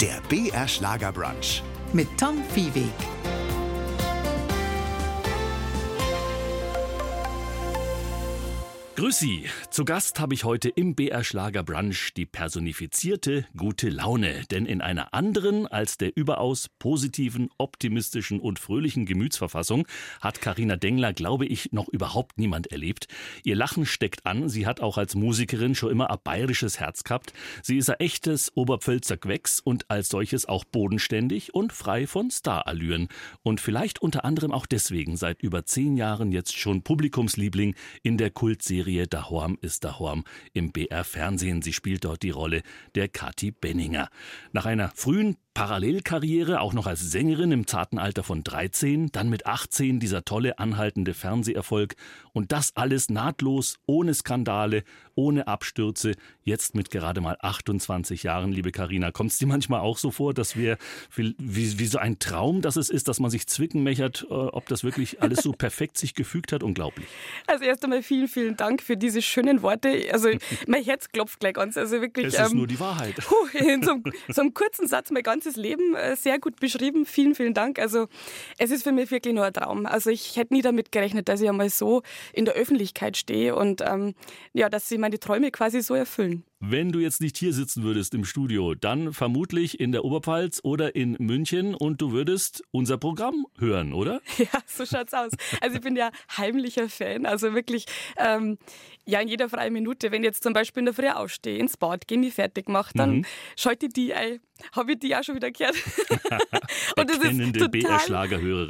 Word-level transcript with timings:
Der 0.00 0.20
BR 0.28 0.66
Schlagerbrunch. 0.68 1.62
mit 1.92 2.08
Tom 2.18 2.42
Viehweg. 2.54 3.21
Grüß 9.02 9.18
Sie. 9.18 9.46
Zu 9.68 9.84
Gast 9.84 10.20
habe 10.20 10.32
ich 10.32 10.44
heute 10.44 10.68
im 10.68 10.94
BR 10.94 11.24
Schlager 11.24 11.64
Brunch 11.64 12.14
die 12.14 12.24
personifizierte 12.24 13.44
gute 13.56 13.88
Laune. 13.88 14.44
Denn 14.52 14.64
in 14.64 14.80
einer 14.80 15.12
anderen 15.12 15.66
als 15.66 15.98
der 15.98 16.16
überaus 16.16 16.68
positiven, 16.78 17.50
optimistischen 17.58 18.38
und 18.38 18.60
fröhlichen 18.60 19.04
Gemütsverfassung 19.04 19.88
hat 20.20 20.40
Karina 20.40 20.76
Dengler, 20.76 21.12
glaube 21.12 21.46
ich, 21.46 21.72
noch 21.72 21.88
überhaupt 21.88 22.38
niemand 22.38 22.68
erlebt. 22.68 23.08
Ihr 23.42 23.56
Lachen 23.56 23.86
steckt 23.86 24.24
an. 24.24 24.48
Sie 24.48 24.68
hat 24.68 24.80
auch 24.80 24.98
als 24.98 25.16
Musikerin 25.16 25.74
schon 25.74 25.90
immer 25.90 26.08
ein 26.08 26.18
bayerisches 26.22 26.78
Herz 26.78 27.02
gehabt. 27.02 27.32
Sie 27.60 27.78
ist 27.78 27.90
ein 27.90 27.98
echtes 27.98 28.56
Oberpfälzer 28.56 29.16
Gewächs 29.16 29.58
und 29.58 29.90
als 29.90 30.10
solches 30.10 30.46
auch 30.46 30.64
bodenständig 30.64 31.54
und 31.54 31.72
frei 31.72 32.06
von 32.06 32.30
Starallüren. 32.30 33.08
Und 33.42 33.60
vielleicht 33.60 34.00
unter 34.00 34.24
anderem 34.24 34.52
auch 34.52 34.66
deswegen 34.66 35.16
seit 35.16 35.42
über 35.42 35.64
zehn 35.64 35.96
Jahren 35.96 36.30
jetzt 36.30 36.56
schon 36.56 36.82
Publikumsliebling 36.82 37.74
in 38.04 38.16
der 38.16 38.30
Kultserie 38.30 38.91
Dahorm 39.00 39.58
ist 39.60 39.84
Dahorm 39.84 40.24
im 40.52 40.72
BR 40.72 41.04
Fernsehen. 41.04 41.62
Sie 41.62 41.72
spielt 41.72 42.04
dort 42.04 42.22
die 42.22 42.30
Rolle 42.30 42.62
der 42.94 43.08
Kathi 43.08 43.50
Benninger. 43.50 44.08
Nach 44.52 44.66
einer 44.66 44.90
frühen 44.94 45.36
Parallelkarriere, 45.54 46.60
auch 46.60 46.72
noch 46.72 46.86
als 46.86 47.00
Sängerin 47.00 47.52
im 47.52 47.66
zarten 47.66 47.98
Alter 47.98 48.22
von 48.22 48.42
13, 48.42 49.12
dann 49.12 49.28
mit 49.28 49.46
18 49.46 50.00
dieser 50.00 50.24
tolle 50.24 50.58
anhaltende 50.58 51.14
Fernseherfolg 51.14 51.94
und 52.32 52.52
das 52.52 52.74
alles 52.74 53.10
nahtlos, 53.10 53.78
ohne 53.86 54.14
Skandale, 54.14 54.84
ohne 55.14 55.46
Abstürze, 55.46 56.12
jetzt 56.42 56.74
mit 56.74 56.90
gerade 56.90 57.20
mal 57.20 57.36
28 57.40 58.22
Jahren, 58.22 58.52
liebe 58.52 58.72
Karina. 58.72 59.10
Kommt 59.10 59.32
es 59.32 59.38
dir 59.38 59.46
manchmal 59.46 59.80
auch 59.80 59.98
so 59.98 60.10
vor, 60.10 60.32
dass 60.34 60.56
wir 60.56 60.78
wie, 61.14 61.34
wie 61.38 61.86
so 61.86 61.98
ein 61.98 62.18
Traum, 62.18 62.62
dass 62.62 62.76
es 62.76 62.88
ist, 62.88 63.08
dass 63.08 63.20
man 63.20 63.30
sich 63.30 63.46
zwicken 63.46 63.82
äh, 63.86 64.24
ob 64.28 64.66
das 64.68 64.84
wirklich 64.84 65.22
alles 65.22 65.40
so 65.42 65.52
perfekt 65.52 65.98
sich 65.98 66.14
gefügt 66.14 66.52
hat? 66.52 66.62
Unglaublich. 66.62 67.06
Also 67.46 67.64
erst 67.64 67.84
einmal 67.84 68.02
vielen, 68.02 68.28
vielen 68.28 68.56
Dank 68.56 68.82
für 68.82 68.96
diese 68.96 69.20
schönen 69.20 69.62
Worte. 69.62 70.08
Also 70.12 70.30
mein 70.66 70.82
Herz 70.82 71.08
klopft 71.10 71.40
gleich 71.40 71.54
ganz. 71.54 71.76
Also 71.76 72.00
wirklich. 72.00 72.26
Es 72.26 72.38
ist 72.38 72.54
nur 72.54 72.66
die 72.66 72.80
Wahrheit. 72.80 73.16
Puh, 73.16 73.58
in 73.58 73.82
so 73.82 73.92
einem, 73.92 74.04
so 74.28 74.40
einem 74.40 74.54
kurzen 74.54 74.86
Satz 74.86 75.10
mein 75.10 75.22
ganzes 75.42 75.56
Leben 75.56 75.96
äh, 75.96 76.14
sehr 76.14 76.38
gut 76.38 76.60
beschrieben. 76.60 77.04
Vielen, 77.04 77.34
vielen 77.34 77.54
Dank. 77.54 77.78
Also 77.78 78.06
es 78.58 78.70
ist 78.70 78.84
für 78.84 78.92
mich 78.92 79.10
wirklich 79.10 79.34
nur 79.34 79.44
ein 79.44 79.52
Traum. 79.52 79.86
Also 79.86 80.10
ich 80.10 80.36
hätte 80.36 80.54
nie 80.54 80.62
damit 80.62 80.92
gerechnet, 80.92 81.28
dass 81.28 81.40
ich 81.40 81.48
einmal 81.48 81.68
so 81.68 82.02
in 82.32 82.44
der 82.44 82.54
Öffentlichkeit 82.54 83.16
stehe 83.16 83.56
und 83.56 83.82
ähm, 83.84 84.14
ja, 84.52 84.68
dass 84.68 84.88
sie 84.88 84.98
meine 84.98 85.18
Träume 85.18 85.50
quasi 85.50 85.82
so 85.82 85.94
erfüllen. 85.94 86.44
Wenn 86.64 86.92
du 86.92 87.00
jetzt 87.00 87.20
nicht 87.20 87.36
hier 87.38 87.52
sitzen 87.52 87.82
würdest 87.82 88.14
im 88.14 88.24
Studio, 88.24 88.74
dann 88.76 89.12
vermutlich 89.12 89.80
in 89.80 89.90
der 89.90 90.04
Oberpfalz 90.04 90.60
oder 90.62 90.94
in 90.94 91.16
München 91.18 91.74
und 91.74 92.00
du 92.00 92.12
würdest 92.12 92.62
unser 92.70 92.98
Programm 92.98 93.46
hören, 93.58 93.92
oder? 93.92 94.20
Ja, 94.38 94.60
so 94.66 94.86
schaut's 94.86 95.12
aus. 95.12 95.32
Also 95.60 95.76
ich 95.76 95.82
bin 95.82 95.96
ja 95.96 96.10
heimlicher 96.36 96.88
Fan. 96.88 97.26
Also 97.26 97.52
wirklich, 97.52 97.86
ähm, 98.16 98.58
ja, 99.06 99.20
in 99.20 99.26
jeder 99.26 99.48
freien 99.48 99.72
Minute, 99.72 100.12
wenn 100.12 100.22
ich 100.22 100.26
jetzt 100.28 100.44
zum 100.44 100.52
Beispiel 100.52 100.82
in 100.82 100.84
der 100.86 100.94
Früh 100.94 101.08
aufstehe, 101.08 101.58
ins 101.58 101.76
Bad, 101.76 102.06
gehe 102.06 102.18
mich 102.18 102.34
fertig 102.34 102.68
mache, 102.68 102.92
dann 102.94 103.16
Mhm. 103.18 103.24
schalte 103.56 103.86
ich 103.86 103.92
die 103.92 104.14
ein. 104.14 104.38
Habe 104.76 104.92
ich 104.92 105.00
die 105.00 105.16
auch 105.16 105.24
schon 105.24 105.34
wieder 105.34 105.50
gehört. 105.50 105.74
und 106.96 107.10
das 107.10 107.18
ist 107.18 107.38
total, 107.82 107.98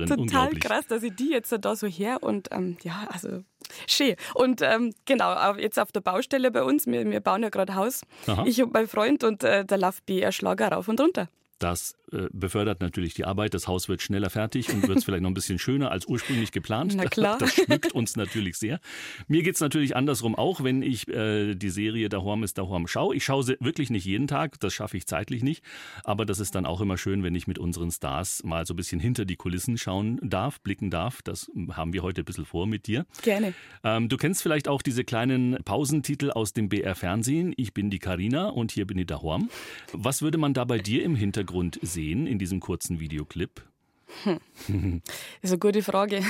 total 0.09 0.19
Unglaublich. 0.19 0.61
krass, 0.61 0.87
dass 0.87 1.03
ich 1.03 1.15
die 1.15 1.29
jetzt 1.31 1.55
da 1.61 1.77
so 1.77 1.87
her 1.87 2.23
und 2.23 2.49
ähm, 2.53 2.79
ja, 2.83 3.07
also 3.11 3.45
schön. 3.87 4.17
Und 4.35 4.63
ähm, 4.63 4.93
genau, 5.05 5.55
jetzt 5.57 5.79
auf 5.79 5.93
der 5.93 6.01
Baustelle 6.01 6.51
bei 6.51 6.63
uns, 6.63 6.87
wir, 6.87 7.09
wir 7.09 7.21
bauen 7.21 7.43
ja 7.43 7.49
gerade 7.49 7.75
Haus. 7.75 8.03
Aha. 8.27 8.45
Ich 8.47 8.63
und 8.63 8.73
mein 8.73 8.89
Freund 8.89 9.25
und 9.25 9.45
äh, 9.45 9.65
da 9.65 9.77
läuft 9.77 10.07
BR 10.07 10.33
Schlager 10.33 10.69
rauf 10.69 10.89
und 10.89 11.01
runter. 11.01 11.29
Das 11.59 11.95
befördert 12.33 12.81
natürlich 12.81 13.15
die 13.15 13.25
Arbeit. 13.25 13.55
Das 13.55 13.67
Haus 13.67 13.89
wird 13.89 14.03
schneller 14.03 14.31
fertig 14.31 14.69
und 14.73 14.87
wird 14.87 15.03
vielleicht 15.05 15.23
noch 15.23 15.31
ein 15.31 15.35
bisschen 15.35 15.59
schöner 15.59 15.91
als 15.91 16.07
ursprünglich 16.07 16.53
geplant. 16.53 16.95
Na 16.97 17.05
klar. 17.07 17.39
Das 17.43 17.55
schmückt 17.55 17.93
uns 17.93 18.17
natürlich 18.17 18.57
sehr. 18.57 18.79
Mir 19.27 19.43
geht's 19.43 19.61
natürlich 19.61 19.97
andersrum 19.97 20.35
auch, 20.37 20.63
wenn 20.63 20.83
ich 20.83 21.09
äh, 21.09 21.55
die 21.55 21.71
Serie 21.71 22.09
Dahorm 22.09 22.45
ist 22.45 22.57
Dahorm 22.59 22.87
schaue. 22.87 23.17
Ich 23.17 23.25
schaue 23.25 23.43
sie 23.43 23.57
wirklich 23.59 23.91
nicht 23.91 24.05
jeden 24.05 24.29
Tag, 24.29 24.61
das 24.61 24.75
schaffe 24.75 24.97
ich 24.97 25.07
zeitlich 25.07 25.43
nicht. 25.43 25.65
Aber 26.05 26.25
das 26.25 26.39
ist 26.39 26.55
dann 26.55 26.67
auch 26.67 26.81
immer 26.81 26.99
schön, 26.99 27.23
wenn 27.23 27.35
ich 27.35 27.47
mit 27.47 27.59
unseren 27.59 27.91
Stars 27.91 28.45
mal 28.45 28.65
so 28.67 28.75
ein 28.75 28.77
bisschen 28.77 29.01
hinter 29.01 29.25
die 29.25 29.37
Kulissen 29.37 29.77
schauen 29.77 30.21
darf, 30.23 30.61
blicken 30.61 30.91
darf. 30.91 31.23
Das 31.23 31.51
haben 31.73 31.93
wir 31.93 32.03
heute 32.03 32.23
ein 32.23 32.25
bisschen 32.25 32.45
vor 32.45 32.67
mit 32.67 32.87
dir. 32.87 33.07
Gerne. 33.23 33.55
Ähm, 33.83 34.09
du 34.09 34.17
kennst 34.17 34.43
vielleicht 34.43 34.69
auch 34.69 34.83
diese 34.83 35.03
kleinen 35.05 35.59
Pausentitel 35.65 36.31
aus 36.31 36.53
dem 36.53 36.69
BR 36.69 36.95
Fernsehen. 36.95 37.55
Ich 37.57 37.75
bin 37.75 37.91
die 37.91 37.99
Karina 37.99 38.51
und 38.51 38.71
hier 38.71 38.87
bin 38.87 38.99
die 38.99 39.07
Dahorm. 39.07 39.51
Was 39.93 40.23
würde 40.23 40.39
man 40.39 40.55
da 40.55 40.65
bei 40.65 40.79
dir 40.79 41.03
im 41.03 41.17
Hintergrund 41.17 41.79
sehen 41.83 42.02
in 42.11 42.39
diesem 42.39 42.61
kurzen 42.61 42.99
Videoclip? 42.99 43.63
Das 44.25 44.35
ist 45.43 45.51
eine 45.53 45.59
gute 45.59 45.83
Frage. 45.83 46.23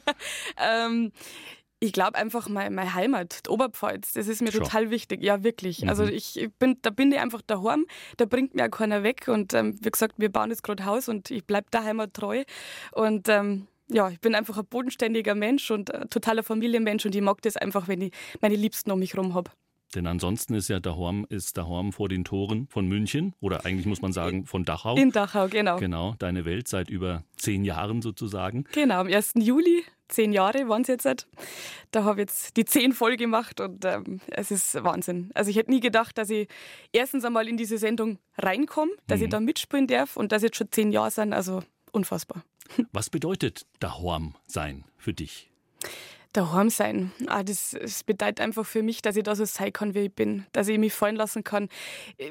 ähm, 0.58 1.12
ich 1.78 1.92
glaube 1.92 2.16
einfach 2.16 2.48
meine, 2.48 2.74
meine 2.74 2.94
Heimat, 2.94 3.46
die 3.46 3.50
Oberpfalz, 3.50 4.14
das 4.14 4.28
ist 4.28 4.40
mir 4.42 4.50
Schon. 4.50 4.64
total 4.64 4.90
wichtig. 4.90 5.22
Ja, 5.22 5.42
wirklich. 5.44 5.88
Also 5.88 6.04
Mhm. 6.04 6.10
ich 6.10 6.38
ich 6.40 6.52
bin, 6.54 6.78
da 6.82 6.90
bin 6.90 7.12
ich 7.12 7.18
einfach 7.18 7.42
daheim, 7.46 7.86
da 8.16 8.24
bringt 8.24 8.54
mir 8.54 8.64
auch 8.66 8.70
keiner 8.70 9.02
weg. 9.02 9.28
Und 9.28 9.52
ähm, 9.54 9.78
wie 9.82 9.90
gesagt, 9.90 10.14
wir 10.18 10.30
bauen 10.30 10.50
jetzt 10.50 10.62
gerade 10.62 10.84
Haus 10.86 11.08
und 11.08 11.30
ich 11.30 11.44
bleibe 11.46 11.68
der 11.72 11.84
Heimat 11.84 12.14
treu. 12.14 12.44
Und 12.92 13.28
ähm, 13.28 13.66
ja, 13.88 14.08
ich 14.10 14.20
bin 14.20 14.34
einfach 14.34 14.58
ein 14.58 14.66
bodenständiger 14.66 15.34
Mensch 15.34 15.70
und 15.70 15.94
ein 15.94 16.10
totaler 16.10 16.42
Familienmensch 16.42 17.04
und 17.06 17.14
ich 17.14 17.22
mag 17.22 17.40
das 17.42 17.56
einfach, 17.56 17.88
wenn 17.88 18.00
ich 18.00 18.12
meine 18.40 18.56
Liebsten 18.56 18.90
um 18.90 18.98
mich 18.98 19.14
herum 19.14 19.34
habe. 19.34 19.50
Denn 19.94 20.06
ansonsten 20.06 20.54
ist 20.54 20.68
ja 20.68 20.80
Dahorm, 20.80 21.26
ist 21.28 21.56
Dahorm 21.56 21.92
vor 21.92 22.08
den 22.08 22.24
Toren 22.24 22.66
von 22.68 22.86
München 22.86 23.34
oder 23.40 23.64
eigentlich 23.64 23.86
muss 23.86 24.02
man 24.02 24.12
sagen 24.12 24.44
von 24.46 24.64
Dachau. 24.64 24.96
In 24.96 25.12
Dachau, 25.12 25.48
genau. 25.48 25.78
Genau, 25.78 26.14
deine 26.18 26.44
Welt 26.44 26.68
seit 26.68 26.90
über 26.90 27.24
zehn 27.36 27.64
Jahren 27.64 28.02
sozusagen. 28.02 28.64
Genau, 28.72 29.00
am 29.00 29.06
1. 29.06 29.34
Juli, 29.36 29.84
zehn 30.08 30.32
Jahre 30.32 30.68
waren 30.68 30.82
es 30.82 30.88
jetzt. 30.88 31.04
halt. 31.04 31.26
Da 31.92 32.04
habe 32.04 32.20
ich 32.20 32.28
jetzt 32.28 32.56
die 32.56 32.64
zehn 32.64 32.92
voll 32.92 33.16
gemacht 33.16 33.60
und 33.60 33.84
ähm, 33.84 34.20
es 34.26 34.50
ist 34.50 34.74
Wahnsinn. 34.82 35.30
Also 35.34 35.50
ich 35.50 35.56
hätte 35.56 35.70
nie 35.70 35.80
gedacht, 35.80 36.18
dass 36.18 36.30
ich 36.30 36.48
erstens 36.92 37.24
einmal 37.24 37.48
in 37.48 37.56
diese 37.56 37.78
Sendung 37.78 38.18
reinkomme, 38.38 38.92
dass 39.06 39.20
ich 39.20 39.28
da 39.28 39.40
mitspielen 39.40 39.86
darf 39.86 40.16
und 40.16 40.32
dass 40.32 40.42
jetzt 40.42 40.56
schon 40.56 40.70
zehn 40.70 40.92
Jahre 40.92 41.10
sind. 41.10 41.32
Also 41.32 41.62
unfassbar. 41.92 42.44
Was 42.92 43.10
bedeutet 43.10 43.66
Dahorm 43.80 44.34
sein 44.46 44.84
für 44.98 45.14
dich? 45.14 45.50
Daheim 46.36 46.68
sein. 46.70 47.12
Ah, 47.28 47.42
das, 47.42 47.74
das 47.80 48.04
bedeutet 48.04 48.40
einfach 48.40 48.66
für 48.66 48.82
mich, 48.82 49.00
dass 49.02 49.16
ich 49.16 49.22
da 49.22 49.34
so 49.34 49.44
sein 49.44 49.72
kann, 49.72 49.94
wie 49.94 50.00
ich 50.00 50.12
bin. 50.12 50.44
Dass 50.52 50.68
ich 50.68 50.78
mich 50.78 50.92
fallen 50.92 51.16
lassen 51.16 51.44
kann. 51.44 51.68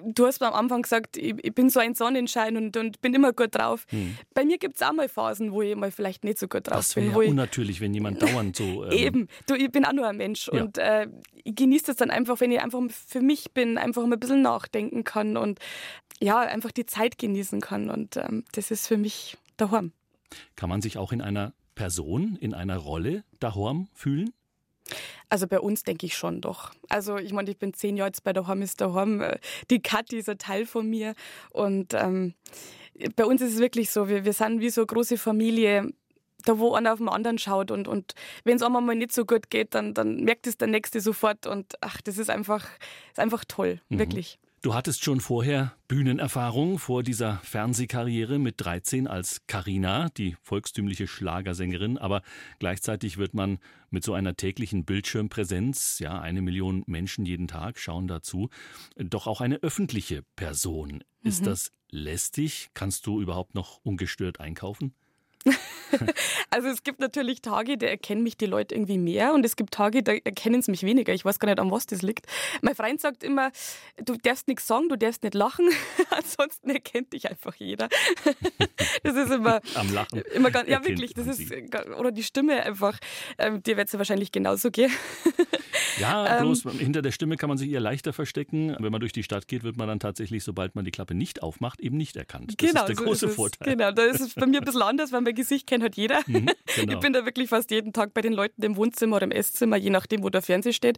Du 0.04 0.26
hast 0.28 0.42
mir 0.42 0.48
am 0.48 0.54
Anfang 0.54 0.84
gesagt, 0.84 1.18
ich, 1.18 1.34
ich 1.44 1.54
bin 1.56 1.70
so 1.70 1.80
ein 1.80 1.96
Sonnenschein 1.96 2.56
und, 2.58 2.78
und 2.78 3.02
bin 3.02 3.14
immer 3.14 3.34
gut 3.34 3.56
drauf. 3.56 3.86
Bei 4.34 4.46
mir 4.46 4.58
gibt 4.58 4.76
es 4.76 4.82
auch 4.82 4.94
mal 4.94 5.10
Phasen, 5.10 5.52
wo 5.52 5.62
ich 5.62 5.76
mal 5.76 5.92
vielleicht 5.92 6.24
nicht 6.24 6.38
so 6.38 6.48
gut 6.48 6.68
drauf 6.68 6.78
Das 6.78 6.96
wäre 6.96 7.06
bin. 7.06 7.12
ja 7.12 7.16
wo 7.18 7.22
ich, 7.24 7.30
unnatürlich, 7.30 7.82
wenn 7.82 7.94
jemand 7.94 8.22
dauernd 8.22 8.56
so. 8.56 8.66
Ähm, 8.86 8.92
Eben, 8.92 9.28
du, 9.48 9.56
ich 9.56 9.72
bin 9.72 9.86
auch 9.86 9.94
nur 9.94 10.08
ein 10.08 10.18
Mensch 10.18 10.50
Ja. 10.54 10.62
und 10.64 10.78
äh, 10.78 11.08
ich 11.44 11.56
genieße 11.56 11.86
das 11.88 11.96
dann 11.96 12.12
einfach, 12.12 12.40
wenn 12.40 12.52
ich 12.52 12.62
einfach 12.62 12.82
für 13.08 13.22
mich 13.22 13.52
bin, 13.54 13.78
einfach 13.78 14.04
mal 14.06 14.14
ein 14.14 14.20
bisschen 14.20 14.42
nachdenken 14.42 15.04
kann 15.04 15.38
und 15.38 15.60
ja, 16.22 16.40
einfach 16.40 16.72
die 16.72 16.86
Zeit 16.86 17.18
genießen 17.18 17.62
kann 17.62 17.90
und 17.90 18.18
ähm, 18.18 18.44
das 18.54 18.70
ist 18.72 18.88
für 18.88 18.98
mich 18.98 19.38
daheim. 19.58 19.92
Kann 20.56 20.70
man 20.70 20.82
sich 20.82 20.98
auch 20.98 21.12
in 21.12 21.22
einer 21.22 21.54
Person, 21.76 22.38
in 22.40 22.54
einer 22.54 22.78
Rolle 22.78 23.24
Dahorm 23.40 23.90
fühlen? 23.94 24.34
Also 25.30 25.48
bei 25.48 25.60
uns 25.60 25.84
denke 25.84 26.06
ich 26.06 26.16
schon 26.16 26.42
doch. 26.42 26.72
Also 26.90 27.18
ich 27.18 27.34
meine, 27.34 27.50
ich 27.50 27.58
bin 27.58 27.74
zehn 27.74 27.98
Jahre 27.98 28.10
jetzt 28.10 28.24
bei 28.24 28.34
daheim, 28.34 28.62
ist 28.62 28.82
daheim. 28.82 29.22
äh, 29.22 29.40
Die 29.70 29.82
Kathi 29.82 30.18
ist 30.18 30.30
ein 30.30 30.38
Teil 30.38 30.66
von 30.66 30.90
mir 30.90 31.16
und 31.52 31.94
ähm, 31.94 32.34
bei 33.16 33.26
uns 33.26 33.42
ist 33.42 33.54
es 33.54 33.60
wirklich 33.60 33.90
so, 33.90 34.08
wir, 34.08 34.26
wir 34.26 34.34
sind 34.34 34.62
wie 34.62 34.70
so 34.70 34.82
eine 34.82 34.88
große 34.88 35.18
Familie, 35.18 35.92
da 36.46 36.60
wo 36.60 36.74
einer 36.76 36.94
auf 36.94 37.00
den 37.00 37.10
anderen 37.10 37.40
schaut 37.40 37.72
und, 37.72 37.88
und 37.88 38.14
wenn 38.44 38.56
es 38.58 38.62
einmal 38.62 38.82
mal 38.82 38.96
nicht 38.96 39.12
so 39.12 39.26
gut 39.26 39.50
geht, 39.50 39.74
dann, 39.74 39.94
dann 39.96 40.24
merkt 40.24 40.46
es 40.46 40.58
der 40.58 40.68
Nächste 40.68 41.02
sofort 41.02 41.48
und 41.48 41.74
ach, 41.82 42.02
das 42.02 42.20
ist 42.20 42.30
einfach, 42.30 42.68
ist 43.10 43.20
einfach 43.20 43.44
toll, 43.46 43.82
wirklich. 43.90 44.40
Du 44.66 44.74
hattest 44.74 45.04
schon 45.04 45.22
vorher 45.22 45.76
Bühnenerfahrung 45.88 46.80
vor 46.80 47.04
dieser 47.04 47.38
Fernsehkarriere 47.44 48.40
mit 48.40 48.56
13 48.58 49.06
als 49.06 49.46
Karina, 49.46 50.10
die 50.10 50.38
volkstümliche 50.42 51.06
Schlagersängerin, 51.06 52.00
aber 52.00 52.24
gleichzeitig 52.58 53.20
wird 53.20 53.36
man 53.36 53.60
mit 53.92 54.04
so 54.04 54.16
einer 54.16 54.36
täglichen 54.36 54.84
Bildschirmpräsenz, 54.84 56.00
ja, 56.00 56.20
eine 56.20 56.42
Million 56.42 56.84
Menschen 56.88 57.28
jeden 57.28 57.48
Tag 57.48 57.78
schauen 57.78 58.08
dazu, 58.08 58.50
doch 58.96 59.28
auch 59.28 59.40
eine 59.40 59.58
öffentliche 59.58 60.24
Person. 60.36 61.04
Ist 61.22 61.46
das 61.46 61.72
lästig? 61.92 62.72
Kannst 62.74 63.06
du 63.06 63.22
überhaupt 63.22 63.54
noch 63.54 63.82
ungestört 63.84 64.40
einkaufen? 64.40 64.96
Also 66.50 66.68
es 66.70 66.84
gibt 66.84 67.00
natürlich 67.00 67.42
Tage, 67.42 67.78
da 67.78 67.88
erkennen 67.88 68.24
mich 68.24 68.38
die 68.38 68.46
Leute 68.46 68.76
irgendwie 68.76 68.98
mehr 68.98 69.34
und 69.34 69.46
es 69.46 69.56
gibt 69.56 69.74
Tage, 69.74 70.04
da 70.04 70.14
erkennen 70.14 70.62
sie 70.62 70.72
mich 70.72 70.84
weniger. 70.84 71.14
Ich 71.14 71.26
weiß 71.26 71.40
gar 71.40 71.48
nicht, 71.48 71.60
an 71.60 71.72
was 71.72 71.86
das 71.86 72.02
liegt. 72.02 72.26
Mein 72.62 72.76
Freund 72.76 73.02
sagt 73.02 73.24
immer, 73.24 73.52
du 74.04 74.16
darfst 74.18 74.48
nichts 74.48 74.68
sagen, 74.68 74.90
du 74.90 74.98
darfst 74.98 75.24
nicht 75.24 75.34
lachen, 75.34 75.70
ansonsten 76.10 76.70
erkennt 76.70 77.14
dich 77.14 77.30
einfach 77.30 77.56
jeder. 77.56 77.90
Das 79.04 79.16
ist 79.16 79.32
immer, 79.32 79.62
Am 79.76 79.94
Lachen. 79.94 80.22
immer 80.34 80.50
ganz, 80.52 80.68
ja 80.68 80.84
wirklich, 80.84 81.14
das 81.14 81.28
ist, 81.28 81.52
oder 81.98 82.12
die 82.12 82.24
Stimme 82.24 82.64
einfach, 82.64 82.98
ähm, 83.38 83.62
dir 83.62 83.78
wird 83.78 83.88
es 83.88 83.94
ja 83.94 84.00
wahrscheinlich 84.00 84.32
genauso 84.32 84.72
gehen. 84.72 84.92
Ja, 86.00 86.42
bloß 86.42 86.66
ähm, 86.66 86.72
hinter 86.80 87.02
der 87.02 87.12
Stimme 87.12 87.38
kann 87.38 87.50
man 87.50 87.58
sich 87.58 87.70
eher 87.70 87.80
leichter 87.80 88.14
verstecken. 88.14 88.76
Wenn 88.80 88.92
man 88.92 89.00
durch 89.00 89.14
die 89.14 89.24
Stadt 89.24 89.48
geht, 89.48 89.64
wird 89.64 89.78
man 89.78 89.88
dann 89.88 90.00
tatsächlich, 90.00 90.44
sobald 90.44 90.76
man 90.76 90.86
die 90.86 90.92
Klappe 90.92 91.14
nicht 91.14 91.44
aufmacht, 91.44 91.80
eben 91.80 91.98
nicht 91.98 92.16
erkannt. 92.16 92.50
Das 92.50 92.58
genau, 92.58 92.82
ist 92.82 92.90
der 92.90 92.96
so 92.96 93.04
große 93.04 93.30
Vorteil. 93.30 93.76
Genau, 93.76 93.92
da 93.92 94.04
ist 94.04 94.20
es 94.20 94.34
bei 94.34 94.46
mir 94.46 94.60
ein 94.60 94.66
bisschen 94.66 94.82
anders, 94.82 95.12
weil 95.12 95.22
mein 95.22 95.35
Gesicht 95.36 95.68
kennt 95.68 95.84
halt 95.84 95.96
jeder. 95.96 96.22
Mhm, 96.26 96.50
genau. 96.76 96.94
Ich 96.94 97.00
bin 97.00 97.14
da 97.14 97.26
wirklich 97.26 97.50
fast 97.50 97.72
jeden 97.72 97.94
Tag 97.94 98.14
bei 98.14 98.22
den 98.22 98.34
Leuten 98.34 98.64
im 98.64 98.76
Wohnzimmer 98.76 99.18
oder 99.18 99.26
im 99.26 99.32
Esszimmer, 99.32 99.78
je 99.78 99.90
nachdem, 99.90 100.24
wo 100.24 100.30
der 100.30 100.42
Fernseher 100.42 100.74
steht. 100.74 100.98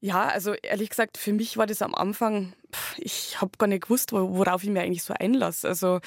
Ja, 0.00 0.28
also 0.28 0.52
ehrlich 0.52 0.90
gesagt, 0.90 1.16
für 1.16 1.32
mich 1.32 1.56
war 1.56 1.66
das 1.66 1.80
am 1.80 1.94
Anfang, 1.94 2.52
ich 2.98 3.40
habe 3.40 3.52
gar 3.56 3.66
nicht 3.66 3.84
gewusst, 3.84 4.12
worauf 4.12 4.62
ich 4.62 4.68
mir 4.68 4.82
eigentlich 4.82 5.02
so 5.02 5.14
einlasse. 5.18 5.66
Also 5.66 6.00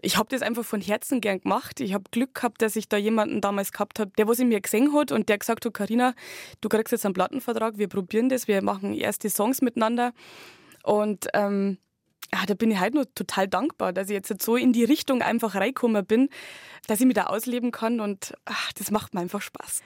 ich 0.00 0.16
habe 0.16 0.28
das 0.30 0.42
einfach 0.42 0.64
von 0.64 0.80
Herzen 0.80 1.20
gern 1.20 1.40
gemacht. 1.40 1.80
Ich 1.80 1.92
habe 1.92 2.04
Glück 2.12 2.36
gehabt, 2.36 2.62
dass 2.62 2.76
ich 2.76 2.88
da 2.88 2.96
jemanden 2.96 3.40
damals 3.40 3.72
gehabt 3.72 3.98
habe, 3.98 4.12
der 4.16 4.28
was 4.28 4.38
in 4.38 4.48
mir 4.48 4.60
gesehen 4.60 4.94
hat 4.94 5.10
und 5.10 5.28
der 5.28 5.38
gesagt 5.38 5.66
hat, 5.66 5.74
Karina, 5.74 6.14
du 6.60 6.68
kriegst 6.68 6.92
jetzt 6.92 7.04
einen 7.04 7.14
Plattenvertrag, 7.14 7.78
wir 7.78 7.88
probieren 7.88 8.28
das, 8.28 8.46
wir 8.46 8.62
machen 8.62 8.94
erste 8.94 9.28
Songs 9.28 9.60
miteinander. 9.60 10.12
Und 10.84 11.26
ähm, 11.34 11.78
ja, 12.34 12.46
da 12.46 12.54
bin 12.54 12.70
ich 12.70 12.78
halt 12.78 12.94
nur 12.94 13.12
total 13.14 13.46
dankbar, 13.46 13.92
dass 13.92 14.08
ich 14.08 14.14
jetzt 14.14 14.42
so 14.42 14.56
in 14.56 14.72
die 14.72 14.84
Richtung 14.84 15.22
einfach 15.22 15.54
reingekommen 15.54 16.04
bin, 16.04 16.28
dass 16.86 17.00
ich 17.00 17.06
mich 17.06 17.14
da 17.14 17.24
ausleben 17.24 17.70
kann 17.70 18.00
und 18.00 18.34
ach, 18.44 18.72
das 18.72 18.90
macht 18.90 19.14
mir 19.14 19.20
einfach 19.20 19.42
Spaß. 19.42 19.82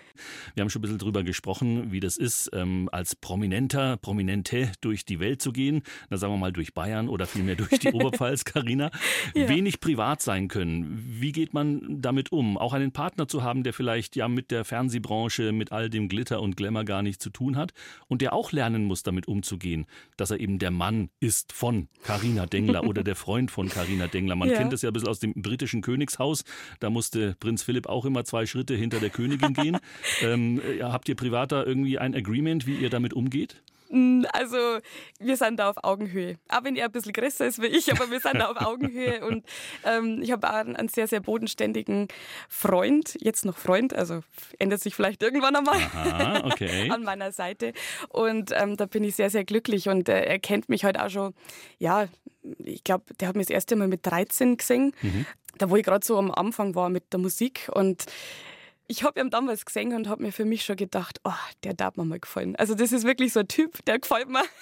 Wir 0.54 0.62
haben 0.62 0.70
schon 0.70 0.80
ein 0.80 0.82
bisschen 0.82 0.98
drüber 0.98 1.24
gesprochen, 1.24 1.92
wie 1.92 2.00
das 2.00 2.16
ist, 2.16 2.50
ähm, 2.54 2.88
als 2.92 3.16
Prominenter, 3.16 3.96
Prominente 3.98 4.72
durch 4.80 5.04
die 5.04 5.20
Welt 5.20 5.42
zu 5.42 5.52
gehen. 5.52 5.82
Na, 6.08 6.16
sagen 6.16 6.32
wir 6.32 6.38
mal 6.38 6.52
durch 6.52 6.72
Bayern 6.72 7.08
oder 7.08 7.26
vielmehr 7.26 7.56
durch 7.56 7.78
die 7.80 7.88
Oberpfalz, 7.92 8.44
Karina. 8.44 8.90
Ja. 9.34 9.48
Wenig 9.48 9.80
privat 9.80 10.22
sein 10.22 10.48
können. 10.48 11.02
Wie 11.20 11.32
geht 11.32 11.52
man 11.52 12.00
damit 12.00 12.32
um? 12.32 12.56
Auch 12.56 12.72
einen 12.72 12.92
Partner 12.92 13.28
zu 13.28 13.42
haben, 13.42 13.62
der 13.62 13.72
vielleicht 13.74 14.16
ja 14.16 14.28
mit 14.28 14.50
der 14.50 14.64
Fernsehbranche, 14.64 15.52
mit 15.52 15.72
all 15.72 15.90
dem 15.90 16.08
Glitter 16.08 16.40
und 16.40 16.56
Glamour 16.56 16.84
gar 16.84 17.02
nichts 17.02 17.22
zu 17.22 17.30
tun 17.30 17.56
hat 17.56 17.72
und 18.06 18.22
der 18.22 18.32
auch 18.32 18.52
lernen 18.52 18.84
muss, 18.84 19.02
damit 19.02 19.28
umzugehen, 19.28 19.86
dass 20.16 20.30
er 20.30 20.40
eben 20.40 20.58
der 20.58 20.70
Mann 20.70 21.10
ist 21.20 21.52
von 21.52 21.88
Karina 22.04 22.25
Dengler 22.46 22.84
oder 22.84 23.04
der 23.04 23.16
Freund 23.16 23.50
von 23.50 23.68
Karina 23.68 24.06
Dengler. 24.06 24.34
Man 24.34 24.48
ja. 24.48 24.56
kennt 24.56 24.72
das 24.72 24.82
ja 24.82 24.90
ein 24.90 24.92
bisschen 24.92 25.08
aus 25.08 25.20
dem 25.20 25.34
britischen 25.34 25.82
Königshaus. 25.82 26.44
Da 26.80 26.86
da 26.86 26.90
musste 26.90 27.34
Prinz 27.40 27.64
Philipp 27.64 27.88
auch 27.88 28.04
immer 28.04 28.24
zwei 28.24 28.46
Schritte 28.46 28.76
hinter 28.76 29.00
der 29.00 29.10
Königin 29.10 29.54
gehen. 29.54 29.78
ähm, 30.22 30.62
habt 30.80 31.08
ihr 31.08 31.16
privat 31.16 31.50
da 31.50 31.64
irgendwie 31.64 31.98
ein 31.98 32.14
Agreement, 32.14 32.64
wie 32.64 32.76
ihr 32.76 32.90
damit 32.90 33.12
umgeht? 33.12 33.60
Mm, 33.90 34.24
also, 34.32 34.78
wir 35.18 35.36
sind 35.36 35.58
da 35.58 35.70
auf 35.70 35.76
Augenhöhe. 35.82 36.38
Auch 36.48 36.64
wenn 36.64 36.76
er 36.76 36.86
ein 36.86 36.92
bisschen 36.92 37.12
größer 37.12 37.46
ist 37.46 37.60
wie 37.60 37.66
ich, 37.66 37.90
aber 37.92 38.10
wir 38.10 38.20
sind 38.20 38.38
da 38.38 38.50
auf 38.50 38.60
Augenhöhe. 38.60 39.24
Und 39.26 39.44
ähm, 39.84 40.20
ich 40.22 40.32
habe 40.32 40.48
auch 40.48 40.54
einen, 40.54 40.88
sehr, 40.88 41.06
sehr 41.06 41.20
bodenständigen 41.20 42.08
Freund, 42.48 43.16
jetzt 43.20 43.44
noch 43.44 43.56
Freund, 43.56 43.94
also 43.94 44.20
ändert 44.58 44.80
sich 44.80 44.94
vielleicht 44.94 45.22
irgendwann 45.22 45.56
einmal 45.56 45.76
Aha, 45.76 46.42
okay. 46.46 46.90
an 46.92 47.02
meiner 47.02 47.32
Seite. 47.32 47.72
Und 48.08 48.52
ähm, 48.54 48.76
da 48.76 48.86
bin 48.86 49.04
ich 49.04 49.16
sehr, 49.16 49.30
sehr 49.30 49.44
glücklich. 49.44 49.88
Und 49.88 50.08
äh, 50.08 50.24
er 50.24 50.38
kennt 50.38 50.68
mich 50.68 50.84
halt 50.84 50.98
auch 50.98 51.10
schon, 51.10 51.34
ja, 51.78 52.06
ich 52.58 52.84
glaube, 52.84 53.04
der 53.20 53.28
hat 53.28 53.36
mich 53.36 53.46
das 53.46 53.54
erste 53.54 53.76
Mal 53.76 53.88
mit 53.88 54.06
13 54.06 54.56
gesehen. 54.56 54.92
Mhm 55.02 55.26
da 55.58 55.70
wo 55.70 55.76
ich 55.76 55.84
gerade 55.84 56.04
so 56.04 56.18
am 56.18 56.30
Anfang 56.30 56.74
war 56.74 56.88
mit 56.88 57.12
der 57.12 57.20
Musik 57.20 57.70
und 57.72 58.06
ich 58.88 59.02
habe 59.02 59.20
ihn 59.20 59.30
damals 59.30 59.64
gesehen 59.64 59.94
und 59.94 60.08
habe 60.08 60.22
mir 60.22 60.32
für 60.32 60.44
mich 60.44 60.64
schon 60.64 60.76
gedacht, 60.76 61.20
oh, 61.24 61.32
der 61.64 61.74
darf 61.74 61.96
mir 61.96 62.04
mal 62.04 62.20
gefallen. 62.20 62.56
Also 62.56 62.74
das 62.74 62.92
ist 62.92 63.04
wirklich 63.04 63.32
so 63.32 63.40
ein 63.40 63.48
Typ, 63.48 63.84
der 63.86 63.98
gefällt 63.98 64.28
mir. 64.28 64.42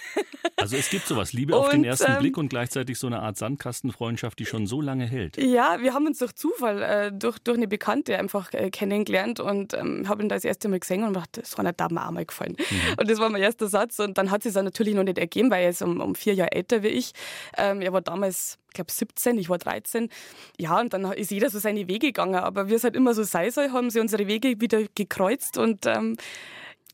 Also 0.57 0.77
es 0.77 0.89
gibt 0.89 1.07
sowas, 1.07 1.33
Liebe 1.33 1.57
auf 1.57 1.67
und, 1.67 1.73
den 1.73 1.85
ersten 1.85 2.13
ähm, 2.13 2.19
Blick 2.19 2.39
und 2.39 2.49
gleichzeitig 2.49 2.99
so 2.99 3.07
eine 3.07 3.21
Art 3.21 3.37
Sandkastenfreundschaft, 3.37 4.39
die 4.39 4.47
schon 4.47 4.67
so 4.67 4.81
lange 4.81 5.05
hält. 5.05 5.37
Ja, 5.37 5.81
wir 5.81 5.93
haben 5.93 6.07
uns 6.07 6.19
durch 6.19 6.35
Zufall, 6.35 6.83
äh, 6.83 7.13
durch, 7.13 7.39
durch 7.39 7.59
eine 7.59 7.67
Bekannte 7.67 8.19
einfach 8.19 8.53
äh, 8.55 8.71
kennengelernt 8.71 9.41
und 9.41 9.75
ähm, 9.75 10.09
habe 10.09 10.23
ihn 10.23 10.29
da 10.29 10.37
das 10.37 10.45
erste 10.45 10.69
Mal 10.69 10.81
gesehen 10.81 11.03
und 11.03 11.15
dachte, 11.15 11.41
das 11.41 11.59
war 11.59 11.71
darf 11.73 11.91
mir 11.91 12.07
auch 12.07 12.11
mal 12.13 12.25
gefallen. 12.25 12.57
Mhm. 12.59 12.95
Und 12.99 13.11
das 13.11 13.19
war 13.19 13.29
mein 13.29 13.43
erster 13.43 13.69
Satz 13.69 13.99
und 13.99 14.17
dann 14.17 14.31
hat 14.31 14.47
es 14.47 14.55
sich 14.55 14.63
natürlich 14.63 14.95
noch 14.95 15.05
nicht 15.05 15.19
ergeben, 15.19 15.51
weil 15.51 15.65
er 15.65 15.71
ist 15.71 15.83
um, 15.83 16.01
um 16.01 16.15
vier 16.15 16.35
Jahre 16.35 16.53
älter 16.53 16.83
wie 16.83 16.89
ich. 16.89 17.13
Ähm, 17.59 17.83
er 17.83 17.93
war 17.93 18.01
damals 18.01 18.59
glaube 18.75 18.93
17, 18.93 19.39
ich 19.39 19.49
war 19.49 19.59
13. 19.59 20.11
Ja, 20.59 20.81
und 20.81 20.93
dann 20.93 21.11
ist 21.13 21.31
jeder 21.31 21.51
so 21.51 21.59
seine 21.59 21.89
Wege 21.89 22.09
gegangen. 22.09 22.37
Aber 22.37 22.69
wie 22.69 22.75
es 22.75 22.85
halt 22.85 22.97
immer 22.97 23.15
so 23.15 23.23
sei 23.23 23.51
soll, 23.51 23.71
haben 23.71 23.91
sie 23.91 24.01
unsere 24.01 24.27
Wege 24.27 24.61
wieder 24.61 24.85
gekreuzt 24.95 25.57
und 25.57 25.87
ähm, 25.87 26.17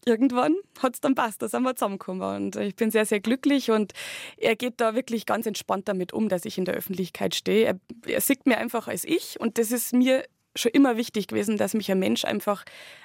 irgendwann 0.04 0.54
hat 0.82 0.94
es 0.94 1.00
dann 1.00 1.14
passt, 1.14 1.42
da 1.42 1.48
sind 1.48 1.62
wir 1.62 1.74
zusammengekommen. 1.74 2.22
Und 2.22 2.56
ich 2.56 2.76
bin 2.76 2.90
sehr, 2.90 3.06
sehr 3.06 3.20
glücklich 3.20 3.70
und 3.70 3.92
er 4.36 4.56
geht 4.56 4.80
da 4.80 4.94
wirklich 4.94 5.26
ganz 5.26 5.46
entspannt 5.46 5.88
damit 5.88 6.12
um, 6.12 6.28
dass 6.28 6.44
ich 6.44 6.58
in 6.58 6.64
der 6.64 6.74
Öffentlichkeit 6.74 7.34
stehe. 7.34 7.66
Er, 7.66 7.80
er 8.06 8.20
sieht 8.20 8.46
mir 8.46 8.58
einfach 8.58 8.88
als 8.88 9.04
ich 9.04 9.38
und 9.40 9.58
das 9.58 9.72
ist 9.72 9.92
mir 9.92 10.24
schon 10.56 10.72
immer 10.72 10.96
wichtig 10.96 11.28
gewesen, 11.28 11.56
dass 11.56 11.74
mich 11.74 11.90
ein 11.90 11.98
Mensch 11.98 12.24
einfach 12.24 12.64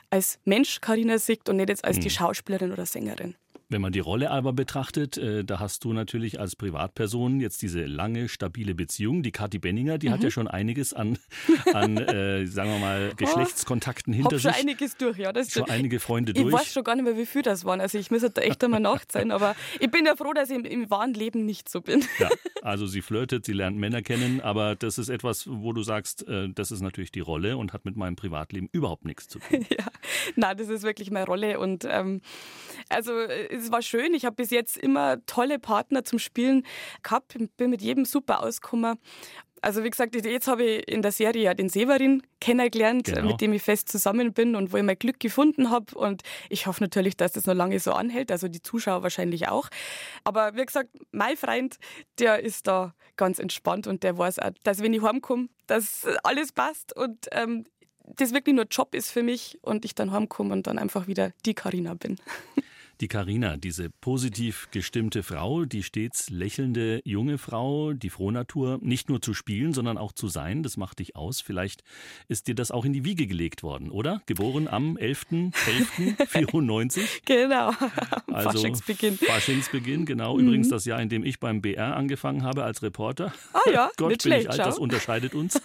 als 0.10 0.40
Mensch 0.46 0.82
Karina 0.82 1.18
sieht 1.18 1.48
und 1.50 1.58
nicht 1.58 1.70
jetzt 1.70 1.86
als 1.86 1.98
mhm. 1.98 2.02
die 2.02 2.10
Schauspielerin 2.10 2.72
oder 2.72 2.86
Sängerin. 2.86 3.36
Wenn 3.68 3.82
man 3.82 3.92
die 3.92 4.00
Rolle 4.00 4.30
aber 4.30 4.54
betrachtet, 4.54 5.18
äh, 5.18 5.44
da 5.44 5.60
hast 5.60 5.84
du 5.84 5.94
natürlich 5.94 6.40
als 6.40 6.56
Privatperson 6.56 7.40
jetzt 7.40 7.62
diese 7.62 7.86
lange, 7.86 8.30
stabile 8.30 8.76
Beziehung. 8.76 9.24
Die 9.24 9.32
Kathi 9.32 9.58
Benninger, 9.58 9.98
die 9.98 10.10
mhm. 10.10 10.14
hat 10.14 10.24
ja 10.24 10.32
schon 10.32 10.48
einiges 10.48 10.94
an, 10.94 11.18
an 11.74 11.98
äh, 11.98 12.46
sagen 12.46 12.72
wir 12.72 12.80
mal, 12.80 13.10
oh, 13.12 13.16
Geschlechtskontakten 13.16 14.14
oh, 14.14 14.18
hinter 14.18 14.38
sich. 14.38 14.44
schon 14.44 14.62
einiges 14.62 14.98
durch, 14.98 15.18
ja. 15.18 15.34
Das 15.34 15.52
schon 15.52 15.70
einige 15.70 16.00
Freunde 16.00 16.34
durch. 16.34 16.48
Ich 16.48 16.54
weiß 16.54 16.74
schon 16.74 16.84
gar 16.84 16.96
nicht 16.96 17.06
mehr, 17.06 17.18
wie 17.18 17.26
viel 17.26 17.42
das 17.42 17.66
waren. 17.66 17.82
Also 17.82 17.98
ich 17.98 18.12
muss 18.12 18.22
da 18.22 18.42
echt 18.42 18.64
einmal 18.64 18.80
nachzählen. 18.80 19.32
Aber 19.32 19.56
ich 19.80 19.90
bin 19.90 20.06
ja 20.06 20.16
froh, 20.16 20.34
dass 20.34 20.50
ich 20.50 20.58
im, 20.58 20.66
im 20.66 20.90
wahren 20.90 21.14
Leben 21.14 21.46
nicht 21.46 21.70
so 21.70 21.82
bin. 21.82 22.06
Ja, 22.20 22.30
also 22.62 22.88
sie 22.88 23.02
flirtet, 23.02 23.46
sie 23.46 23.54
lernt 23.54 23.78
Männer 23.78 24.02
kennen, 24.02 24.42
aber 24.42 24.76
das 24.76 24.98
ist 24.98 25.10
etwas, 25.10 25.48
wo 25.50 25.74
du 25.74 25.84
sagst, 25.84 26.28
äh, 26.28 26.50
das 26.50 26.72
ist 26.72 26.82
natürlich 26.82 27.12
die 27.12 27.20
Rolle 27.20 27.58
und 27.58 27.74
hat 27.74 27.86
mit 27.86 27.96
meinem 27.96 28.16
Privatleben 28.16 28.70
überhaupt 28.72 29.06
nichts 29.06 29.28
zu 29.28 29.40
tun. 29.40 29.66
Ja, 29.76 29.88
nein, 30.36 30.56
das 30.58 30.70
ist 30.70 30.84
wirklich 30.84 31.12
meine 31.12 31.26
Rolle 31.26 31.60
und 31.60 31.86
ähm, 31.90 32.22
also 32.88 33.20
äh, 33.20 33.55
es 33.64 33.72
war 33.72 33.82
schön. 33.82 34.14
Ich 34.14 34.26
habe 34.26 34.36
bis 34.36 34.52
jetzt 34.52 34.78
immer 34.78 35.24
tolle 35.26 35.60
Partner 35.60 36.04
zum 36.04 36.20
Spielen 36.20 36.66
gehabt, 37.04 37.36
bin 37.58 37.70
mit 37.70 37.82
jedem 37.82 38.06
super 38.06 38.44
ausgekommen. 38.44 38.98
Also 39.66 39.84
wie 39.84 39.90
gesagt, 39.90 40.16
jetzt 40.16 40.48
habe 40.48 40.64
ich 40.64 40.88
in 40.88 41.02
der 41.02 41.12
Serie 41.12 41.42
ja 41.42 41.54
den 41.56 41.70
Severin 41.70 42.22
kennengelernt, 42.40 43.06
genau. 43.06 43.26
mit 43.26 43.42
dem 43.42 43.52
ich 43.52 43.64
fest 43.64 43.90
zusammen 43.90 44.32
bin 44.32 44.56
und 44.56 44.72
wo 44.72 44.78
ich 44.78 44.84
mein 44.84 45.00
Glück 45.00 45.20
gefunden 45.20 45.72
habe. 45.72 45.96
Und 45.96 46.22
ich 46.50 46.68
hoffe 46.68 46.84
natürlich, 46.84 47.18
dass 47.18 47.32
das 47.32 47.48
noch 47.48 47.56
lange 47.56 47.80
so 47.80 47.92
anhält, 47.94 48.32
also 48.32 48.48
die 48.48 48.62
Zuschauer 48.62 49.02
wahrscheinlich 49.02 49.48
auch. 49.48 49.70
Aber 50.24 50.56
wie 50.56 50.64
gesagt, 50.64 50.90
mein 51.12 51.36
Freund, 51.36 51.78
der 52.20 52.44
ist 52.44 52.68
da 52.68 52.94
ganz 53.16 53.40
entspannt 53.40 53.88
und 53.88 54.04
der 54.04 54.18
weiß 54.20 54.38
auch, 54.38 54.52
dass 54.62 54.84
wenn 54.84 54.94
ich 54.94 55.02
heimkomme, 55.02 55.48
dass 55.66 56.06
alles 56.24 56.52
passt 56.52 56.96
und 56.96 57.26
ähm, 57.32 57.66
das 58.04 58.34
wirklich 58.34 58.56
nur 58.56 58.66
Job 58.66 58.94
ist 58.94 59.10
für 59.10 59.24
mich 59.24 59.58
und 59.64 59.84
ich 59.84 59.96
dann 59.96 60.12
heimkomme 60.12 60.54
und 60.54 60.68
dann 60.68 60.78
einfach 60.78 61.08
wieder 61.08 61.32
die 61.46 61.56
Karina 61.56 61.96
bin. 61.96 62.18
Die 63.02 63.10
Karina, 63.10 63.58
diese 63.58 63.90
positiv 63.90 64.70
gestimmte 64.72 65.22
Frau, 65.22 65.66
die 65.66 65.84
stets 65.84 66.30
lächelnde 66.30 67.02
junge 67.04 67.38
Frau, 67.38 67.92
die 67.92 68.10
Frohnatur, 68.10 68.80
nicht 68.82 69.10
nur 69.10 69.22
zu 69.22 69.34
spielen, 69.34 69.74
sondern 69.74 69.98
auch 69.98 70.14
zu 70.14 70.30
sein, 70.30 70.64
das 70.64 70.78
macht 70.78 71.00
dich 71.00 71.18
aus. 71.18 71.42
Vielleicht 71.42 71.84
ist 72.30 72.48
dir 72.48 72.56
das 72.56 72.72
auch 72.72 72.86
in 72.86 72.94
die 72.94 73.04
Wiege 73.04 73.28
gelegt 73.28 73.64
worden, 73.64 73.92
oder? 73.92 74.22
Geboren 74.28 74.70
am 74.70 74.96
11.11.94. 74.96 77.02
genau, 77.26 77.74
also 78.32 78.52
Faschingsbeginn. 78.52 79.18
Faschingsbeginn, 79.18 80.06
genau. 80.06 80.38
Mhm. 80.38 80.48
Übrigens 80.48 80.70
das 80.70 80.86
Jahr, 80.86 81.02
in 81.02 81.10
dem 81.10 81.26
ich 81.26 81.42
beim 81.42 81.62
BR 81.62 81.98
angefangen 81.98 82.44
habe 82.44 82.64
als 82.64 82.82
Reporter. 82.82 83.34
Ah 83.52 83.70
ja, 83.74 83.92
Gott, 83.98 84.08
nicht 84.08 84.24
bin 84.24 84.32
schlecht, 84.32 84.46
ich 84.46 84.52
alt, 84.52 84.62
das 84.62 84.80
unterscheidet 84.80 85.36
uns. 85.36 85.60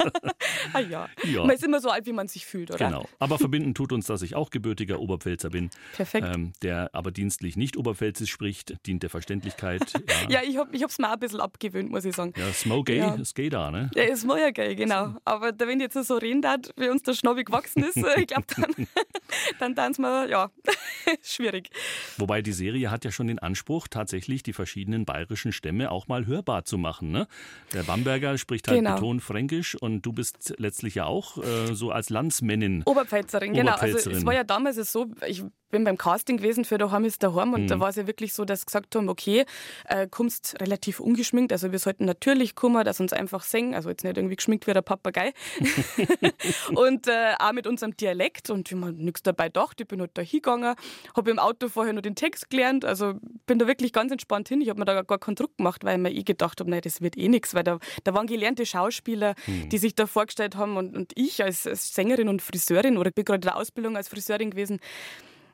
ah 0.73 0.81
ja. 0.81 1.09
ja. 1.33 1.45
Man 1.45 1.55
ist 1.55 1.63
immer 1.63 1.81
so 1.81 1.91
alt, 1.91 2.07
wie 2.07 2.13
man 2.13 2.27
sich 2.27 2.45
fühlt, 2.45 2.73
oder? 2.73 2.87
Genau. 2.87 3.09
Aber 3.21 3.39
verbinden 3.39 3.73
tut 3.73 3.93
uns, 3.93 4.07
dass 4.07 4.23
ich 4.23 4.35
auch 4.35 4.51
gebürtiger 4.51 4.99
Oberpfälzer 4.99 5.51
bin. 5.51 5.71
Perfekt. 5.93 6.27
Ähm, 6.35 6.55
der 6.63 6.93
aber 6.93 7.13
die 7.13 7.20
dienstlich 7.21 7.57
nicht 7.59 7.77
Oberpfälzisch 7.77 8.31
spricht, 8.31 8.75
dient 8.87 9.03
der 9.03 9.11
Verständlichkeit. 9.11 9.81
Ja, 10.29 10.43
ja 10.43 10.43
ich 10.43 10.57
habe 10.57 10.71
es 10.73 10.99
mir 10.99 11.09
auch 11.09 11.13
ein 11.13 11.21
bisschen 11.21 11.41
abgewöhnt, 11.41 11.91
muss 11.91 12.05
ich 12.05 12.15
sagen. 12.15 12.33
Ja, 12.37 12.53
Smogay, 12.53 12.99
ja. 12.99 13.17
das 13.17 13.35
geht 13.35 13.53
da, 13.53 13.71
ne? 13.71 13.91
Ja, 13.95 14.05
ist 14.05 14.27
gay, 14.55 14.75
genau. 14.75 15.15
Aber 15.25 15.53
da, 15.53 15.67
wenn 15.67 15.81
jetzt 15.81 15.95
so 15.95 16.17
reden 16.17 16.45
hat, 16.47 16.73
wie 16.77 16.89
uns 16.89 17.03
der 17.03 17.15
Schnobby 17.15 17.45
gewachsen 17.45 17.85
ist, 17.85 17.97
ich 17.97 18.27
glaube, 18.27 18.47
dann, 18.57 18.87
dann 19.59 19.75
tanzen 19.75 20.03
wir, 20.03 20.29
ja, 20.29 20.51
schwierig. 21.23 21.71
Wobei 22.17 22.43
die 22.43 22.53
Serie 22.53 22.91
hat 22.91 23.05
ja 23.05 23.11
schon 23.11 23.27
den 23.27 23.39
Anspruch, 23.39 23.89
tatsächlich 23.89 24.43
die 24.43 24.53
verschiedenen 24.53 25.05
bayerischen 25.05 25.53
Stämme 25.53 25.91
auch 25.91 26.09
mal 26.09 26.27
hörbar 26.27 26.65
zu 26.65 26.79
machen. 26.79 27.11
Ne? 27.11 27.27
Der 27.73 27.83
Bamberger 27.83 28.39
spricht 28.39 28.69
halt 28.69 28.79
genau. 28.79 28.95
betont 28.95 29.23
Fränkisch 29.23 29.75
und 29.75 30.03
du 30.03 30.13
bist 30.13 30.55
letztlich 30.59 30.95
ja 30.95 31.05
auch 31.05 31.39
äh, 31.39 31.75
so 31.75 31.91
als 31.91 32.11
Landsmännin. 32.11 32.83
Oberpfälzerin, 32.85 33.53
genau. 33.53 33.75
Also 33.75 34.11
es 34.11 34.25
war 34.25 34.35
ja 34.35 34.45
damals 34.45 34.77
so, 34.77 35.11
ich 35.27 35.45
bin 35.71 35.85
beim 35.85 35.97
Casting 35.97 36.39
gewesen 36.39 36.65
für 36.65 36.79
Daheim 36.79 37.05
ist 37.05 37.23
daheim 37.23 37.53
und 37.53 37.63
mhm. 37.63 37.69
da 37.69 37.81
war 37.81 37.89
es 37.89 37.97
ja 37.97 38.07
wirklich 38.07 38.33
so, 38.33 38.45
dass 38.45 38.67
gesagt 38.67 38.95
haben, 38.97 39.09
okay, 39.09 39.45
äh, 39.87 40.07
kommst 40.09 40.57
relativ 40.61 41.01
ungeschminkt, 41.01 41.53
also 41.53 41.73
wir 41.73 41.79
sollten 41.79 42.05
natürlich 42.05 42.55
kommen, 42.55 42.85
dass 42.85 43.01
uns 43.01 43.13
einfach 43.13 43.43
singen, 43.43 43.75
also 43.75 43.89
jetzt 43.89 44.05
nicht 44.05 44.17
irgendwie 44.17 44.37
geschminkt 44.37 44.67
wie 44.67 44.73
der 44.73 44.83
Papagei. 44.83 45.33
Und 46.75 47.07
äh, 47.07 47.35
auch 47.39 47.53
mit 47.53 47.67
unserem 47.67 47.97
Dialekt. 47.97 48.51
Und 48.51 48.71
ich 48.71 48.79
habe 48.79 48.93
nichts 48.93 49.23
dabei 49.23 49.47
gedacht, 49.47 49.81
ich 49.81 49.89
bin 49.89 50.01
halt 50.01 50.11
da 50.15 50.23
hingegangen, 50.23 50.75
habe 51.17 51.31
im 51.31 51.39
Auto 51.39 51.69
vorher 51.69 51.93
nur 51.93 52.03
den 52.03 52.15
Text 52.15 52.51
gelernt, 52.51 52.85
also 52.85 53.15
bin 53.47 53.59
da 53.59 53.67
wirklich 53.67 53.93
ganz 53.93 54.13
entspannt 54.13 54.49
hin, 54.49 54.61
ich 54.61 54.69
habe 54.69 54.79
mir 54.79 54.85
da 54.85 55.03
gar 55.03 55.19
keinen 55.19 55.35
Druck 55.35 55.57
gemacht, 55.57 55.85
weil 55.85 55.97
ich 55.97 56.03
mir 56.03 56.13
eh 56.13 56.23
gedacht 56.23 56.61
habe, 56.61 56.71
nein, 56.71 56.81
das 56.83 57.01
wird 57.01 57.17
eh 57.17 57.29
nichts, 57.29 57.55
weil 57.55 57.65
da, 57.65 57.79
da 58.05 58.15
waren 58.15 58.27
gelernte 58.27 58.67
Schauspieler, 58.67 59.35
mhm. 59.47 59.69
die 59.69 59.79
sich 59.79 59.95
da 59.95 60.07
vorgestellt 60.07 60.57
haben. 60.57 60.77
Und, 60.77 60.97
und 60.97 61.13
ich 61.15 61.43
als, 61.43 61.67
als 61.67 61.95
Sängerin 61.95 62.29
und 62.29 62.43
Friseurin 62.43 62.97
oder 62.99 63.09
ich 63.09 63.15
bin 63.15 63.25
gerade 63.25 63.39
in 63.39 63.43
der 63.43 63.57
Ausbildung 63.57 63.97
als 63.97 64.09
Friseurin 64.09 64.51
gewesen, 64.51 64.81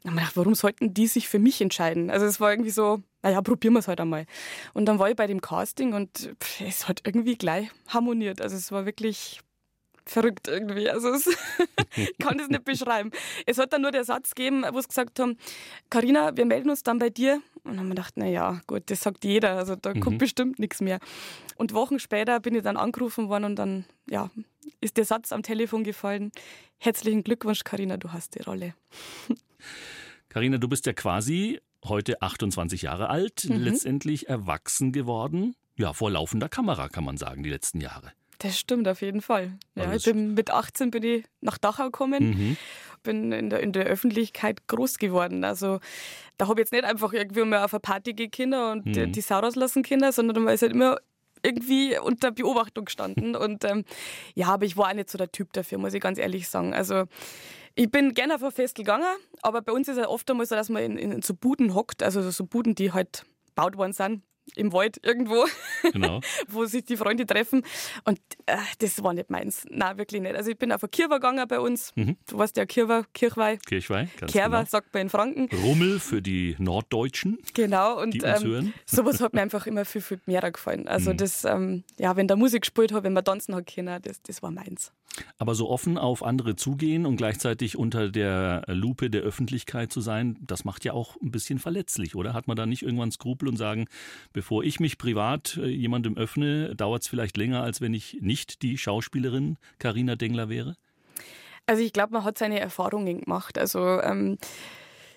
dann 0.07 0.15
habe 0.15 0.21
ich 0.21 0.29
gedacht, 0.29 0.37
warum 0.37 0.55
sollten 0.55 0.95
die 0.95 1.09
sich 1.09 1.29
für 1.29 1.41
mich 1.41 1.61
entscheiden? 1.61 2.11
Also 2.11 2.27
es 2.27 2.39
war 2.39 2.53
irgendwie 2.53 2.71
so, 2.71 3.03
naja, 3.23 3.43
probieren 3.43 3.75
wir 3.75 3.81
es 3.81 3.89
halt 3.89 4.01
einmal. 4.01 4.27
Und 4.73 4.87
dann 4.87 5.01
war 5.01 5.11
ich 5.11 5.17
bei 5.17 5.27
dem 5.27 5.41
Casting 5.41 5.95
und 5.95 6.33
pff, 6.41 6.61
es 6.61 6.87
hat 6.87 7.01
irgendwie 7.05 7.37
gleich 7.37 7.71
harmoniert. 7.89 8.41
Also 8.41 8.55
es 8.55 8.71
war 8.71 8.87
wirklich 8.87 9.41
verrückt 10.05 10.47
irgendwie. 10.47 10.89
Also 10.89 11.09
es, 11.09 11.27
ich 11.97 12.17
kann 12.19 12.39
das 12.39 12.49
nicht 12.49 12.65
beschreiben. 12.65 13.11
Es 13.47 13.59
hat 13.59 13.73
dann 13.73 13.83
nur 13.83 13.91
der 13.91 14.05
Satz 14.05 14.37
gegeben, 14.37 14.65
wo 14.71 14.81
sie 14.81 14.87
gesagt 14.87 15.19
haben, 15.19 15.39
Karina, 15.91 16.37
wir 16.37 16.47
melden 16.47 16.71
uns 16.71 16.85
dann 16.85 17.01
bei 17.01 17.11
dir. 17.11 17.43
Und 17.65 17.73
dann 17.73 17.81
haben 17.81 17.89
wir 17.89 17.97
gedacht, 17.97 18.17
naja, 18.17 18.61
gut, 18.69 18.85
das 18.87 19.01
sagt 19.01 19.25
jeder, 19.25 19.57
also 19.57 19.75
da 19.75 19.93
mhm. 19.93 20.01
kommt 20.01 20.19
bestimmt 20.19 20.61
nichts 20.61 20.81
mehr. 20.81 21.01
Und 21.57 21.75
Wochen 21.75 21.99
später 21.99 22.39
bin 22.39 22.55
ich 22.55 22.63
dann 22.63 22.77
angerufen 22.77 23.29
worden 23.29 23.45
und 23.45 23.57
dann, 23.57 23.87
ja, 24.09 24.31
ist 24.81 24.99
der 24.99 25.05
Satz 25.05 25.33
am 25.33 25.43
Telefon 25.43 25.83
gefallen. 25.83 26.31
Herzlichen 26.79 27.25
Glückwunsch, 27.25 27.65
Karina, 27.65 27.97
du 27.97 28.13
hast 28.13 28.37
die 28.37 28.43
Rolle. 28.43 28.75
Karina, 30.37 30.59
du 30.59 30.69
bist 30.69 30.85
ja 30.85 30.93
quasi 30.93 31.63
heute 31.83 32.21
28 32.21 32.83
Jahre 32.83 33.09
alt, 33.09 33.47
mhm. 33.49 33.57
letztendlich 33.57 34.29
erwachsen 34.29 34.93
geworden. 34.93 35.57
Ja, 35.77 35.95
vor 35.95 36.11
laufender 36.11 36.51
Kamera 36.51 36.91
kann 36.91 37.05
man 37.05 37.17
sagen, 37.17 37.43
die 37.43 37.49
letzten 37.49 37.81
Jahre. 37.81 38.13
Das 38.41 38.59
stimmt 38.59 38.87
auf 38.87 39.01
jeden 39.01 39.23
Fall. 39.23 39.59
Ja, 39.77 39.95
ich 39.95 40.05
bin 40.05 40.35
mit 40.35 40.51
18 40.51 40.91
bin 40.91 41.03
ich 41.05 41.25
nach 41.41 41.57
Dachau 41.57 41.85
gekommen, 41.85 42.23
mhm. 42.23 42.57
bin 43.03 43.33
in 43.33 43.49
der, 43.49 43.61
in 43.61 43.73
der 43.73 43.87
Öffentlichkeit 43.87 44.69
groß 44.69 44.99
geworden. 44.99 45.43
Also 45.43 45.81
da 46.37 46.49
habe 46.49 46.61
ich 46.61 46.67
jetzt 46.67 46.73
nicht 46.73 46.85
einfach 46.85 47.15
irgendwie 47.15 47.43
mal 47.45 47.65
auf 47.65 47.73
eine 47.73 47.81
Party 47.81 48.13
gehen 48.13 48.31
Kinder 48.31 48.73
und 48.73 48.85
mhm. 48.85 48.93
die, 48.93 49.13
die 49.13 49.21
Sau 49.23 49.39
rauslassen 49.39 49.83
Kinder, 49.83 50.13
sondern 50.13 50.43
man 50.43 50.53
ist 50.53 50.61
halt 50.61 50.73
immer 50.73 50.99
irgendwie 51.43 51.99
unter 51.99 52.31
Beobachtung 52.31 52.85
gestanden. 52.85 53.37
und 53.37 53.65
ähm, 53.65 53.85
ja, 54.35 54.49
aber 54.49 54.67
ich 54.67 54.77
war 54.77 54.91
auch 54.91 54.95
nicht 54.95 55.09
so 55.09 55.17
der 55.17 55.33
Typ 55.33 55.55
dafür, 55.55 55.79
muss 55.79 55.95
ich 55.95 56.03
ganz 56.03 56.19
ehrlich 56.19 56.47
sagen. 56.47 56.75
Also 56.75 57.05
ich 57.77 57.91
bin 57.91 58.15
gerne 58.15 58.35
auf 58.35 58.43
ein 58.43 58.51
Fest 58.51 58.75
gegangen, 58.75 59.07
aber 59.43 59.63
bei 59.63 59.73
uns 59.73 59.87
ist 59.87 59.95
es 59.95 60.01
halt 60.01 60.09
oft 60.09 60.29
einmal 60.31 60.47
so, 60.47 60.55
dass 60.55 60.69
man 60.71 60.83
in, 60.83 60.99
in 60.99 61.23
so 61.23 61.35
Buden 61.35 61.75
hockt, 61.75 62.03
also 62.03 62.29
so 62.31 62.45
Buden, 62.45 62.75
die 62.75 62.93
halt 62.93 63.25
gebaut 63.47 63.77
worden 63.77 63.93
sind 63.93 64.23
im 64.55 64.73
Wald 64.73 64.99
irgendwo, 65.03 65.45
genau. 65.93 66.21
wo 66.49 66.67
sich 66.67 66.85
die 66.85 66.97
Freunde 66.97 67.27
treffen. 67.27 67.65
Und 68.05 68.21
äh, 68.47 68.57
das 68.79 69.03
war 69.03 69.13
nicht 69.13 69.29
meins. 69.29 69.67
Nein, 69.71 69.99
wirklich 69.99 70.23
nicht. 70.23 70.37
Also 70.37 70.51
ich 70.51 70.59
bin 70.59 70.71
auf 70.73 70.83
eine 70.83 70.89
Kirche 70.89 71.11
gegangen 71.11 71.47
bei 71.49 71.59
uns. 71.59 71.93
Mhm. 71.97 72.17
Du 72.29 72.39
weißt 72.39 72.57
ja, 72.57 72.65
Kirche, 72.65 73.05
Kirchweih. 73.13 73.57
Kirchweih, 73.57 74.09
ganz 74.19 74.33
Kerwa, 74.33 74.59
genau. 74.59 74.71
sagt 74.71 74.95
man 74.95 75.03
in 75.03 75.11
Franken. 75.11 75.49
Rummel 75.65 75.99
für 75.99 76.23
die 76.23 76.55
Norddeutschen. 76.59 77.39
Genau. 77.55 78.01
Und 78.01 78.23
ähm, 78.23 78.73
sowas 78.87 79.21
hat 79.21 79.35
mir 79.35 79.43
einfach 79.43 79.67
immer 79.67 79.85
viel, 79.85 80.01
viel 80.01 80.21
mehr 80.27 80.51
gefallen. 80.53 80.87
Also 80.87 81.13
mhm. 81.13 81.17
das, 81.17 81.45
ähm, 81.45 81.85
ja, 81.99 82.17
wenn 82.17 82.29
da 82.29 82.37
Musik 82.37 82.63
gespielt 82.63 82.93
hat, 82.93 83.03
wenn 83.03 83.13
man 83.13 83.25
tanzen 83.25 83.55
hat 83.55 83.67
können, 83.67 84.01
das, 84.03 84.23
das 84.23 84.43
war 84.43 84.51
meins. 84.51 84.93
Aber 85.39 85.55
so 85.55 85.71
offen 85.71 85.99
auf 85.99 86.23
andere 86.23 86.57
zugehen 86.57 87.07
und 87.07 87.17
gleichzeitig 87.17 87.77
unter 87.77 88.11
der 88.11 88.65
Lupe 88.69 89.11
der 89.11 89.23
Öffentlichkeit 89.23 89.93
zu 89.93 90.01
sein, 90.01 90.37
das 90.41 90.65
macht 90.65 90.85
ja 90.85 90.93
auch 90.93 91.17
ein 91.23 91.31
bisschen 91.31 91.59
verletzlich, 91.59 92.15
oder? 92.15 92.35
Hat 92.35 92.49
man 92.49 92.57
da 92.57 92.67
nicht 92.67 92.83
irgendwann 92.83 93.11
Skrupel 93.11 93.49
und 93.49 93.57
sagen, 93.57 93.87
bevor 94.33 94.63
ich 94.63 94.81
mich 94.81 94.99
privat 94.99 95.57
äh, 95.57 95.67
jemandem 95.67 96.17
öffne, 96.17 96.75
dauert 96.75 97.03
es 97.03 97.09
vielleicht 97.09 97.37
länger, 97.37 97.63
als 97.63 97.81
wenn 97.81 97.95
ich 97.95 98.19
nicht 98.21 98.63
die 98.63 98.77
Schauspielerin 98.79 99.57
Karina 99.79 100.17
Dengler 100.17 100.49
wäre? 100.49 100.77
Also 101.67 101.83
ich 101.83 101.93
glaube, 101.93 102.13
man 102.13 102.25
hat 102.25 102.39
seine 102.39 102.61
Erfahrungen 102.61 103.21
gemacht. 103.21 103.59
Also 103.59 104.01
ähm 104.01 104.39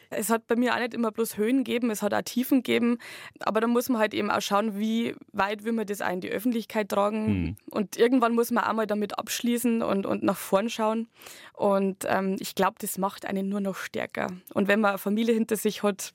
es 0.10 0.30
hat 0.30 0.48
bei 0.48 0.56
mir 0.56 0.74
auch 0.74 0.80
nicht 0.80 0.94
immer 0.94 1.12
bloß 1.12 1.38
Höhen 1.38 1.64
gegeben, 1.64 1.92
es 1.92 2.02
hat 2.02 2.14
auch 2.14 2.22
Tiefen 2.22 2.60
gegeben. 2.60 2.98
Aber 3.40 3.62
da 3.62 3.68
muss 3.68 3.90
man 3.90 4.00
halt 4.00 4.14
eben 4.14 4.32
auch 4.32 4.42
schauen, 4.42 4.80
wie 4.80 5.16
weit 5.32 5.64
will 5.64 5.74
man 5.74 5.86
das 5.86 6.02
auch 6.02 6.12
in 6.12 6.22
die 6.22 6.30
Öffentlichkeit 6.30 6.90
tragen. 6.90 7.26
Mhm. 7.26 7.58
Und 7.70 7.98
irgendwann 7.98 8.34
muss 8.34 8.52
man 8.52 8.64
auch 8.64 8.74
mal 8.74 8.88
damit 8.88 9.18
abschließen 9.18 9.82
und, 9.82 10.06
und 10.06 10.24
nach 10.24 10.38
vorn 10.38 10.70
schauen. 10.70 11.08
Und 11.54 12.06
ähm, 12.08 12.38
ich 12.40 12.56
glaube, 12.56 12.76
das 12.80 12.98
macht 12.98 13.26
einen 13.26 13.50
nur 13.50 13.62
noch 13.62 13.76
stärker. 13.76 14.28
Und 14.54 14.68
wenn 14.68 14.80
man 14.80 14.92
eine 14.92 14.98
Familie 14.98 15.34
hinter 15.34 15.56
sich 15.56 15.84
hat, 15.84 16.14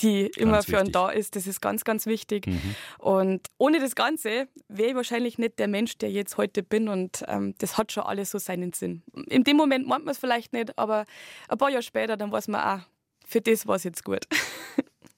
die 0.00 0.26
immer 0.36 0.52
ganz 0.52 0.66
für 0.66 0.78
einen 0.78 0.92
da 0.92 1.10
ist. 1.10 1.36
Das 1.36 1.46
ist 1.46 1.60
ganz, 1.60 1.84
ganz 1.84 2.06
wichtig. 2.06 2.46
Mhm. 2.46 2.74
Und 2.98 3.46
ohne 3.58 3.78
das 3.78 3.94
Ganze 3.94 4.48
wäre 4.68 4.90
ich 4.90 4.96
wahrscheinlich 4.96 5.38
nicht 5.38 5.58
der 5.58 5.68
Mensch, 5.68 5.98
der 5.98 6.10
jetzt 6.10 6.36
heute 6.36 6.62
bin. 6.62 6.88
Und 6.88 7.24
ähm, 7.28 7.54
das 7.58 7.78
hat 7.78 7.92
schon 7.92 8.04
alles 8.04 8.30
so 8.30 8.38
seinen 8.38 8.72
Sinn. 8.72 9.02
In 9.28 9.44
dem 9.44 9.56
Moment 9.56 9.86
meint 9.86 10.04
man 10.04 10.12
es 10.12 10.18
vielleicht 10.18 10.52
nicht, 10.52 10.78
aber 10.78 11.04
ein 11.48 11.58
paar 11.58 11.70
Jahre 11.70 11.82
später, 11.82 12.16
dann 12.16 12.32
weiß 12.32 12.48
man 12.48 12.60
auch, 12.60 12.84
für 13.26 13.40
das 13.40 13.66
war 13.66 13.76
es 13.76 13.84
jetzt 13.84 14.04
gut. 14.04 14.26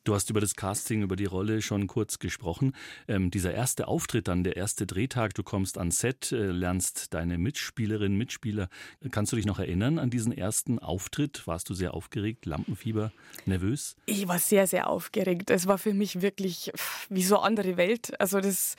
Du 0.04 0.14
hast 0.14 0.28
über 0.28 0.40
das 0.40 0.54
Casting, 0.54 1.00
über 1.00 1.16
die 1.16 1.24
Rolle 1.24 1.62
schon 1.62 1.86
kurz 1.86 2.18
gesprochen. 2.18 2.76
Ähm, 3.08 3.30
dieser 3.30 3.54
erste 3.54 3.88
Auftritt 3.88 4.28
dann, 4.28 4.44
der 4.44 4.54
erste 4.54 4.86
Drehtag, 4.86 5.32
du 5.32 5.42
kommst 5.42 5.78
ans 5.78 5.98
Set, 5.98 6.30
äh, 6.30 6.50
lernst 6.50 7.14
deine 7.14 7.38
Mitspielerinnen, 7.38 8.16
Mitspieler. 8.18 8.68
Kannst 9.10 9.32
du 9.32 9.36
dich 9.36 9.46
noch 9.46 9.58
erinnern 9.58 9.98
an 9.98 10.10
diesen 10.10 10.30
ersten 10.30 10.78
Auftritt? 10.78 11.46
Warst 11.46 11.70
du 11.70 11.74
sehr 11.74 11.94
aufgeregt, 11.94 12.44
Lampenfieber, 12.44 13.12
nervös? 13.46 13.96
Ich 14.04 14.28
war 14.28 14.38
sehr, 14.38 14.66
sehr 14.66 14.90
aufgeregt. 14.90 15.48
Es 15.48 15.66
war 15.66 15.78
für 15.78 15.94
mich 15.94 16.20
wirklich 16.20 16.70
wie 17.08 17.22
so 17.22 17.38
eine 17.38 17.46
andere 17.46 17.78
Welt. 17.78 18.12
Also 18.20 18.42
das 18.42 18.76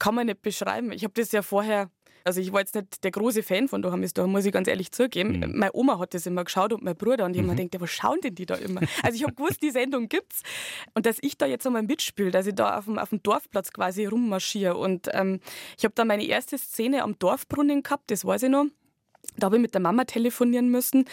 kann 0.00 0.16
man 0.16 0.26
nicht 0.26 0.42
beschreiben. 0.42 0.90
Ich 0.90 1.04
habe 1.04 1.14
das 1.14 1.30
ja 1.30 1.42
vorher 1.42 1.92
also 2.26 2.40
ich 2.40 2.52
war 2.52 2.60
jetzt 2.60 2.74
nicht 2.74 3.04
der 3.04 3.12
große 3.12 3.42
Fan 3.42 3.68
von 3.68 3.82
ist 4.02 4.18
da, 4.18 4.26
muss 4.26 4.44
ich 4.44 4.52
ganz 4.52 4.66
ehrlich 4.66 4.90
zugeben. 4.90 5.38
Mhm. 5.38 5.58
Meine 5.58 5.70
Oma 5.74 5.98
hat 5.98 6.12
das 6.12 6.26
immer 6.26 6.44
geschaut 6.44 6.72
und 6.72 6.82
mein 6.82 6.96
Bruder 6.96 7.24
und 7.24 7.36
ich 7.36 7.42
mhm. 7.42 7.48
mir 7.48 7.56
gedacht, 7.56 7.80
was 7.80 7.90
schauen 7.90 8.20
denn 8.20 8.34
die 8.34 8.46
da 8.46 8.56
immer? 8.56 8.80
Also 9.02 9.16
ich 9.16 9.22
habe 9.22 9.34
gewusst, 9.34 9.62
die 9.62 9.70
Sendung 9.70 10.08
gibt's 10.08 10.42
und 10.94 11.06
dass 11.06 11.18
ich 11.20 11.38
da 11.38 11.46
jetzt 11.46 11.66
einmal 11.66 11.82
mitspiele, 11.82 12.30
dass 12.30 12.46
ich 12.46 12.54
da 12.54 12.78
auf 12.78 12.86
dem, 12.86 12.98
auf 12.98 13.10
dem 13.10 13.22
Dorfplatz 13.22 13.72
quasi 13.72 14.06
rummarschiere 14.06 14.76
und 14.76 15.08
ähm, 15.12 15.40
ich 15.78 15.84
habe 15.84 15.94
da 15.94 16.04
meine 16.04 16.24
erste 16.24 16.58
Szene 16.58 17.02
am 17.02 17.18
Dorfbrunnen 17.18 17.82
gehabt, 17.82 18.10
das 18.10 18.24
weiß 18.24 18.44
ich 18.44 18.50
noch. 18.50 18.66
Da 19.36 19.46
habe 19.46 19.56
ich 19.56 19.62
mit 19.62 19.74
der 19.74 19.80
Mama 19.80 20.04
telefonieren 20.04 20.70
müssen, 20.70 21.04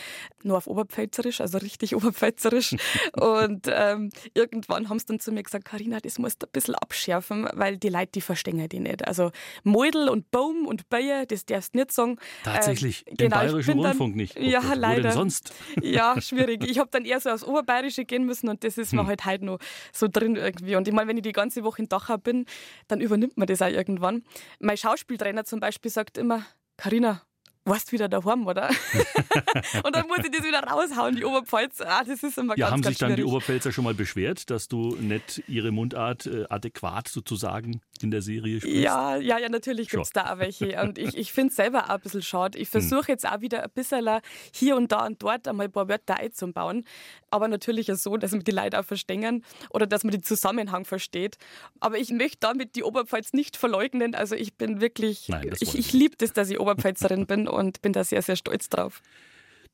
nur 0.44 0.58
auf 0.58 0.68
Oberpfälzerisch, 0.68 1.42
also 1.42 1.58
richtig 1.58 1.96
Oberpfälzerisch. 1.96 2.76
und 3.14 3.68
ähm, 3.68 4.10
irgendwann 4.34 4.90
haben 4.90 5.00
sie 5.00 5.06
dann 5.08 5.20
zu 5.20 5.32
mir 5.32 5.44
gesagt, 5.44 5.66
Karina, 5.66 6.00
das 6.00 6.20
musst 6.20 6.42
du 6.42 6.48
ein 6.48 6.52
bisschen 6.52 6.76
abschärfen, 6.76 7.48
weil 7.54 7.78
die 7.78 7.90
Leute, 7.90 8.12
die 8.16 8.22
verstehen 8.22 8.68
die 8.70 8.80
nicht. 8.80 9.08
Also 9.08 9.32
Meudel 9.64 10.10
und 10.10 10.32
Baum 10.32 10.68
und 10.68 10.90
Bayer, 10.90 11.26
das 11.26 11.46
darfst 11.46 11.74
du 11.74 11.80
nicht 11.80 11.92
sagen. 11.92 12.18
Tatsächlich, 12.44 13.04
ähm, 13.08 13.18
genau, 13.18 13.42
im 13.42 13.48
Bayerischen 13.48 13.80
Rundfunk 13.80 14.16
nicht. 14.16 14.38
Oh 14.38 14.42
ja, 14.42 14.62
Gott, 14.62 14.78
leider. 14.78 14.98
Wo 14.98 15.04
denn 15.04 15.12
sonst? 15.14 15.54
Ja, 15.82 16.20
schwierig. 16.22 16.64
Ich 16.70 16.80
habe 16.80 16.90
dann 16.92 17.06
eher 17.06 17.20
so 17.20 17.30
aufs 17.30 17.44
Oberbayerische 17.44 18.06
gehen 18.06 18.26
müssen 18.26 18.50
und 18.50 18.64
das 18.64 18.78
ist 18.78 18.92
hm. 18.92 19.00
mir 19.00 19.08
halt 19.08 19.26
heute 19.26 19.46
noch 19.46 19.60
so 19.92 20.08
drin 20.08 20.36
irgendwie. 20.36 20.76
Und 20.76 20.88
ich 20.88 20.94
meine, 20.94 21.08
wenn 21.08 21.18
ich 21.18 21.24
die 21.24 21.32
ganze 21.32 21.64
Woche 21.64 21.82
in 21.82 21.90
Dachau 21.90 22.18
bin, 22.18 22.46
dann 22.88 23.02
übernimmt 23.02 23.38
man 23.38 23.48
das 23.48 23.62
auch 23.62 23.68
irgendwann. 23.68 24.24
Mein 24.60 24.78
Schauspieltrainer 24.78 25.46
zum 25.46 25.60
Beispiel 25.60 25.92
sagt 25.92 26.18
immer, 26.18 26.46
Karina, 26.78 27.22
warst 27.66 27.92
wieder 27.92 28.10
daheim, 28.10 28.46
oder? 28.46 28.70
und 29.84 29.96
dann 29.96 30.08
muss 30.08 30.20
ich 30.20 30.32
das 30.32 30.46
wieder 30.46 30.64
raushauen, 30.64 31.16
die 31.16 31.24
Oberpfalz. 31.24 31.82
Ah, 31.82 32.04
das 32.04 32.24
ist 32.24 32.38
immer 32.38 32.58
ja, 32.58 32.66
ganz, 32.66 32.72
haben 32.74 32.82
ganz 32.82 32.98
sich 32.98 33.08
dann 33.08 33.16
die 33.16 33.24
Oberpfälzer 33.24 33.72
schon 33.72 33.84
mal 33.84 33.94
beschwert, 33.94 34.50
dass 34.50 34.68
du 34.68 34.96
nicht 35.00 35.44
ihre 35.48 35.72
Mundart 35.72 36.26
äh, 36.26 36.46
adäquat 36.50 37.08
sozusagen 37.08 37.82
in 38.02 38.12
der 38.12 38.22
Serie 38.22 38.60
sprichst? 38.60 38.78
Ja, 38.78 39.16
ja, 39.16 39.38
ja, 39.38 39.50
natürlich 39.50 39.90
gibt 39.90 40.04
es 40.04 40.12
da 40.12 40.34
auch 40.34 40.40
welche. 40.40 40.82
Und 40.82 40.98
ich, 40.98 41.18
ich 41.18 41.32
finde 41.32 41.52
es 41.52 41.56
selber 41.56 41.86
auch 41.86 41.96
ein 41.96 42.02
bisschen 42.02 42.22
schade. 42.22 42.58
Ich 42.58 42.72
hm. 42.72 42.82
versuche 42.82 43.12
jetzt 43.12 43.28
auch 43.28 43.42
wieder 43.42 43.64
ein 43.64 43.72
bisschen 43.74 44.10
hier 44.52 44.76
und 44.76 44.92
da 44.92 45.06
und 45.06 45.22
dort 45.22 45.48
einmal 45.48 45.68
ein 45.68 45.72
paar 45.72 45.88
Wörter 45.88 46.18
einzubauen. 46.18 46.86
Aber 47.30 47.48
natürlich 47.48 47.88
so, 47.94 48.18
dass 48.18 48.32
man 48.32 48.44
die 48.44 48.52
Leute 48.52 48.80
auch 48.80 48.86
verstehen 48.86 49.44
oder 49.70 49.88
dass 49.88 50.04
man 50.04 50.12
den 50.12 50.24
Zusammenhang 50.24 50.86
versteht. 50.86 51.38
Aber 51.80 51.98
ich 51.98 52.12
möchte 52.12 52.38
damit 52.42 52.76
die 52.76 52.84
Oberpfalz 52.84 53.34
nicht 53.34 53.58
verleugnen. 53.58 54.16
Also 54.16 54.36
ich 54.36 54.56
bin 54.56 54.82
wirklich, 54.82 55.30
Nein, 55.30 55.50
ich, 55.60 55.76
ich 55.76 55.94
liebe 55.94 56.16
das, 56.18 56.34
dass 56.34 56.50
ich 56.50 56.60
Oberpfälzerin 56.60 57.26
bin 57.26 57.48
und 57.56 57.82
bin 57.82 57.94
da 57.94 58.04
sehr, 58.04 58.22
sehr 58.22 58.36
stolz 58.36 58.70
drauf. 58.70 59.02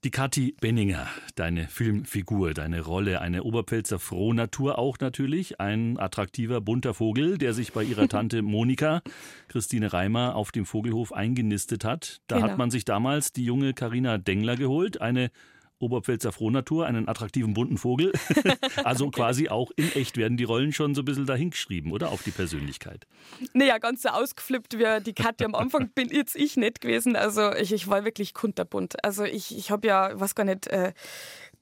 Die 0.06 0.12
Kathi 0.12 0.56
Benninger, 0.62 1.08
deine 1.36 1.68
Filmfigur, 1.68 2.54
deine 2.54 2.80
Rolle, 2.80 3.20
eine 3.20 3.44
Oberpfälzer 3.44 4.00
Frohnatur 4.00 4.80
auch 4.80 4.98
natürlich, 5.00 5.60
ein 5.60 6.00
attraktiver, 6.00 6.62
bunter 6.62 6.94
Vogel, 6.94 7.38
der 7.38 7.54
sich 7.54 7.74
bei 7.74 7.84
ihrer 7.84 8.08
Tante 8.10 8.42
Monika, 8.42 9.02
Christine 9.50 9.92
Reimer, 9.92 10.36
auf 10.36 10.54
dem 10.54 10.66
Vogelhof 10.66 11.12
eingenistet 11.12 11.84
hat. 11.84 12.22
Da 12.28 12.38
genau. 12.38 12.48
hat 12.48 12.58
man 12.58 12.72
sich 12.72 12.86
damals 12.86 13.34
die 13.34 13.44
junge 13.44 13.74
Karina 13.74 14.18
Dengler 14.18 14.56
geholt, 14.56 15.02
eine 15.02 15.32
Oberpfälzer 15.80 16.32
Frohnatur, 16.32 16.86
einen 16.86 17.08
attraktiven 17.08 17.54
bunten 17.54 17.78
Vogel. 17.78 18.12
also 18.84 19.10
quasi 19.10 19.50
auch 19.50 19.72
in 19.76 19.92
echt 19.94 20.18
werden 20.18 20.38
die 20.38 20.44
Rollen 20.44 20.74
schon 20.74 20.96
so 20.96 21.02
ein 21.02 21.06
bisschen 21.06 21.26
dahingeschrieben, 21.26 21.92
oder? 21.92 22.10
Auf 22.10 22.24
die 22.24 22.32
Persönlichkeit. 22.32 23.08
Naja, 23.54 23.78
ganz 23.78 24.02
so 24.02 24.10
ausgeflippt 24.10 24.78
wie 24.78 25.04
die 25.04 25.14
Katja 25.14 25.48
am 25.48 25.56
Anfang 25.56 25.90
bin 25.90 26.10
jetzt 26.10 26.36
ich 26.36 26.58
nicht 26.58 26.82
gewesen. 26.82 27.16
Also 27.16 27.54
ich, 27.54 27.72
ich 27.72 27.88
war 27.88 28.06
wirklich 28.06 28.34
kunterbunt. 28.34 29.04
Also 29.04 29.24
ich, 29.24 29.58
ich 29.58 29.72
habe 29.72 29.88
ja, 29.88 30.12
was 30.14 30.36
gar 30.36 30.44
nicht, 30.44 30.68
äh, 30.68 30.94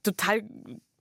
total 0.03 0.43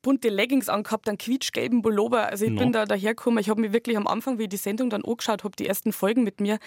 bunte 0.07 0.29
Leggings 0.29 0.69
angehabt, 0.69 1.09
einen 1.09 1.19
quietschgelben 1.19 1.83
Pullover. 1.83 2.29
Also 2.29 2.45
ich 2.45 2.53
no. 2.53 2.61
bin 2.61 2.71
da 2.71 2.85
dahergekommen. 2.85 3.41
Ich 3.41 3.51
habe 3.51 3.61
mir 3.61 3.73
wirklich 3.73 3.97
am 3.97 4.07
Anfang, 4.07 4.39
wie 4.39 4.45
ich 4.45 4.49
die 4.49 4.57
Sendung 4.57 4.89
dann 4.89 5.03
angeschaut 5.05 5.43
habe, 5.43 5.57
die 5.57 5.67
ersten 5.67 5.93
Folgen 5.93 6.23
mit 6.23 6.41
mir, 6.41 6.61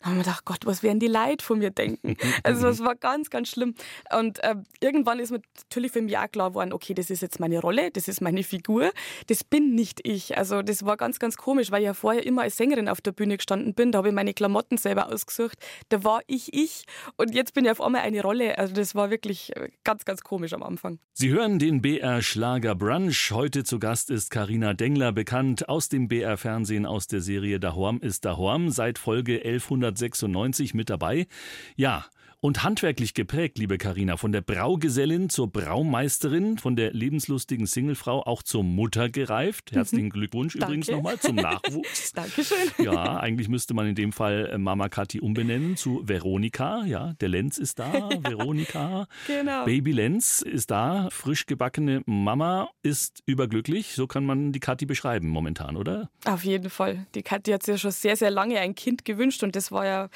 da 0.00 0.06
habe 0.06 0.14
ich 0.14 0.16
mir 0.16 0.24
gedacht, 0.24 0.46
Gott, 0.46 0.64
was 0.64 0.82
werden 0.82 0.98
die 0.98 1.06
Leute 1.06 1.44
von 1.44 1.58
mir 1.58 1.70
denken? 1.70 2.16
also 2.42 2.68
es 2.68 2.80
war 2.80 2.94
ganz, 2.94 3.28
ganz 3.28 3.50
schlimm. 3.50 3.74
Und 4.16 4.42
äh, 4.42 4.54
irgendwann 4.80 5.18
ist 5.18 5.30
mir 5.30 5.42
natürlich 5.64 5.92
für 5.92 6.00
mich 6.00 6.16
auch 6.16 6.30
klar 6.30 6.48
geworden, 6.50 6.72
okay, 6.72 6.94
das 6.94 7.10
ist 7.10 7.20
jetzt 7.20 7.38
meine 7.38 7.60
Rolle, 7.60 7.90
das 7.90 8.08
ist 8.08 8.22
meine 8.22 8.42
Figur, 8.42 8.92
das 9.26 9.44
bin 9.44 9.74
nicht 9.74 10.00
ich. 10.02 10.38
Also 10.38 10.62
das 10.62 10.86
war 10.86 10.96
ganz, 10.96 11.18
ganz 11.18 11.36
komisch, 11.36 11.70
weil 11.70 11.82
ich 11.82 11.86
ja 11.86 11.92
vorher 11.92 12.24
immer 12.24 12.42
als 12.42 12.56
Sängerin 12.56 12.88
auf 12.88 13.02
der 13.02 13.12
Bühne 13.12 13.36
gestanden 13.36 13.74
bin. 13.74 13.92
Da 13.92 13.98
habe 13.98 14.08
ich 14.08 14.14
meine 14.14 14.32
Klamotten 14.32 14.78
selber 14.78 15.12
ausgesucht. 15.12 15.58
Da 15.90 16.02
war 16.02 16.22
ich 16.28 16.54
ich 16.54 16.86
und 17.18 17.34
jetzt 17.34 17.52
bin 17.52 17.66
ich 17.66 17.70
auf 17.70 17.82
einmal 17.82 18.00
eine 18.00 18.22
Rolle. 18.22 18.56
Also 18.56 18.72
das 18.72 18.94
war 18.94 19.10
wirklich 19.10 19.54
äh, 19.54 19.68
ganz, 19.84 20.06
ganz 20.06 20.22
komisch 20.22 20.54
am 20.54 20.62
Anfang. 20.62 20.98
Sie 21.12 21.28
hören 21.28 21.58
den 21.58 21.82
BR 21.82 22.22
Schlager 22.22 22.74
Brunch. 22.86 23.32
Heute 23.32 23.64
zu 23.64 23.80
Gast 23.80 24.10
ist 24.10 24.30
Karina 24.30 24.72
Dengler, 24.72 25.10
bekannt 25.10 25.68
aus 25.68 25.88
dem 25.88 26.06
BR 26.06 26.36
Fernsehen 26.36 26.86
aus 26.86 27.08
der 27.08 27.20
Serie 27.20 27.58
Dahorm 27.58 27.98
ist 27.98 28.24
Dahorm, 28.24 28.70
seit 28.70 29.00
Folge 29.00 29.44
1196 29.44 30.72
mit 30.72 30.88
dabei. 30.88 31.26
Ja, 31.74 32.06
und 32.46 32.62
handwerklich 32.62 33.12
geprägt, 33.12 33.58
liebe 33.58 33.76
Karina, 33.76 34.16
von 34.16 34.30
der 34.30 34.40
Braugesellin 34.40 35.28
zur 35.28 35.50
Braumeisterin, 35.50 36.58
von 36.58 36.76
der 36.76 36.92
lebenslustigen 36.92 37.66
Singlefrau 37.66 38.22
auch 38.22 38.44
zur 38.44 38.62
Mutter 38.62 39.08
gereift. 39.08 39.72
Herzlichen 39.72 40.10
Glückwunsch 40.10 40.54
übrigens 40.54 40.88
nochmal 40.88 41.18
zum 41.18 41.34
Nachwuchs. 41.34 42.12
Dankeschön. 42.14 42.56
Ja, 42.78 43.18
eigentlich 43.18 43.48
müsste 43.48 43.74
man 43.74 43.88
in 43.88 43.96
dem 43.96 44.12
Fall 44.12 44.48
äh, 44.52 44.58
Mama 44.58 44.88
Kathi 44.88 45.18
umbenennen 45.18 45.76
zu 45.76 46.02
Veronika. 46.06 46.84
Ja, 46.84 47.14
der 47.14 47.30
Lenz 47.30 47.58
ist 47.58 47.80
da, 47.80 47.92
ja, 48.10 48.10
Veronika. 48.22 49.08
Genau. 49.26 49.64
Baby 49.64 49.90
Lenz 49.90 50.40
ist 50.40 50.70
da, 50.70 51.08
frisch 51.10 51.46
gebackene 51.46 52.02
Mama 52.06 52.70
ist 52.84 53.24
überglücklich. 53.26 53.94
So 53.96 54.06
kann 54.06 54.24
man 54.24 54.52
die 54.52 54.60
Kathi 54.60 54.86
beschreiben 54.86 55.26
momentan, 55.26 55.76
oder? 55.76 56.10
Auf 56.24 56.44
jeden 56.44 56.70
Fall. 56.70 57.08
Die 57.16 57.24
Kathi 57.24 57.50
hat 57.50 57.64
sich 57.64 57.72
ja 57.72 57.78
schon 57.78 57.90
sehr, 57.90 58.14
sehr 58.14 58.30
lange 58.30 58.60
ein 58.60 58.76
Kind 58.76 59.04
gewünscht 59.04 59.42
und 59.42 59.56
das 59.56 59.72
war 59.72 59.84
ja, 59.84 60.10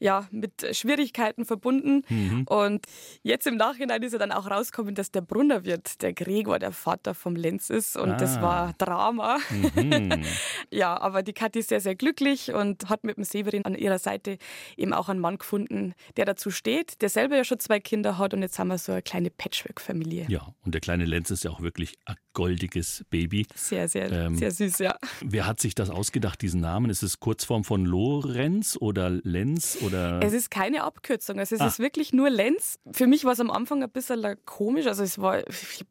ja 0.00 0.26
mit 0.30 0.66
Schwierigkeiten 0.74 1.44
verbunden 1.44 1.73
verbunden. 1.74 2.02
Mhm. 2.08 2.44
Und 2.44 2.86
jetzt 3.22 3.46
im 3.46 3.56
Nachhinein 3.56 4.02
ist 4.02 4.12
ja 4.12 4.18
dann 4.18 4.32
auch 4.32 4.50
rausgekommen, 4.50 4.94
dass 4.94 5.10
der 5.10 5.20
Brunnerwirt, 5.20 6.02
der 6.02 6.12
Gregor, 6.12 6.58
der 6.58 6.72
Vater 6.72 7.14
vom 7.14 7.36
Lenz 7.36 7.70
ist. 7.70 7.96
Und 7.96 8.12
ah. 8.12 8.16
das 8.16 8.40
war 8.40 8.72
Drama. 8.78 9.38
Mhm. 9.50 10.22
ja, 10.70 11.00
aber 11.00 11.22
die 11.22 11.32
Kathi 11.32 11.60
ist 11.60 11.68
sehr, 11.68 11.80
sehr 11.80 11.94
glücklich 11.94 12.52
und 12.52 12.88
hat 12.88 13.04
mit 13.04 13.16
dem 13.16 13.24
Severin 13.24 13.64
an 13.64 13.74
ihrer 13.74 13.98
Seite 13.98 14.38
eben 14.76 14.92
auch 14.92 15.08
einen 15.08 15.20
Mann 15.20 15.38
gefunden, 15.38 15.94
der 16.16 16.24
dazu 16.24 16.50
steht, 16.50 17.00
der 17.02 17.08
selber 17.08 17.36
ja 17.36 17.44
schon 17.44 17.60
zwei 17.60 17.80
Kinder 17.80 18.18
hat. 18.18 18.34
Und 18.34 18.42
jetzt 18.42 18.58
haben 18.58 18.68
wir 18.68 18.78
so 18.78 18.92
eine 18.92 19.02
kleine 19.02 19.30
Patchwork-Familie. 19.30 20.26
Ja, 20.28 20.54
und 20.64 20.74
der 20.74 20.80
kleine 20.80 21.04
Lenz 21.04 21.30
ist 21.30 21.44
ja 21.44 21.50
auch 21.50 21.60
wirklich 21.60 21.98
ein 22.04 22.16
goldiges 22.32 23.04
Baby. 23.10 23.46
Sehr, 23.54 23.88
sehr, 23.88 24.10
ähm, 24.10 24.36
sehr 24.36 24.50
süß, 24.50 24.78
ja. 24.78 24.96
Wer 25.20 25.46
hat 25.46 25.60
sich 25.60 25.74
das 25.74 25.90
ausgedacht, 25.90 26.42
diesen 26.42 26.60
Namen? 26.60 26.90
Ist 26.90 27.02
es 27.02 27.20
Kurzform 27.20 27.64
von 27.64 27.86
Lorenz 27.86 28.76
oder 28.80 29.10
Lenz? 29.10 29.78
Oder? 29.80 30.20
Es 30.22 30.32
ist 30.32 30.50
keine 30.50 30.82
Abkürzung. 30.82 31.38
Es 31.38 31.52
ist 31.54 31.60
ah. 31.60 31.66
ist 31.66 31.78
wirklich 31.78 32.12
nur 32.12 32.30
Lenz. 32.30 32.78
Für 32.92 33.06
mich 33.06 33.24
war 33.24 33.32
es 33.32 33.40
am 33.40 33.50
Anfang 33.50 33.82
ein 33.82 33.90
bisschen 33.90 34.24
komisch. 34.44 34.86
Also 34.86 35.02
es 35.02 35.18
war, 35.18 35.42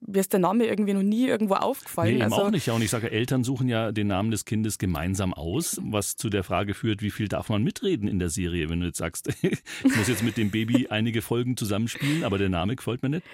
mir 0.05 0.19
ist 0.19 0.33
der 0.33 0.39
Name 0.39 0.65
irgendwie 0.65 0.93
noch 0.93 1.03
nie 1.03 1.27
irgendwo 1.27 1.55
aufgefallen. 1.55 2.17
Nee, 2.17 2.23
also, 2.23 2.35
auch 2.35 2.51
nicht. 2.51 2.69
Und 2.69 2.81
ich 2.81 2.89
sage, 2.89 3.11
Eltern 3.11 3.43
suchen 3.43 3.67
ja 3.67 3.91
den 3.91 4.07
Namen 4.07 4.31
des 4.31 4.45
Kindes 4.45 4.77
gemeinsam 4.77 5.33
aus, 5.33 5.79
was 5.83 6.15
zu 6.15 6.29
der 6.29 6.43
Frage 6.43 6.73
führt, 6.73 7.01
wie 7.01 7.11
viel 7.11 7.27
darf 7.27 7.49
man 7.49 7.63
mitreden 7.63 8.07
in 8.07 8.19
der 8.19 8.29
Serie, 8.29 8.69
wenn 8.69 8.79
du 8.79 8.87
jetzt 8.87 8.97
sagst, 8.97 9.29
ich 9.41 9.95
muss 9.95 10.07
jetzt 10.07 10.23
mit 10.23 10.37
dem 10.37 10.51
Baby 10.51 10.87
einige 10.89 11.21
Folgen 11.21 11.57
zusammenspielen, 11.57 12.23
aber 12.23 12.37
der 12.37 12.49
Name 12.49 12.75
gefällt 12.75 13.03
mir 13.03 13.09
nicht. 13.09 13.25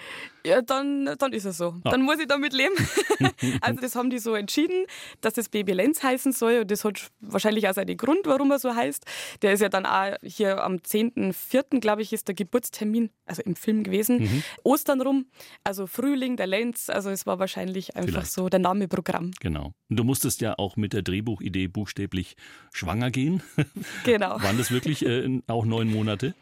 Ja, 0.44 0.62
dann, 0.62 1.16
dann 1.18 1.32
ist 1.32 1.44
es 1.44 1.58
so. 1.58 1.74
Ah. 1.84 1.90
Dann 1.90 2.02
muss 2.02 2.18
ich 2.18 2.26
damit 2.26 2.52
leben. 2.52 2.74
also 3.60 3.80
das 3.80 3.94
haben 3.94 4.10
die 4.10 4.18
so 4.18 4.34
entschieden, 4.34 4.86
dass 5.20 5.34
das 5.34 5.48
Baby 5.48 5.72
Lenz 5.72 6.02
heißen 6.02 6.32
soll 6.32 6.60
und 6.60 6.70
das 6.70 6.84
hat 6.84 7.10
wahrscheinlich 7.20 7.68
auch 7.68 7.74
seinen 7.74 7.96
Grund, 7.96 8.20
warum 8.24 8.50
er 8.50 8.58
so 8.58 8.74
heißt. 8.74 9.04
Der 9.42 9.52
ist 9.52 9.60
ja 9.60 9.68
dann 9.68 9.86
auch 9.86 10.16
hier 10.22 10.62
am 10.62 10.76
10.04., 10.76 11.80
glaube 11.80 12.02
ich, 12.02 12.12
ist 12.12 12.19
der 12.24 12.34
Geburtstermin, 12.34 13.10
also 13.26 13.42
im 13.42 13.56
Film 13.56 13.82
gewesen. 13.82 14.22
Mhm. 14.22 14.42
Ostern 14.62 15.00
rum, 15.00 15.26
also 15.64 15.86
Frühling, 15.86 16.36
der 16.36 16.46
Lenz, 16.46 16.90
also 16.90 17.10
es 17.10 17.26
war 17.26 17.38
wahrscheinlich 17.38 17.96
einfach 17.96 18.10
Vielleicht. 18.10 18.32
so 18.32 18.48
der 18.48 18.60
Name 18.60 18.88
Programm. 18.88 19.32
Genau. 19.40 19.72
Und 19.88 19.96
du 19.96 20.04
musstest 20.04 20.40
ja 20.40 20.54
auch 20.58 20.76
mit 20.76 20.92
der 20.92 21.02
Drehbuchidee 21.02 21.68
buchstäblich 21.68 22.36
schwanger 22.72 23.10
gehen. 23.10 23.42
Genau. 24.04 24.40
Waren 24.42 24.58
das 24.58 24.70
wirklich 24.70 25.04
äh, 25.04 25.40
auch 25.46 25.64
neun 25.64 25.90
Monate? 25.90 26.34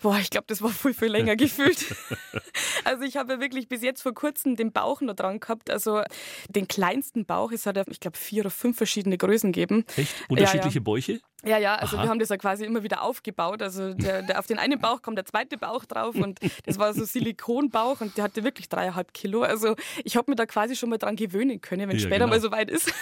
Boah, 0.00 0.18
ich 0.18 0.30
glaube, 0.30 0.44
das 0.46 0.62
war 0.62 0.70
viel, 0.70 0.94
viel 0.94 1.08
länger 1.08 1.34
gefühlt. 1.36 1.94
also 2.84 3.02
ich 3.02 3.16
habe 3.16 3.34
ja 3.34 3.40
wirklich 3.40 3.68
bis 3.68 3.82
jetzt 3.82 4.02
vor 4.02 4.14
kurzem 4.14 4.56
den 4.56 4.72
Bauch 4.72 5.00
noch 5.00 5.14
dran 5.14 5.40
gehabt. 5.40 5.70
Also 5.70 6.02
den 6.48 6.68
kleinsten 6.68 7.24
Bauch, 7.24 7.50
es 7.52 7.66
hat 7.66 7.76
ja, 7.76 7.84
ich 7.88 8.00
glaube, 8.00 8.16
vier 8.16 8.42
oder 8.42 8.50
fünf 8.50 8.76
verschiedene 8.76 9.18
Größen 9.18 9.52
gegeben. 9.52 9.84
Echt? 9.96 10.14
Unterschiedliche 10.28 10.78
ja, 10.78 10.80
ja. 10.80 10.84
Bäuche? 10.84 11.20
Ja, 11.44 11.56
ja, 11.56 11.76
also 11.76 11.96
Aha. 11.96 12.04
wir 12.04 12.10
haben 12.10 12.18
das 12.18 12.30
ja 12.30 12.36
quasi 12.36 12.64
immer 12.64 12.82
wieder 12.82 13.02
aufgebaut. 13.02 13.62
Also 13.62 13.94
der, 13.94 14.22
der, 14.22 14.40
auf 14.40 14.46
den 14.46 14.58
einen 14.58 14.80
Bauch 14.80 15.02
kommt 15.02 15.18
der 15.18 15.24
zweite 15.24 15.56
Bauch 15.56 15.84
drauf 15.84 16.16
und 16.16 16.40
das 16.66 16.80
war 16.80 16.92
so 16.94 17.04
Silikonbauch 17.04 18.00
und 18.00 18.16
der 18.16 18.24
hatte 18.24 18.42
wirklich 18.42 18.68
dreieinhalb 18.68 19.14
Kilo. 19.14 19.42
Also 19.42 19.76
ich 20.02 20.16
habe 20.16 20.32
mir 20.32 20.34
da 20.34 20.46
quasi 20.46 20.74
schon 20.74 20.90
mal 20.90 20.98
dran 20.98 21.14
gewöhnen 21.14 21.60
können, 21.60 21.88
wenn 21.88 21.96
ja, 21.96 22.02
später 22.02 22.24
genau. 22.24 22.30
mal 22.30 22.40
so 22.40 22.50
weit 22.50 22.70
ist. 22.70 22.92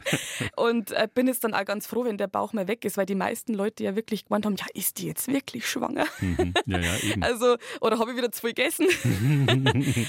und 0.56 0.92
äh, 0.92 1.08
bin 1.12 1.26
jetzt 1.26 1.42
dann 1.42 1.52
auch 1.52 1.64
ganz 1.64 1.88
froh, 1.88 2.04
wenn 2.04 2.16
der 2.16 2.28
Bauch 2.28 2.52
mal 2.52 2.68
weg 2.68 2.84
ist, 2.84 2.96
weil 2.96 3.06
die 3.06 3.16
meisten 3.16 3.54
Leute 3.54 3.82
ja 3.82 3.96
wirklich 3.96 4.26
gemeint 4.26 4.46
haben, 4.46 4.54
ja, 4.54 4.66
ist 4.72 4.98
die 4.98 5.08
jetzt 5.08 5.26
wirklich 5.26 5.68
schwanger? 5.68 6.06
Mhm. 6.20 6.54
Ja, 6.66 6.78
ja, 6.78 6.96
eben. 7.02 7.24
Also, 7.24 7.56
oder 7.80 7.98
habe 7.98 8.12
ich 8.12 8.16
wieder 8.16 8.30
zu 8.30 8.42
viel 8.42 8.54
gegessen? 8.54 8.86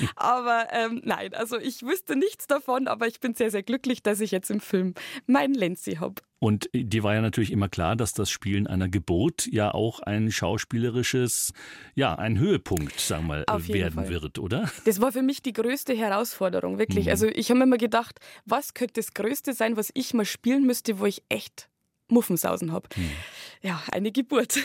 aber 0.16 0.68
ähm, 0.72 1.02
nein, 1.04 1.34
also 1.34 1.58
ich 1.58 1.82
wüsste 1.82 2.16
nichts 2.16 2.46
davon, 2.46 2.88
aber 2.88 3.08
ich 3.08 3.20
bin 3.20 3.34
sehr, 3.34 3.50
sehr 3.50 3.64
glücklich, 3.64 4.04
dass 4.04 4.20
ich 4.20 4.30
jetzt 4.30 4.52
im 4.52 4.60
Film 4.60 4.94
meinen 5.26 5.56
Lenzi 5.56 5.96
habe. 5.96 6.22
Und 6.44 6.72
dir 6.74 7.04
war 7.04 7.14
ja 7.14 7.22
natürlich 7.22 7.52
immer 7.52 7.70
klar, 7.70 7.96
dass 7.96 8.14
das 8.14 8.32
Spielen 8.32 8.66
einer 8.66 8.90
Geburt 8.90 9.46
ja 9.46 9.72
auch 9.76 10.00
ein 10.00 10.32
schauspielerisches, 10.32 11.54
ja, 11.94 12.16
ein 12.16 12.40
Höhepunkt, 12.40 13.00
sagen 13.00 13.28
wir 13.28 13.44
mal, 13.48 13.68
werden 13.68 13.94
Fall. 13.94 14.10
wird, 14.10 14.40
oder? 14.40 14.68
Das 14.86 15.00
war 15.00 15.12
für 15.12 15.22
mich 15.22 15.44
die 15.44 15.54
größte 15.54 15.94
Herausforderung, 15.94 16.80
wirklich. 16.80 17.06
Mhm. 17.06 17.12
Also 17.12 17.28
ich 17.28 17.52
habe 17.52 17.60
mir 17.60 17.66
immer 17.66 17.78
gedacht, 17.78 18.20
was 18.46 18.74
könnte 18.74 18.96
das 18.96 19.14
Größte 19.14 19.54
sein, 19.54 19.78
was 19.78 19.92
ich 19.94 20.16
mal 20.16 20.26
spielen 20.26 20.66
müsste, 20.66 20.98
wo 20.98 21.06
ich 21.06 21.22
echt 21.30 21.70
Muffensausen 22.12 22.72
habe. 22.72 22.88
Hm. 22.94 23.10
Ja, 23.64 23.80
eine 23.92 24.12
Geburt. 24.12 24.58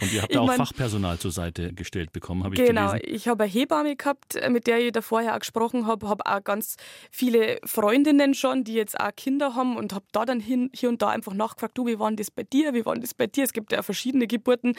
Und 0.00 0.12
ihr 0.12 0.22
habt 0.22 0.34
da 0.34 0.40
auch 0.40 0.46
mein, 0.48 0.56
Fachpersonal 0.56 1.16
zur 1.18 1.30
Seite 1.30 1.72
gestellt 1.72 2.12
bekommen, 2.12 2.42
habe 2.42 2.56
ich 2.56 2.60
genau, 2.60 2.88
gelesen. 2.88 3.04
Genau, 3.04 3.16
ich 3.16 3.28
habe 3.28 3.44
eine 3.44 3.52
Hebamme 3.52 3.94
gehabt, 3.94 4.36
mit 4.48 4.66
der 4.66 4.84
ich 4.84 4.90
da 4.90 5.00
vorher 5.00 5.34
auch 5.34 5.38
gesprochen 5.38 5.86
habe, 5.86 6.08
habe 6.08 6.26
auch 6.26 6.42
ganz 6.42 6.76
viele 7.12 7.60
Freundinnen 7.64 8.34
schon, 8.34 8.64
die 8.64 8.74
jetzt 8.74 8.98
auch 8.98 9.14
Kinder 9.14 9.54
haben 9.54 9.76
und 9.76 9.92
habe 9.92 10.06
da 10.10 10.24
dann 10.24 10.40
hin, 10.40 10.70
hier 10.74 10.88
und 10.88 11.02
da 11.02 11.08
einfach 11.08 11.34
nachgefragt, 11.34 11.78
du, 11.78 11.86
wie 11.86 12.00
war 12.00 12.10
das 12.10 12.32
bei 12.32 12.42
dir, 12.42 12.74
wie 12.74 12.84
war 12.84 12.96
das 12.96 13.14
bei 13.14 13.28
dir? 13.28 13.44
Es 13.44 13.52
gibt 13.52 13.70
ja 13.70 13.82
verschiedene 13.82 14.26
Geburten 14.26 14.74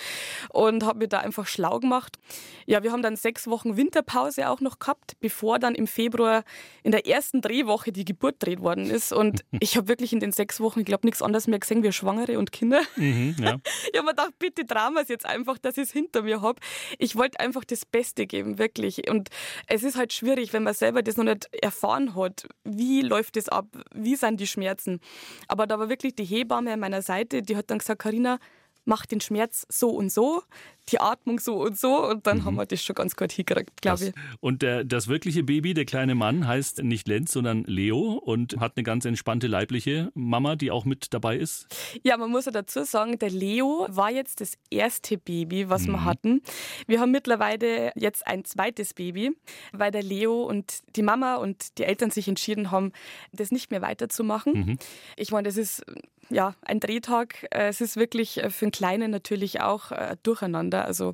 und 0.50 0.84
habe 0.84 1.00
mir 1.00 1.08
da 1.08 1.20
einfach 1.20 1.48
schlau 1.48 1.80
gemacht. 1.80 2.18
Ja, 2.66 2.84
wir 2.84 2.92
haben 2.92 3.02
dann 3.02 3.16
sechs 3.16 3.48
Wochen 3.48 3.78
Winterpause 3.78 4.50
auch 4.50 4.60
noch 4.60 4.80
gehabt, 4.80 5.14
bevor 5.22 5.58
dann 5.58 5.74
im 5.74 5.88
Februar 5.88 6.44
in 6.84 6.92
der 6.92 7.08
ersten 7.08 7.42
Drehwoche 7.42 7.94
die 7.94 8.04
Geburt 8.04 8.36
dreht 8.40 8.60
worden 8.60 8.90
ist 8.90 9.14
und 9.14 9.46
ich 9.62 9.78
habe 9.78 9.88
wirklich 9.88 10.12
in 10.12 10.20
den 10.20 10.34
sechs 10.34 10.60
Wochen, 10.60 10.82
ich 10.82 10.86
glaube, 10.86 11.08
nichts 11.08 11.22
anderes 11.22 11.48
mehr 11.48 11.60
gesehen, 11.60 11.82
wir 11.88 11.94
Schwangere 11.94 12.38
und 12.38 12.52
Kinder. 12.52 12.82
Mhm, 12.96 13.36
ja. 13.40 13.58
Ich 13.92 13.98
habe 13.98 14.06
mir 14.06 14.12
gedacht, 14.12 14.34
bitte 14.40 14.66
Drama 14.66 15.04
jetzt 15.08 15.26
einfach, 15.26 15.58
dass 15.58 15.78
ich 15.78 15.84
es 15.84 15.92
hinter 15.92 16.22
mir 16.22 16.42
habe. 16.42 16.60
Ich 17.00 17.16
wollte 17.16 17.40
einfach 17.40 17.64
das 17.64 17.86
Beste 17.86 18.28
geben, 18.28 18.60
wirklich. 18.60 19.10
Und 19.10 19.30
es 19.68 19.84
ist 19.84 19.96
halt 19.96 20.14
schwierig, 20.14 20.54
wenn 20.54 20.64
man 20.64 20.74
selber 20.74 21.02
das 21.02 21.18
noch 21.18 21.24
nicht 21.24 21.50
erfahren 21.54 22.16
hat. 22.16 22.48
Wie 22.64 23.02
läuft 23.02 23.38
das 23.38 23.50
ab? 23.50 23.68
Wie 23.94 24.16
sind 24.16 24.40
die 24.40 24.48
Schmerzen? 24.48 25.00
Aber 25.48 25.66
da 25.68 25.80
war 25.80 25.90
wirklich 25.90 26.16
die 26.16 26.26
Hebamme 26.26 26.74
an 26.74 26.80
meiner 26.80 27.02
Seite, 27.02 27.42
die 27.42 27.56
hat 27.56 27.72
dann 27.72 27.80
gesagt, 27.80 28.02
Karina, 28.02 28.40
mach 28.88 29.06
den 29.06 29.22
Schmerz 29.22 29.66
so 29.70 29.90
und 29.90 30.12
so 30.12 30.44
die 30.92 31.00
Atmung 31.00 31.40
so 31.40 31.62
und 31.62 31.78
so 31.78 32.08
und 32.08 32.26
dann 32.28 32.40
mhm. 32.40 32.46
haben 32.46 32.56
wir 32.56 32.66
das 32.66 32.84
schon 32.84 32.96
ganz 32.96 33.16
gut 33.16 33.32
hingekriegt, 33.32 33.82
glaube 33.82 34.06
ich. 34.06 34.14
Und 34.40 34.62
der, 34.62 34.84
das 34.84 35.08
wirkliche 35.08 35.44
Baby, 35.44 35.74
der 35.74 35.86
kleine 35.86 36.16
Mann, 36.16 36.48
heißt 36.48 36.84
nicht 36.84 37.08
Lenz, 37.08 37.32
sondern 37.32 37.64
Leo 37.66 38.14
und 38.14 38.60
hat 38.60 38.74
eine 38.76 38.84
ganz 38.84 39.06
entspannte 39.06 39.48
leibliche 39.48 40.12
Mama, 40.14 40.56
die 40.56 40.72
auch 40.72 40.86
mit 40.86 41.14
dabei 41.14 41.38
ist? 41.38 41.68
Ja, 42.04 42.18
man 42.18 42.32
muss 42.32 42.46
ja 42.46 42.52
dazu 42.52 42.84
sagen, 42.84 43.20
der 43.20 43.30
Leo 43.30 43.88
war 43.90 44.12
jetzt 44.12 44.42
das 44.42 44.58
erste 44.70 45.18
Baby, 45.18 45.70
was 45.70 45.84
mhm. 45.84 45.92
wir 45.92 46.06
hatten. 46.06 46.42
Wir 46.88 47.00
haben 47.00 47.12
mittlerweile 47.12 47.92
jetzt 47.96 48.26
ein 48.26 48.46
zweites 48.46 48.94
Baby, 48.94 49.32
weil 49.74 49.92
der 49.92 50.04
Leo 50.04 50.44
und 50.44 50.80
die 50.96 51.04
Mama 51.04 51.36
und 51.36 51.78
die 51.78 51.84
Eltern 51.84 52.12
sich 52.12 52.28
entschieden 52.28 52.72
haben, 52.72 52.92
das 53.34 53.52
nicht 53.52 53.72
mehr 53.72 53.82
weiterzumachen. 53.82 54.54
Mhm. 54.54 54.78
Ich 55.18 55.32
meine, 55.32 55.48
das 55.48 55.58
ist 55.58 55.84
ja 56.30 56.56
ein 56.62 56.80
Drehtag. 56.80 57.48
Es 57.52 57.82
ist 57.82 57.98
wirklich 57.98 58.42
für 58.50 58.66
einen 58.66 58.72
Kleinen 58.72 59.12
natürlich 59.12 59.62
auch 59.62 59.92
äh, 59.92 60.16
durcheinander. 60.24 60.86
Also 60.86 61.14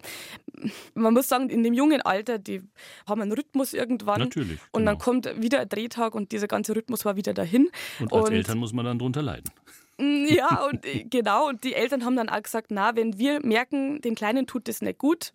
man 0.93 1.13
muss 1.13 1.27
sagen, 1.27 1.49
in 1.49 1.63
dem 1.63 1.73
jungen 1.73 2.01
Alter, 2.01 2.37
die 2.37 2.61
haben 3.07 3.21
einen 3.21 3.31
Rhythmus 3.31 3.73
irgendwann. 3.73 4.19
Natürlich. 4.19 4.59
Und 4.71 4.81
genau. 4.81 4.91
dann 4.91 4.99
kommt 4.99 5.41
wieder 5.41 5.59
ein 5.59 5.69
Drehtag 5.69 6.15
und 6.15 6.31
dieser 6.31 6.47
ganze 6.47 6.75
Rhythmus 6.75 7.05
war 7.05 7.15
wieder 7.15 7.33
dahin. 7.33 7.69
Und 7.99 8.13
als 8.13 8.29
und 8.29 8.35
Eltern 8.35 8.57
muss 8.57 8.73
man 8.73 8.85
dann 8.85 8.99
drunter 8.99 9.21
leiden. 9.21 9.51
Mm, 9.97 10.25
ja, 10.27 10.65
und 10.65 10.85
äh, 10.85 11.03
genau. 11.03 11.49
Und 11.49 11.63
die 11.63 11.73
Eltern 11.73 12.05
haben 12.05 12.15
dann 12.15 12.29
auch 12.29 12.41
gesagt, 12.41 12.67
na, 12.69 12.95
wenn 12.95 13.17
wir 13.17 13.45
merken, 13.45 14.01
dem 14.01 14.15
Kleinen 14.15 14.47
tut 14.47 14.67
das 14.67 14.81
nicht 14.81 14.97
gut, 14.97 15.33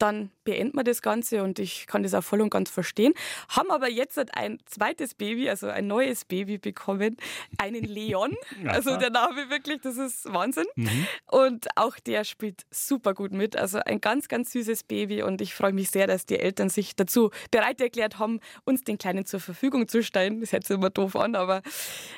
dann 0.00 0.30
beenden 0.44 0.76
wir 0.76 0.84
das 0.84 1.02
Ganze 1.02 1.42
und 1.42 1.58
ich 1.58 1.86
kann 1.86 2.02
das 2.02 2.14
auch 2.14 2.24
voll 2.24 2.40
und 2.40 2.50
ganz 2.50 2.70
verstehen. 2.70 3.12
Haben 3.48 3.70
aber 3.70 3.88
jetzt 3.88 4.18
ein 4.34 4.58
zweites 4.64 5.14
Baby, 5.14 5.48
also 5.48 5.68
ein 5.68 5.86
neues 5.86 6.24
Baby 6.24 6.58
bekommen, 6.58 7.16
einen 7.58 7.84
Leon. 7.84 8.34
also 8.66 8.96
der 8.96 9.10
Name 9.10 9.50
wirklich, 9.50 9.80
das 9.82 9.98
ist 9.98 10.32
Wahnsinn. 10.32 10.66
Mhm. 10.74 11.06
Und 11.26 11.68
auch 11.76 11.98
der 11.98 12.24
spielt 12.24 12.62
super 12.70 13.14
gut 13.14 13.32
mit. 13.32 13.56
Also 13.56 13.78
ein 13.78 14.00
ganz, 14.00 14.28
ganz 14.28 14.52
süßes 14.52 14.84
Baby 14.84 15.22
und 15.22 15.40
ich 15.40 15.54
freue 15.54 15.72
mich 15.72 15.90
sehr, 15.90 16.06
dass 16.06 16.26
die 16.26 16.38
Eltern 16.38 16.70
sich 16.70 16.96
dazu 16.96 17.30
bereit 17.50 17.80
erklärt 17.80 18.18
haben, 18.18 18.40
uns 18.64 18.82
den 18.82 18.98
Kleinen 18.98 19.26
zur 19.26 19.40
Verfügung 19.40 19.86
zu 19.86 20.02
stellen. 20.02 20.40
Das 20.40 20.52
hört 20.52 20.66
sich 20.66 20.74
immer 20.74 20.90
doof 20.90 21.14
an, 21.16 21.34
aber 21.34 21.62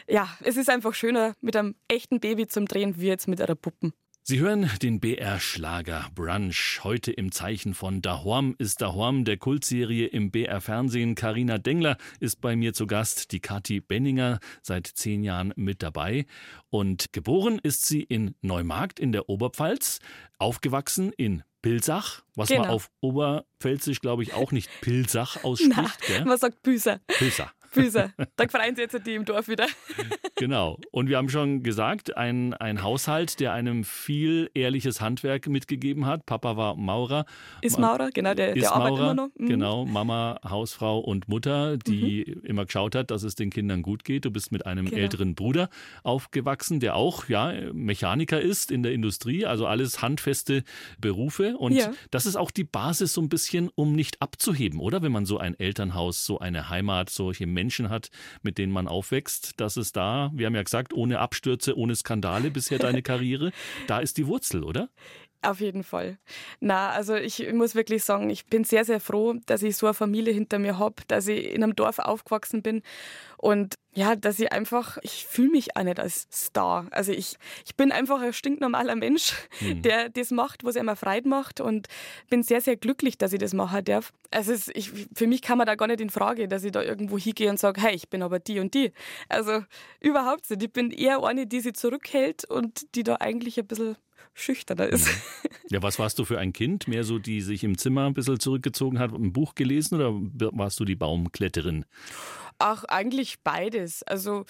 ja, 0.09 0.29
es 0.43 0.57
ist 0.57 0.71
einfach 0.71 0.95
schöner 0.95 1.35
mit 1.41 1.57
einem 1.57 1.75
echten 1.89 2.21
Baby 2.21 2.47
zum 2.47 2.67
Drehen 2.67 3.01
wie 3.01 3.09
jetzt 3.09 3.27
mit 3.27 3.41
einer 3.41 3.57
Puppen. 3.57 3.93
Sie 4.25 4.39
hören 4.39 4.71
den 4.81 5.01
BR 5.01 5.41
Schlager 5.41 6.09
Brunch. 6.15 6.79
Heute 6.85 7.11
im 7.11 7.33
Zeichen 7.33 7.75
von 7.75 8.03
Dahorm 8.03 8.55
ist 8.57 8.81
Dahorm 8.81 9.25
der 9.25 9.37
Kultserie 9.37 10.07
im 10.07 10.31
BR 10.31 10.61
Fernsehen. 10.61 11.17
Karina 11.17 11.59
Dengler 11.59 11.97
ist 12.21 12.41
bei 12.41 12.55
mir 12.55 12.73
zu 12.73 12.87
Gast. 12.87 13.33
Die 13.33 13.41
Kathi 13.41 13.81
Benninger 13.81 14.39
seit 14.63 14.87
zehn 14.87 15.25
Jahren 15.25 15.53
mit 15.57 15.83
dabei. 15.83 16.27
Und 16.71 17.13
geboren 17.13 17.59
ist 17.61 17.85
sie 17.87 18.03
in 18.03 18.37
Neumarkt 18.43 19.01
in 19.01 19.11
der 19.11 19.29
Oberpfalz. 19.29 19.99
Aufgewachsen 20.39 21.13
in 21.17 21.43
Pilsach, 21.61 22.23
was 22.37 22.49
genau. 22.49 22.63
man 22.63 22.71
auf 22.71 22.93
Oberpfälzisch, 23.01 24.01
glaube 24.01 24.23
ich, 24.23 24.35
auch 24.35 24.53
nicht 24.53 24.71
Pilsach 24.83 25.37
ausspricht. 25.43 25.99
Na, 26.09 26.25
man 26.27 26.39
sagt 26.39 26.63
Büser. 26.63 27.01
Büser. 27.19 27.51
Füße. 27.73 28.13
Da 28.37 28.49
freuen 28.49 28.77
sie 28.77 28.83
jetzt 28.83 29.07
die 29.07 29.15
im 29.15 29.25
Dorf 29.25 29.49
wieder. 29.49 29.67
Genau. 30.37 30.77
Und 30.91 31.09
wir 31.09 31.19
haben 31.19 31.29
schon 31.29 31.63
gesagt, 31.63 32.17
ein, 32.17 32.53
ein 32.55 32.83
Haushalt, 32.83 33.39
der 33.39 33.53
einem 33.53 33.85
viel 33.85 34.51
ehrliches 34.55 35.01
Handwerk 35.01 35.47
mitgegeben 35.47 36.05
hat. 36.05 36.27
Papa 36.27 36.57
war 36.57 36.75
Maurer. 36.75 37.27
Ist 37.61 37.79
Maurer, 37.79 38.11
genau, 38.11 38.35
der, 38.35 38.57
ist 38.57 38.63
der 38.63 38.73
arbeitet 38.73 38.99
Maurer, 38.99 39.13
immer 39.13 39.23
noch. 39.23 39.29
Mhm. 39.37 39.47
Genau, 39.47 39.85
Mama, 39.85 40.41
Hausfrau 40.45 40.99
und 40.99 41.29
Mutter, 41.29 41.77
die 41.77 42.25
mhm. 42.27 42.45
immer 42.45 42.65
geschaut 42.65 42.97
hat, 42.97 43.13
dass 43.13 43.23
es 43.23 43.37
den 43.37 43.51
Kindern 43.51 43.83
gut 43.83 44.03
geht. 44.03 44.25
Du 44.25 44.33
bist 44.33 44.51
mit 44.51 44.67
einem 44.67 44.87
genau. 44.87 45.01
älteren 45.01 45.37
Bruder 45.37 45.69
aufgewachsen, 46.03 46.81
der 46.81 46.97
auch 46.97 47.29
ja, 47.29 47.53
Mechaniker 47.73 48.41
ist 48.41 48.73
in 48.73 48.83
der 48.83 48.93
Industrie, 48.93 49.47
also 49.47 49.69
alles 49.69 50.03
handfeste 50.03 50.65
Berufe. 50.99 51.57
Und 51.57 51.75
ja. 51.75 51.93
das 52.11 52.27
ist 52.27 52.35
auch 52.35 52.51
die 52.51 52.65
Basis 52.65 53.13
so 53.13 53.21
ein 53.21 53.29
bisschen, 53.29 53.71
um 53.77 53.95
nicht 53.95 54.21
abzuheben, 54.21 54.81
oder? 54.81 55.03
Wenn 55.03 55.13
man 55.13 55.25
so 55.25 55.39
ein 55.39 55.57
Elternhaus, 55.57 56.27
so 56.27 56.41
eine 56.41 56.69
Heimat, 56.69 57.11
solche 57.11 57.47
Menschen 57.47 57.62
Menschen 57.63 57.91
hat, 57.91 58.11
mit 58.43 58.59
denen 58.59 58.73
man 58.73 58.89
aufwächst, 58.89 59.61
dass 59.61 59.77
es 59.77 59.93
da, 59.93 60.33
wir 60.35 60.47
haben 60.47 60.57
ja 60.57 60.65
gesagt, 60.65 60.93
ohne 60.93 61.21
Abstürze, 61.21 61.79
ohne 61.79 61.95
Skandale 61.95 62.51
bisher 62.51 62.81
deine 62.81 63.03
Karriere, 63.11 63.53
da 63.87 64.01
ist 64.01 64.19
die 64.19 64.27
Wurzel, 64.27 64.65
oder? 64.65 64.89
Auf 65.45 65.61
jeden 65.61 65.83
Fall. 65.83 66.19
Na, 66.61 66.91
also 66.91 67.17
ich 67.17 67.53
muss 67.53 67.75
wirklich 67.75 68.05
sagen, 68.05 68.31
ich 68.31 68.47
bin 68.47 68.63
sehr, 68.63 68.85
sehr 68.85 69.01
froh, 69.01 69.35
dass 69.47 69.65
ich 69.65 69.77
so 69.77 69.87
eine 69.87 69.95
Familie 69.95 70.33
hinter 70.33 70.61
mir 70.61 70.79
habe, 70.79 71.03
dass 71.09 71.27
ich 71.27 71.53
in 71.53 71.65
einem 71.65 71.75
Dorf 71.75 71.99
aufgewachsen 71.99 72.63
bin 72.63 72.83
und 73.39 73.75
ja, 73.93 74.15
dass 74.15 74.39
ich 74.39 74.53
einfach, 74.53 74.99
ich 75.03 75.27
fühle 75.27 75.51
mich 75.51 75.77
auch 75.77 75.83
nicht 75.83 75.99
als 75.99 76.29
Star. 76.33 76.87
Also 76.93 77.11
ich, 77.11 77.37
ich 77.67 77.75
bin 77.75 77.91
einfach 77.91 78.23
ein 78.23 78.33
stinknormaler 78.33 78.95
Mensch, 78.95 79.35
mhm. 79.61 79.83
der 79.83 80.11
das 80.11 80.31
macht, 80.31 80.63
was 80.63 80.77
er 80.77 80.85
mir 80.85 80.95
Freude 80.95 81.29
macht 81.29 81.61
und 81.61 81.89
bin 82.31 82.45
sehr, 82.45 82.61
sehr 82.61 82.77
glücklich, 82.77 83.19
dass 83.19 83.33
ich 83.33 83.41
das 83.41 83.53
machen 83.53 83.85
darf. 83.85 84.13
Also 84.31 84.53
es, 84.53 84.69
ich, 84.69 84.93
für 85.13 85.27
mich 85.27 85.43
kann 85.43 85.59
man 85.59 85.67
da 85.67 85.75
gar 85.75 85.89
nicht 85.89 86.01
in 86.01 86.09
Frage, 86.09 86.47
dass 86.47 86.63
ich 86.63 86.71
da 86.71 86.83
irgendwo 86.83 87.19
hingehe 87.19 87.51
und 87.51 87.59
sage, 87.59 87.83
hey, 87.83 87.97
ich 87.97 88.09
bin 88.09 88.23
aber 88.23 88.39
die 88.39 88.61
und 88.61 88.75
die. 88.75 88.93
Also 89.29 89.65
überhaupt 89.99 90.49
nicht. 90.49 90.63
Ich 90.63 90.73
bin 90.73 90.93
eher 90.93 91.25
eine, 91.25 91.49
die 91.49 91.61
sich 91.61 91.75
zurückhält 91.75 92.45
und 92.45 92.95
die 92.95 93.03
da 93.03 93.17
eigentlich 93.17 93.59
ein 93.59 93.67
bisschen 93.67 93.97
schüchterner 94.35 94.89
ist. 94.89 95.07
Mhm. 95.07 95.51
Ja, 95.71 95.83
was 95.83 95.99
warst 95.99 96.19
du 96.19 96.25
für 96.25 96.39
ein 96.39 96.53
Kind? 96.53 96.89
Mehr 96.89 97.05
so, 97.05 97.19
die 97.19 97.41
sich 97.41 97.65
im 97.65 97.79
Zimmer 97.79 98.07
ein 98.07 98.15
bisschen 98.15 98.39
zurückgezogen 98.39 98.99
hat, 98.99 99.13
ein 99.13 99.33
Buch 99.33 99.55
gelesen 99.55 99.95
oder 99.95 100.13
warst 100.53 100.79
du 100.81 100.85
die 100.85 100.97
Baumkletterin? 100.97 101.85
Ach, 102.59 102.85
eigentlich 102.85 103.41
beides. 103.43 104.03
Also 104.05 104.45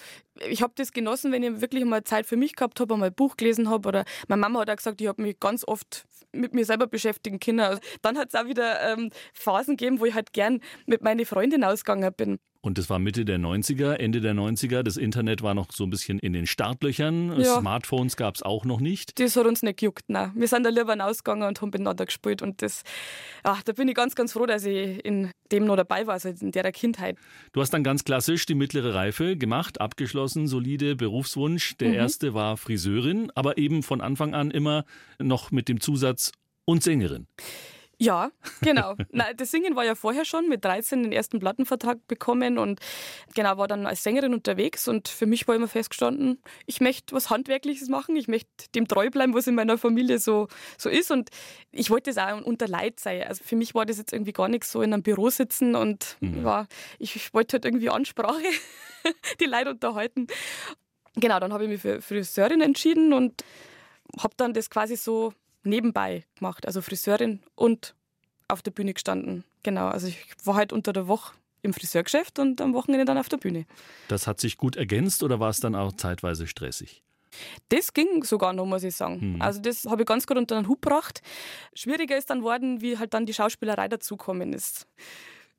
ich 0.47 0.61
habe 0.61 0.73
das 0.75 0.91
genossen, 0.91 1.31
wenn 1.31 1.43
ich 1.43 1.61
wirklich 1.61 1.85
mal 1.85 2.03
Zeit 2.03 2.25
für 2.25 2.37
mich 2.37 2.55
gehabt 2.55 2.79
habe, 2.79 2.97
mal 2.97 3.07
ein 3.07 3.13
Buch 3.13 3.37
gelesen 3.37 3.69
habe. 3.69 3.87
Oder 3.87 4.05
meine 4.27 4.41
Mama 4.41 4.59
hat 4.59 4.69
auch 4.69 4.75
gesagt, 4.75 5.01
ich 5.01 5.07
habe 5.07 5.21
mich 5.21 5.39
ganz 5.39 5.67
oft 5.67 6.05
mit 6.31 6.53
mir 6.53 6.65
selber 6.65 6.87
beschäftigen 6.87 7.39
können. 7.39 7.61
Also 7.61 7.81
dann 8.01 8.17
hat 8.17 8.33
es 8.33 8.39
auch 8.39 8.47
wieder 8.47 8.93
ähm, 8.93 9.09
Phasen 9.33 9.77
gegeben, 9.77 9.99
wo 9.99 10.05
ich 10.05 10.13
halt 10.13 10.33
gern 10.33 10.59
mit 10.85 11.01
meinen 11.01 11.25
Freundinnen 11.25 11.63
ausgegangen 11.63 12.13
bin. 12.13 12.39
Und 12.65 12.77
das 12.77 12.89
war 12.89 12.97
Mitte 12.97 13.25
der 13.25 13.39
90er, 13.39 13.95
Ende 13.95 14.21
der 14.21 14.33
90er. 14.33 14.83
Das 14.83 14.95
Internet 14.95 15.43
war 15.43 15.53
noch 15.53 15.73
so 15.73 15.83
ein 15.83 15.89
bisschen 15.89 16.17
in 16.19 16.31
den 16.31 16.47
Startlöchern. 16.47 17.37
Ja. 17.37 17.59
Smartphones 17.59 18.15
gab 18.15 18.35
es 18.35 18.41
auch 18.41 18.63
noch 18.63 18.79
nicht. 18.79 19.19
Das 19.19 19.35
hat 19.35 19.45
uns 19.45 19.63
nicht 19.63 19.79
gejuckt, 19.79 20.05
nein. 20.07 20.31
Wir 20.33 20.47
sind 20.47 20.63
da 20.63 20.69
lieber 20.69 20.95
ausgegangen 21.05 21.43
und 21.43 21.61
haben 21.61 21.71
miteinander 21.71 22.05
gespielt. 22.05 22.41
Und 22.41 22.61
das, 22.61 22.83
ach, 23.43 23.63
da 23.63 23.73
bin 23.73 23.89
ich 23.89 23.95
ganz, 23.95 24.15
ganz 24.15 24.31
froh, 24.31 24.45
dass 24.45 24.63
ich 24.63 25.03
in 25.03 25.31
dem 25.51 25.65
noch 25.65 25.75
dabei 25.75 26.07
war, 26.07 26.13
also 26.13 26.29
in 26.29 26.53
der 26.53 26.71
Kindheit. 26.71 27.17
Du 27.51 27.59
hast 27.59 27.71
dann 27.71 27.83
ganz 27.83 28.05
klassisch 28.05 28.45
die 28.45 28.55
mittlere 28.55 28.93
Reife 28.93 29.35
gemacht, 29.35 29.81
abgeschlossen, 29.81 30.47
solide 30.47 30.95
Berufswunsch. 30.95 31.75
Der 31.79 31.89
mhm. 31.89 31.95
erste 31.95 32.33
war 32.33 32.55
Friseurin, 32.55 33.29
aber 33.35 33.57
eben 33.57 33.83
von 33.83 33.99
Anfang 33.99 34.33
an 34.33 34.51
immer 34.51 34.85
noch 35.19 35.51
mit 35.51 35.67
dem 35.67 35.81
Zusatz 35.81 36.31
und 36.63 36.81
Sängerin. 36.81 37.27
Ja, 38.03 38.31
genau. 38.61 38.95
Nein, 39.11 39.35
das 39.37 39.51
Singen 39.51 39.75
war 39.75 39.85
ja 39.85 39.95
vorher 39.95 40.25
schon, 40.25 40.49
mit 40.49 40.65
13 40.65 41.03
den 41.03 41.11
ersten 41.13 41.39
Plattenvertrag 41.39 42.05
bekommen 42.07 42.57
und 42.57 42.81
genau, 43.33 43.57
war 43.57 43.67
dann 43.67 43.85
als 43.85 44.03
Sängerin 44.03 44.33
unterwegs 44.33 44.87
und 44.89 45.07
für 45.07 45.25
mich 45.25 45.47
war 45.47 45.55
immer 45.55 45.69
festgestanden, 45.69 46.41
ich 46.65 46.81
möchte 46.81 47.15
was 47.15 47.29
Handwerkliches 47.29 47.87
machen, 47.87 48.17
ich 48.17 48.27
möchte 48.27 48.49
dem 48.75 48.87
treu 48.87 49.09
bleiben, 49.09 49.33
was 49.33 49.47
in 49.47 49.55
meiner 49.55 49.77
Familie 49.77 50.19
so, 50.19 50.49
so 50.77 50.89
ist 50.89 51.11
und 51.11 51.29
ich 51.71 51.89
wollte 51.89 52.11
das 52.11 52.17
auch 52.17 52.41
unter 52.41 52.67
Leid 52.67 52.99
sein. 52.99 53.23
Also 53.23 53.43
für 53.43 53.55
mich 53.55 53.73
war 53.73 53.85
das 53.85 53.97
jetzt 53.97 54.11
irgendwie 54.11 54.33
gar 54.33 54.49
nichts 54.49 54.71
so 54.71 54.81
in 54.81 54.93
einem 54.93 55.03
Büro 55.03 55.29
sitzen 55.29 55.75
und 55.75 56.17
mhm. 56.19 56.43
ja, 56.43 56.67
ich, 56.99 57.15
ich 57.15 57.33
wollte 57.33 57.53
halt 57.53 57.65
irgendwie 57.65 57.89
Ansprache, 57.89 58.43
die 59.39 59.45
Leute 59.45 59.69
unterhalten. 59.71 60.27
Genau, 61.15 61.39
dann 61.39 61.53
habe 61.53 61.63
ich 61.63 61.69
mich 61.69 61.81
für 61.81 62.01
Friseurin 62.01 62.61
entschieden 62.61 63.13
und 63.13 63.43
habe 64.19 64.33
dann 64.35 64.53
das 64.53 64.69
quasi 64.69 64.97
so 64.97 65.33
nebenbei 65.63 66.25
gemacht, 66.35 66.65
also 66.65 66.81
Friseurin 66.81 67.41
und 67.55 67.95
auf 68.47 68.61
der 68.61 68.71
Bühne 68.71 68.93
gestanden. 68.93 69.43
Genau, 69.63 69.87
also 69.87 70.07
ich 70.07 70.25
war 70.43 70.55
halt 70.55 70.73
unter 70.73 70.93
der 70.93 71.07
Woche 71.07 71.33
im 71.61 71.73
Friseurgeschäft 71.73 72.39
und 72.39 72.59
am 72.61 72.73
Wochenende 72.73 73.05
dann 73.05 73.17
auf 73.17 73.29
der 73.29 73.37
Bühne. 73.37 73.65
Das 74.09 74.27
hat 74.27 74.39
sich 74.39 74.57
gut 74.57 74.75
ergänzt 74.75 75.23
oder 75.23 75.39
war 75.39 75.49
es 75.49 75.59
dann 75.59 75.75
auch 75.75 75.93
zeitweise 75.93 76.45
stressig? 76.45 77.01
Das 77.69 77.93
ging 77.93 78.23
sogar 78.23 78.53
noch, 78.53 78.65
muss 78.65 78.83
ich 78.83 78.95
sagen. 78.95 79.21
Hm. 79.21 79.41
Also 79.41 79.59
das 79.61 79.85
habe 79.85 80.03
ich 80.03 80.07
ganz 80.07 80.27
gut 80.27 80.37
unter 80.37 80.55
den 80.55 80.67
Hut 80.67 80.81
gebracht. 80.81 81.21
Schwieriger 81.73 82.17
ist 82.17 82.29
dann 82.29 82.39
geworden, 82.39 82.81
wie 82.81 82.97
halt 82.97 83.13
dann 83.13 83.25
die 83.25 83.33
Schauspielerei 83.33 83.87
dazukommen 83.87 84.53
ist. 84.53 84.87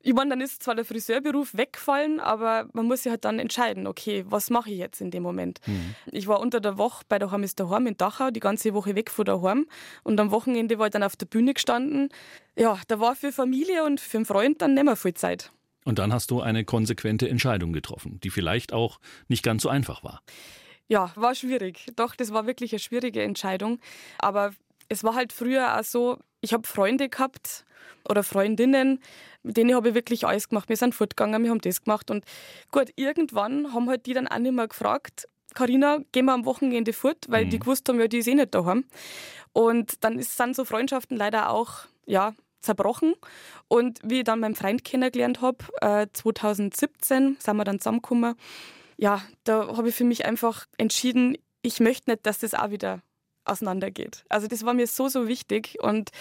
Ich 0.05 0.13
meine, 0.13 0.29
dann 0.29 0.41
ist 0.41 0.61
zwar 0.61 0.75
der 0.75 0.85
Friseurberuf 0.85 1.57
weggefallen, 1.57 2.19
aber 2.19 2.69
man 2.73 2.85
muss 2.85 3.01
sich 3.01 3.09
halt 3.09 3.25
dann 3.25 3.39
entscheiden, 3.39 3.87
okay, 3.87 4.23
was 4.27 4.51
mache 4.51 4.69
ich 4.69 4.77
jetzt 4.77 5.01
in 5.01 5.09
dem 5.09 5.23
Moment? 5.23 5.59
Mhm. 5.65 5.95
Ich 6.11 6.27
war 6.27 6.41
unter 6.41 6.59
der 6.59 6.77
Woche 6.77 7.03
bei 7.09 7.17
der 7.17 7.31
Heim 7.31 7.41
ist 7.41 7.59
daheim 7.59 7.87
in 7.87 7.97
Dachau, 7.97 8.29
die 8.29 8.39
ganze 8.39 8.75
Woche 8.75 8.93
weg 8.93 9.09
von 9.09 9.25
daheim 9.25 9.65
und 10.03 10.19
am 10.19 10.29
Wochenende 10.29 10.77
war 10.77 10.85
ich 10.85 10.91
dann 10.91 11.01
auf 11.01 11.15
der 11.15 11.25
Bühne 11.25 11.55
gestanden. 11.55 12.09
Ja, 12.55 12.79
da 12.87 12.99
war 12.99 13.15
für 13.15 13.31
Familie 13.31 13.83
und 13.83 13.99
für 13.99 14.17
einen 14.17 14.25
Freund 14.27 14.61
dann 14.61 14.75
nicht 14.75 14.83
mehr 14.83 14.95
viel 14.95 15.15
Zeit. 15.15 15.51
Und 15.85 15.97
dann 15.97 16.13
hast 16.13 16.29
du 16.29 16.39
eine 16.39 16.65
konsequente 16.65 17.27
Entscheidung 17.27 17.73
getroffen, 17.73 18.19
die 18.23 18.29
vielleicht 18.29 18.73
auch 18.73 18.99
nicht 19.27 19.41
ganz 19.41 19.63
so 19.63 19.69
einfach 19.69 20.03
war. 20.03 20.21
Ja, 20.87 21.11
war 21.15 21.33
schwierig. 21.33 21.87
Doch, 21.95 22.15
das 22.15 22.31
war 22.31 22.45
wirklich 22.45 22.73
eine 22.73 22.79
schwierige 22.79 23.23
Entscheidung. 23.23 23.79
Aber 24.19 24.51
es 24.89 25.03
war 25.03 25.15
halt 25.15 25.33
früher 25.33 25.79
auch 25.79 25.83
so, 25.83 26.17
ich 26.41 26.53
habe 26.53 26.67
Freunde 26.67 27.09
gehabt 27.09 27.65
oder 28.07 28.23
Freundinnen, 28.23 29.01
mit 29.43 29.57
denen 29.57 29.75
habe 29.75 29.89
ich 29.89 29.95
wirklich 29.95 30.25
alles 30.25 30.49
gemacht. 30.49 30.69
Wir 30.69 30.77
sind 30.77 30.95
fortgegangen, 30.95 31.43
wir 31.43 31.49
haben 31.49 31.61
das 31.61 31.83
gemacht. 31.83 32.09
Und 32.11 32.25
gut, 32.71 32.91
irgendwann 32.95 33.73
haben 33.73 33.89
halt 33.89 34.05
die 34.05 34.13
dann 34.13 34.27
auch 34.27 34.39
nicht 34.39 34.53
mehr 34.53 34.67
gefragt, 34.67 35.27
Carina, 35.53 35.99
gehen 36.11 36.25
wir 36.25 36.33
am 36.33 36.45
Wochenende 36.45 36.93
fort, 36.93 37.25
weil 37.29 37.45
mhm. 37.45 37.49
die 37.49 37.59
gewusst 37.59 37.87
haben, 37.87 37.99
ja, 37.99 38.07
die 38.07 38.17
ist 38.17 38.27
eh 38.27 38.35
nicht 38.35 38.53
daheim. 38.53 38.85
Und 39.53 40.03
dann 40.03 40.19
ist, 40.19 40.35
sind 40.35 40.55
so 40.55 40.65
Freundschaften 40.65 41.15
leider 41.15 41.49
auch, 41.49 41.85
ja, 42.05 42.35
zerbrochen. 42.61 43.13
Und 43.67 43.99
wie 44.03 44.19
ich 44.19 44.23
dann 44.25 44.39
meinen 44.39 44.55
Freund 44.55 44.83
kennengelernt 44.83 45.41
habe, 45.41 45.59
äh, 45.81 46.07
2017 46.11 47.37
sind 47.39 47.57
wir 47.57 47.63
dann 47.63 47.79
zusammengekommen, 47.79 48.35
ja, 48.97 49.21
da 49.43 49.75
habe 49.77 49.89
ich 49.89 49.95
für 49.95 50.03
mich 50.03 50.25
einfach 50.25 50.65
entschieden, 50.77 51.37
ich 51.61 51.79
möchte 51.79 52.09
nicht, 52.09 52.25
dass 52.25 52.39
das 52.39 52.53
auch 52.53 52.69
wieder 52.69 53.01
auseinandergeht. 53.45 54.25
Also 54.29 54.47
das 54.47 54.65
war 54.65 54.73
mir 54.73 54.87
so, 54.87 55.07
so 55.07 55.27
wichtig 55.27 55.77
und 55.81 56.11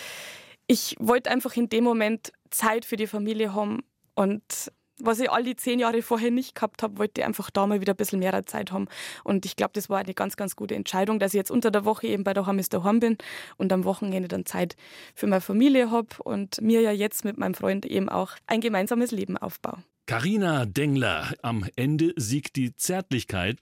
ich 0.66 0.96
wollte 0.98 1.30
einfach 1.30 1.56
in 1.56 1.68
dem 1.68 1.84
Moment 1.84 2.32
Zeit 2.50 2.84
für 2.84 2.96
die 2.96 3.06
Familie 3.06 3.54
haben 3.54 3.82
und 4.14 4.70
was 4.98 5.18
ich 5.18 5.30
all 5.30 5.42
die 5.42 5.56
zehn 5.56 5.78
Jahre 5.78 6.02
vorher 6.02 6.30
nicht 6.30 6.54
gehabt 6.54 6.82
habe, 6.82 6.98
wollte 6.98 7.20
ich 7.20 7.26
einfach 7.26 7.50
da 7.50 7.66
mal 7.66 7.80
wieder 7.80 7.94
ein 7.94 7.96
bisschen 7.96 8.20
mehr 8.20 8.46
Zeit 8.46 8.70
haben. 8.70 8.86
Und 9.24 9.44
ich 9.44 9.56
glaube, 9.56 9.72
das 9.74 9.90
war 9.90 9.98
eine 9.98 10.14
ganz, 10.14 10.36
ganz 10.36 10.56
gute 10.56 10.74
Entscheidung, 10.74 11.18
dass 11.18 11.34
ich 11.34 11.38
jetzt 11.38 11.50
unter 11.50 11.70
der 11.70 11.84
Woche 11.84 12.06
eben 12.06 12.24
bei 12.24 12.32
der 12.32 12.46
Hamis 12.46 12.68
daheim 12.68 13.00
bin 13.00 13.18
und 13.56 13.72
am 13.72 13.84
Wochenende 13.84 14.28
dann 14.28 14.46
Zeit 14.46 14.76
für 15.14 15.26
meine 15.26 15.40
Familie 15.40 15.90
habe 15.90 16.08
und 16.22 16.60
mir 16.60 16.80
ja 16.80 16.92
jetzt 16.92 17.24
mit 17.24 17.38
meinem 17.38 17.54
Freund 17.54 17.86
eben 17.86 18.08
auch 18.08 18.32
ein 18.46 18.60
gemeinsames 18.60 19.10
Leben 19.10 19.36
aufbaue. 19.36 19.82
Carina 20.06 20.66
Dengler, 20.66 21.32
am 21.42 21.66
Ende 21.76 22.12
siegt 22.16 22.56
die 22.56 22.76
Zärtlichkeit. 22.76 23.58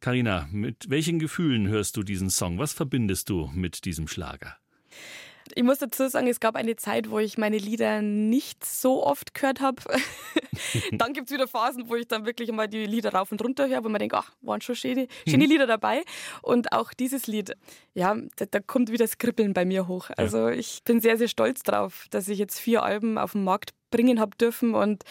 Carina, 0.00 0.48
mit 0.52 0.90
welchen 0.90 1.18
Gefühlen 1.18 1.66
hörst 1.66 1.96
du 1.96 2.02
diesen 2.02 2.30
Song? 2.30 2.58
Was 2.58 2.72
verbindest 2.72 3.28
du 3.30 3.50
mit 3.52 3.84
diesem 3.84 4.06
Schlager? 4.06 4.56
Ich 5.54 5.62
muss 5.62 5.78
dazu 5.78 6.08
sagen, 6.08 6.28
es 6.28 6.40
gab 6.40 6.56
eine 6.56 6.76
Zeit, 6.76 7.10
wo 7.10 7.18
ich 7.18 7.38
meine 7.38 7.58
Lieder 7.58 8.02
nicht 8.02 8.64
so 8.64 9.04
oft 9.04 9.34
gehört 9.34 9.60
habe. 9.60 9.82
dann 10.92 11.14
gibt 11.14 11.28
es 11.28 11.34
wieder 11.34 11.48
Phasen, 11.48 11.88
wo 11.88 11.96
ich 11.96 12.06
dann 12.06 12.26
wirklich 12.26 12.52
mal 12.52 12.68
die 12.68 12.86
Lieder 12.86 13.12
rauf 13.12 13.32
und 13.32 13.42
runter 13.42 13.68
höre, 13.68 13.82
wo 13.82 13.88
man 13.88 13.98
denkt, 13.98 14.14
ach, 14.14 14.30
waren 14.42 14.60
schon 14.60 14.74
schöne, 14.74 15.08
schöne 15.26 15.44
mhm. 15.44 15.50
Lieder 15.50 15.66
dabei. 15.66 16.04
Und 16.42 16.72
auch 16.72 16.92
dieses 16.92 17.26
Lied, 17.26 17.54
ja, 17.94 18.14
da, 18.36 18.46
da, 18.46 18.60
kommt 18.60 18.90
wieder 18.90 19.04
das 19.04 19.18
Kribbeln 19.18 19.54
bei 19.54 19.64
mir 19.64 19.88
hoch. 19.88 20.10
Also 20.16 20.48
ich 20.48 20.82
bin 20.84 21.00
sehr, 21.00 21.16
sehr 21.16 21.28
stolz 21.28 21.62
drauf, 21.62 22.06
dass 22.10 22.28
ich 22.28 22.38
jetzt 22.38 22.60
vier 22.60 22.82
Alben 22.82 23.18
auf 23.18 23.32
den 23.32 23.44
Markt 23.44 23.70
bringen 23.90 24.20
habe 24.20 24.36
dürfen 24.36 24.74
und 24.74 25.04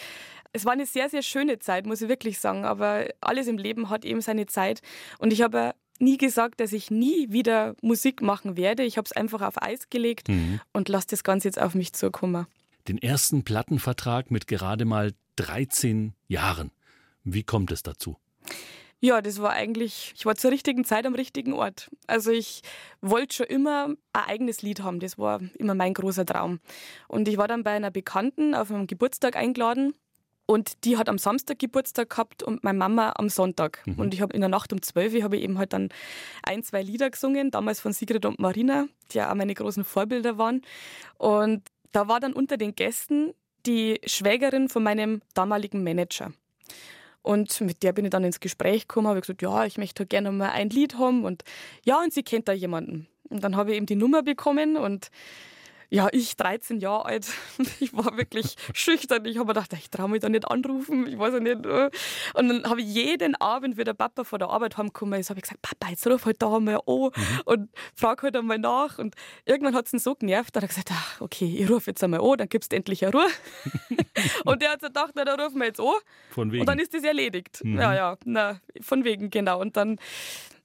es 0.52 0.64
war 0.64 0.72
eine 0.72 0.86
sehr, 0.86 1.08
sehr 1.08 1.22
schöne 1.22 1.58
Zeit, 1.58 1.86
muss 1.86 2.02
ich 2.02 2.08
wirklich 2.08 2.38
sagen. 2.38 2.64
Aber 2.64 3.06
alles 3.20 3.46
im 3.46 3.58
Leben 3.58 3.90
hat 3.90 4.04
eben 4.04 4.20
seine 4.20 4.46
Zeit. 4.46 4.80
Und 5.18 5.32
ich 5.32 5.42
habe 5.42 5.74
nie 6.00 6.16
gesagt, 6.16 6.60
dass 6.60 6.72
ich 6.72 6.90
nie 6.90 7.30
wieder 7.30 7.74
Musik 7.82 8.22
machen 8.22 8.56
werde. 8.56 8.84
Ich 8.84 8.96
habe 8.96 9.06
es 9.06 9.12
einfach 9.12 9.42
auf 9.42 9.60
Eis 9.60 9.90
gelegt 9.90 10.28
mhm. 10.28 10.60
und 10.72 10.88
lasse 10.88 11.08
das 11.10 11.24
Ganze 11.24 11.48
jetzt 11.48 11.60
auf 11.60 11.74
mich 11.74 11.92
zukommen. 11.92 12.46
Den 12.86 12.98
ersten 12.98 13.44
Plattenvertrag 13.44 14.30
mit 14.30 14.46
gerade 14.46 14.84
mal 14.84 15.12
13 15.36 16.14
Jahren. 16.26 16.70
Wie 17.24 17.42
kommt 17.42 17.70
es 17.72 17.82
dazu? 17.82 18.16
Ja, 19.00 19.22
das 19.22 19.40
war 19.40 19.52
eigentlich, 19.52 20.12
ich 20.16 20.26
war 20.26 20.34
zur 20.34 20.50
richtigen 20.50 20.84
Zeit 20.84 21.06
am 21.06 21.14
richtigen 21.14 21.52
Ort. 21.52 21.88
Also 22.08 22.32
ich 22.32 22.62
wollte 23.00 23.36
schon 23.36 23.46
immer 23.46 23.94
ein 24.12 24.24
eigenes 24.26 24.62
Lied 24.62 24.80
haben. 24.80 24.98
Das 24.98 25.18
war 25.18 25.40
immer 25.56 25.74
mein 25.74 25.94
großer 25.94 26.26
Traum. 26.26 26.58
Und 27.06 27.28
ich 27.28 27.36
war 27.36 27.46
dann 27.46 27.62
bei 27.62 27.70
einer 27.70 27.92
Bekannten 27.92 28.56
auf 28.56 28.72
einem 28.72 28.88
Geburtstag 28.88 29.36
eingeladen. 29.36 29.94
Und 30.50 30.86
die 30.86 30.96
hat 30.96 31.10
am 31.10 31.18
Samstag 31.18 31.58
Geburtstag 31.58 32.08
gehabt 32.08 32.42
und 32.42 32.64
meine 32.64 32.78
Mama 32.78 33.12
am 33.16 33.28
Sonntag. 33.28 33.82
Mhm. 33.84 33.98
Und 33.98 34.14
ich 34.14 34.22
habe 34.22 34.32
in 34.32 34.40
der 34.40 34.48
Nacht 34.48 34.72
um 34.72 34.80
12 34.80 35.16
Uhr 35.16 35.22
habe 35.22 35.36
ich 35.36 35.42
eben 35.42 35.58
halt 35.58 35.74
dann 35.74 35.90
ein, 36.42 36.62
zwei 36.62 36.80
Lieder 36.80 37.10
gesungen, 37.10 37.50
damals 37.50 37.80
von 37.80 37.92
Sigrid 37.92 38.24
und 38.24 38.38
Marina, 38.38 38.86
die 39.12 39.18
ja 39.18 39.30
auch 39.30 39.34
meine 39.34 39.52
großen 39.52 39.84
Vorbilder 39.84 40.38
waren. 40.38 40.62
Und 41.18 41.64
da 41.92 42.08
war 42.08 42.18
dann 42.18 42.32
unter 42.32 42.56
den 42.56 42.74
Gästen 42.74 43.34
die 43.66 44.00
Schwägerin 44.06 44.70
von 44.70 44.82
meinem 44.82 45.20
damaligen 45.34 45.84
Manager. 45.84 46.32
Und 47.20 47.60
mit 47.60 47.82
der 47.82 47.92
bin 47.92 48.06
ich 48.06 48.10
dann 48.10 48.24
ins 48.24 48.40
Gespräch 48.40 48.88
gekommen, 48.88 49.08
habe 49.08 49.20
gesagt, 49.20 49.42
ja, 49.42 49.66
ich 49.66 49.76
möchte 49.76 50.00
halt 50.00 50.08
gerne 50.08 50.32
mal 50.32 50.48
ein 50.48 50.70
Lied 50.70 50.96
haben 50.96 51.26
und 51.26 51.44
ja, 51.84 52.00
und 52.02 52.14
sie 52.14 52.22
kennt 52.22 52.48
da 52.48 52.52
jemanden. 52.54 53.06
Und 53.28 53.44
dann 53.44 53.54
habe 53.54 53.72
ich 53.72 53.76
eben 53.76 53.84
die 53.84 53.96
Nummer 53.96 54.22
bekommen 54.22 54.78
und 54.78 55.10
ja, 55.90 56.08
ich 56.12 56.36
13 56.36 56.80
Jahre 56.80 57.06
alt, 57.06 57.28
ich 57.80 57.94
war 57.94 58.16
wirklich 58.16 58.56
schüchtern. 58.74 59.24
Ich 59.24 59.38
habe 59.38 59.46
mir 59.46 59.54
gedacht, 59.54 59.72
ich 59.72 59.90
traue 59.90 60.08
mich 60.08 60.20
da 60.20 60.28
nicht 60.28 60.46
anrufen, 60.46 61.06
ich 61.06 61.18
weiß 61.18 61.34
ja 61.34 61.40
nicht. 61.40 61.64
Äh. 61.64 61.90
Und 62.34 62.48
dann 62.48 62.64
habe 62.64 62.80
ich 62.80 62.88
jeden 62.88 63.34
Abend, 63.36 63.76
wie 63.76 63.84
der 63.84 63.94
Papa 63.94 64.24
von 64.24 64.38
der 64.38 64.50
Arbeit 64.50 64.76
heimgekommen 64.76 65.18
ist, 65.18 65.30
habe 65.30 65.38
ich 65.38 65.44
gesagt, 65.44 65.62
Papa, 65.62 65.90
jetzt 65.90 66.06
ruf 66.06 66.26
halt 66.26 66.42
da 66.42 66.60
mal 66.60 66.76
an 66.76 66.84
mhm. 66.86 67.10
und 67.44 67.70
frag 67.94 68.22
halt 68.22 68.36
einmal 68.36 68.58
nach. 68.58 68.98
Und 68.98 69.14
irgendwann 69.46 69.74
hat 69.74 69.86
es 69.86 69.92
ihn 69.94 69.98
so 69.98 70.14
genervt, 70.14 70.54
da 70.54 70.58
hat 70.58 70.64
er 70.64 70.68
gesagt, 70.68 70.90
ach, 70.92 71.20
okay, 71.20 71.56
ich 71.58 71.70
rufe 71.70 71.90
jetzt 71.90 72.04
einmal 72.04 72.20
an, 72.20 72.38
dann 72.38 72.48
gibst 72.48 72.72
du 72.72 72.76
endlich 72.76 73.04
eine 73.04 73.14
Ruhe. 73.14 73.28
und 74.44 74.60
der 74.60 74.72
hat 74.72 74.80
sich 74.80 74.88
gedacht, 74.88 75.12
na, 75.14 75.24
dann 75.24 75.40
rufen 75.40 75.58
wir 75.58 75.66
jetzt 75.66 75.80
an. 75.80 75.94
Von 76.30 76.52
wegen. 76.52 76.60
Und 76.60 76.66
dann 76.68 76.78
ist 76.78 76.92
das 76.92 77.02
erledigt. 77.02 77.64
Mhm. 77.64 77.78
Ja, 77.78 77.94
ja, 77.94 78.16
na, 78.24 78.60
von 78.80 79.04
wegen, 79.04 79.30
genau. 79.30 79.60
Und 79.60 79.76
dann 79.76 79.98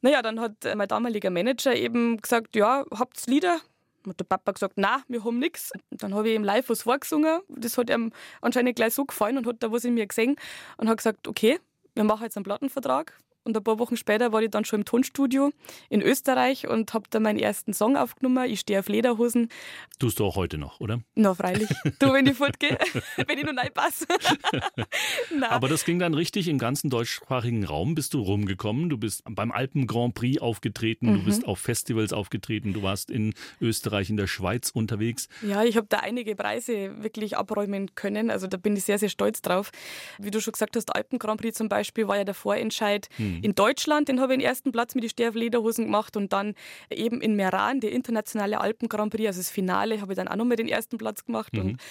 naja, 0.04 0.22
dann 0.22 0.42
hat 0.42 0.52
mein 0.76 0.90
damaliger 0.90 1.30
Manager 1.30 1.74
eben 1.74 2.18
gesagt, 2.18 2.58
ja, 2.58 2.84
habt's 2.94 3.26
Lieder, 3.28 3.62
hat 4.12 4.20
der 4.20 4.26
Papa 4.26 4.52
gesagt, 4.52 4.74
na, 4.78 5.04
wir 5.08 5.24
haben 5.24 5.40
nichts. 5.40 5.72
Dann 5.92 6.14
habe 6.14 6.30
ich 6.30 6.36
ihm 6.36 6.44
live 6.44 6.70
was 6.70 6.84
vorgesungen. 6.84 7.42
Das 7.50 7.78
hat 7.78 7.90
ihm 7.90 8.12
anscheinend 8.42 8.76
gleich 8.76 8.94
so 8.94 9.06
gefallen 9.06 9.38
und 9.38 9.48
hat 9.48 9.58
da 9.60 9.72
was 9.72 9.86
in 9.86 9.94
mir 9.94 10.08
gesehen 10.08 10.36
und 10.78 10.90
hat 10.90 10.98
gesagt, 10.98 11.28
okay, 11.28 11.60
wir 11.96 12.04
machen 12.04 12.24
jetzt 12.24 12.38
einen 12.38 12.44
Plattenvertrag. 12.44 13.14
Und 13.46 13.58
ein 13.58 13.64
paar 13.64 13.78
Wochen 13.78 13.98
später 13.98 14.32
war 14.32 14.42
ich 14.42 14.52
dann 14.52 14.64
schon 14.64 14.82
im 14.82 14.86
Tonstudio 14.86 15.52
in 15.90 16.02
Österreich 16.02 16.68
und 16.68 16.94
habe 16.94 17.06
da 17.10 17.20
meinen 17.20 17.40
ersten 17.40 17.74
Song 17.74 17.98
aufgenommen. 17.98 18.50
Ich 18.50 18.62
stehe 18.62 18.80
auf 18.80 18.88
Lederhosen. 18.88 19.50
Tust 20.00 20.20
du 20.20 20.26
auch 20.26 20.38
heute 20.38 20.58
noch, 20.58 20.80
oder? 20.80 21.02
Na, 21.16 21.34
freilich. 21.34 21.68
Du, 22.00 22.14
wenn 22.14 22.26
ich 22.26 22.38
fortgehe, 22.38 22.78
wenn 23.28 23.38
ich 23.38 23.44
noch 23.44 23.56
reinpasse. 23.58 24.06
Aber 25.50 25.68
das 25.68 25.84
ging 25.84 26.00
dann 26.00 26.14
richtig 26.14 26.48
im 26.48 26.58
ganzen 26.58 26.90
deutschsprachigen 26.90 27.66
Raum. 27.66 27.96
Bist 27.96 28.14
du 28.14 28.22
rumgekommen? 28.22 28.90
Du 28.90 28.98
bist 28.98 29.24
beim 29.30 29.52
Alpen 29.52 29.88
Grand 29.88 30.16
Prix 30.16 30.42
aufgetreten, 30.42 31.12
mhm. 31.12 31.16
du 31.16 31.26
bist 31.26 31.46
auf 31.46 31.60
Festivals 31.60 32.14
aufgetreten, 32.14 32.72
du 32.72 32.82
warst 32.82 33.12
in 33.12 33.34
Österreich, 33.60 34.10
in 34.10 34.16
der 34.16 34.28
Schweiz 34.28 34.70
unterwegs. 34.70 35.28
Ja, 35.42 35.64
ich 35.64 35.76
habe 35.76 35.88
da 35.90 35.98
einige 35.98 36.36
Preise 36.36 37.04
wirklich 37.04 37.36
abräumen 37.36 37.94
können. 37.96 38.32
Also 38.32 38.48
da 38.48 38.56
bin 38.56 38.78
ich 38.78 38.86
sehr, 38.86 39.00
sehr 39.00 39.10
stolz 39.10 39.42
drauf. 39.42 39.72
Wie 40.18 40.32
du 40.32 40.40
schon 40.40 40.54
gesagt 40.54 40.78
hast, 40.78 40.96
Alpen 40.96 41.20
Grand 41.20 41.42
Prix 41.42 41.58
zum 41.58 41.68
Beispiel 41.68 42.08
war 42.08 42.16
ja 42.16 42.24
der 42.24 42.34
Vorentscheid. 42.34 43.10
Mhm 43.18 43.33
Mhm. 43.38 43.44
In 43.44 43.56
Deutschland, 43.56 44.08
den 44.08 44.20
habe 44.20 44.34
ich 44.34 44.40
den 44.40 44.46
ersten 44.46 44.72
Platz 44.72 44.96
mit 44.96 45.04
den 45.04 45.10
Sterflederhosen 45.10 45.86
gemacht 45.86 46.18
und 46.18 46.34
dann 46.34 46.56
eben 46.90 47.22
in 47.22 47.36
Meran, 47.36 47.80
der 47.80 47.92
internationale 47.92 48.60
Alpen 48.60 48.90
Grand 48.90 49.14
Prix, 49.14 49.28
also 49.28 49.40
das 49.40 49.50
Finale, 49.50 50.02
habe 50.02 50.14
ich 50.14 50.18
dann 50.18 50.28
auch 50.28 50.36
nochmal 50.36 50.58
den 50.58 50.68
ersten 50.68 50.98
Platz 50.98 51.26
gemacht. 51.26 51.54
Mhm. 51.54 51.60
Und 51.60 51.82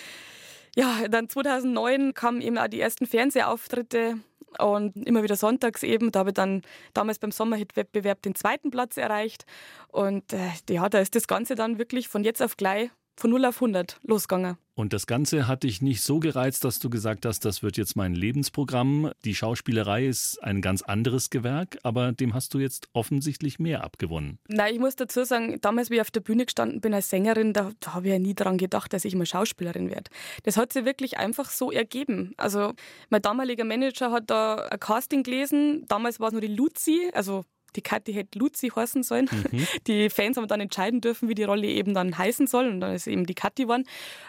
ja, 0.75 1.09
dann 1.09 1.29
2009 1.29 2.15
kamen 2.15 2.41
eben 2.41 2.57
auch 2.59 2.69
die 2.69 2.81
ersten 2.81 3.07
Fernsehauftritte 3.07 4.19
und 4.59 4.97
immer 5.07 5.23
wieder 5.23 5.37
sonntags 5.37 5.83
eben. 5.83 6.13
Da 6.13 6.21
habe 6.21 6.31
ich 6.31 6.35
dann 6.35 6.63
damals 6.95 7.19
beim 7.19 7.31
Sommerhit-Wettbewerb 7.31 8.23
den 8.23 8.35
zweiten 8.35 8.71
Platz 8.71 8.97
erreicht. 8.97 9.45
Und 9.89 10.33
äh, 10.33 10.51
ja, 10.71 10.89
da 10.89 10.99
ist 10.99 11.15
das 11.15 11.27
Ganze 11.27 11.55
dann 11.55 11.79
wirklich 11.79 12.09
von 12.09 12.25
jetzt 12.25 12.43
auf 12.43 12.57
gleich 12.57 12.91
von 13.17 13.31
0 13.31 13.45
auf 13.47 13.57
100 13.57 14.01
losgegangen. 14.03 14.57
Und 14.75 14.95
das 14.95 15.07
Ganze 15.07 15.47
hat 15.49 15.65
dich 15.65 15.83
nicht 15.83 16.01
so 16.03 16.19
gereizt, 16.19 16.65
dass 16.65 16.79
du 16.79 16.89
gesagt 16.89 17.27
hast, 17.27 17.45
das 17.45 17.63
wird 17.63 17.77
jetzt 17.77 17.95
mein 17.95 18.15
Lebensprogramm. 18.15 19.13
Die 19.23 19.35
Schauspielerei 19.35 20.07
ist 20.07 20.43
ein 20.43 20.63
ganz 20.63 20.81
anderes 20.81 21.29
Gewerk, 21.29 21.79
aber 21.83 22.13
dem 22.13 22.33
hast 22.33 22.55
du 22.55 22.59
jetzt 22.59 22.89
offensichtlich 22.95 23.59
mehr 23.59 23.85
abgewonnen. 23.85 24.39
Nein, 24.49 24.73
ich 24.73 24.81
muss 24.81 24.97
dazu 24.97 25.25
sagen, 25.25 25.61
damals, 25.61 25.91
wie 25.91 25.97
ich 25.97 26.01
auf 26.01 26.11
der 26.11 26.21
Bühne 26.21 26.47
gestanden 26.47 26.81
bin 26.81 26.95
als 26.95 27.11
Sängerin, 27.11 27.53
da, 27.53 27.71
da 27.81 27.95
habe 27.95 28.07
ich 28.07 28.13
ja 28.15 28.19
nie 28.19 28.35
daran 28.35 28.57
gedacht, 28.57 28.95
dass 28.95 29.05
ich 29.05 29.15
mal 29.15 29.27
Schauspielerin 29.27 29.91
werde. 29.91 30.11
Das 30.45 30.57
hat 30.57 30.73
sich 30.73 30.87
wirklich 30.87 31.19
einfach 31.19 31.51
so 31.51 31.71
ergeben. 31.71 32.33
Also 32.39 32.73
mein 33.11 33.21
damaliger 33.21 33.65
Manager 33.65 34.11
hat 34.11 34.31
da 34.31 34.55
ein 34.55 34.81
Casting 34.81 35.23
gelesen. 35.23 35.85
Damals 35.87 36.19
war 36.19 36.29
es 36.29 36.33
nur 36.33 36.41
die 36.41 36.47
Luzi, 36.47 37.11
also 37.13 37.45
die 37.77 37.83
Kathi 37.83 38.13
hätte 38.13 38.39
Luzi 38.39 38.69
heißen 38.69 39.03
sollen. 39.03 39.29
Mhm. 39.51 39.67
Die 39.87 40.11
Fans 40.11 40.37
haben 40.37 40.47
dann 40.49 40.61
entscheiden 40.61 41.01
dürfen, 41.01 41.29
wie 41.29 41.35
die 41.35 41.45
Rolle 41.45 41.67
eben 41.67 41.95
dann 41.95 42.17
heißen 42.17 42.47
soll. 42.47 42.69
Und 42.69 42.81
dann 42.81 42.95
ist 42.95 43.07
eben 43.07 43.27
die 43.27 43.35
Kathi 43.35 43.63
geworden. 43.63 43.85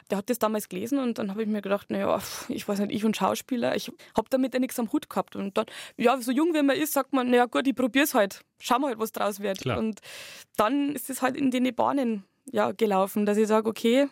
Der 0.09 0.17
hat 0.17 0.29
das 0.29 0.39
damals 0.39 0.69
gelesen 0.69 0.99
und 0.99 1.17
dann 1.17 1.29
habe 1.29 1.43
ich 1.43 1.47
mir 1.47 1.61
gedacht, 1.61 1.89
naja, 1.91 2.21
ich 2.49 2.67
weiß 2.67 2.79
nicht, 2.79 2.91
ich 2.91 3.05
und 3.05 3.15
Schauspieler, 3.15 3.75
ich 3.75 3.91
habe 4.15 4.27
damit 4.29 4.53
ja 4.53 4.59
nichts 4.59 4.79
am 4.79 4.91
Hut 4.91 5.09
gehabt. 5.09 5.35
Und 5.35 5.57
dann, 5.57 5.65
ja, 5.97 6.19
so 6.21 6.31
jung 6.31 6.53
wie 6.53 6.61
man 6.61 6.75
ist, 6.75 6.93
sagt 6.93 7.13
man, 7.13 7.29
naja 7.29 7.45
gut, 7.45 7.67
ich 7.67 7.75
probiere 7.75 8.05
es 8.05 8.13
halt. 8.13 8.41
Schauen 8.59 8.81
wir 8.81 8.87
halt, 8.87 8.99
was 8.99 9.11
draus 9.11 9.39
wird. 9.39 9.59
Klar. 9.59 9.77
Und 9.77 9.99
dann 10.57 10.93
ist 10.93 11.09
es 11.09 11.21
halt 11.21 11.35
in 11.35 11.51
den 11.51 11.73
Bahnen 11.75 12.23
ja, 12.51 12.71
gelaufen, 12.71 13.25
dass 13.25 13.37
ich 13.37 13.47
sage, 13.47 13.69
okay, 13.69 14.07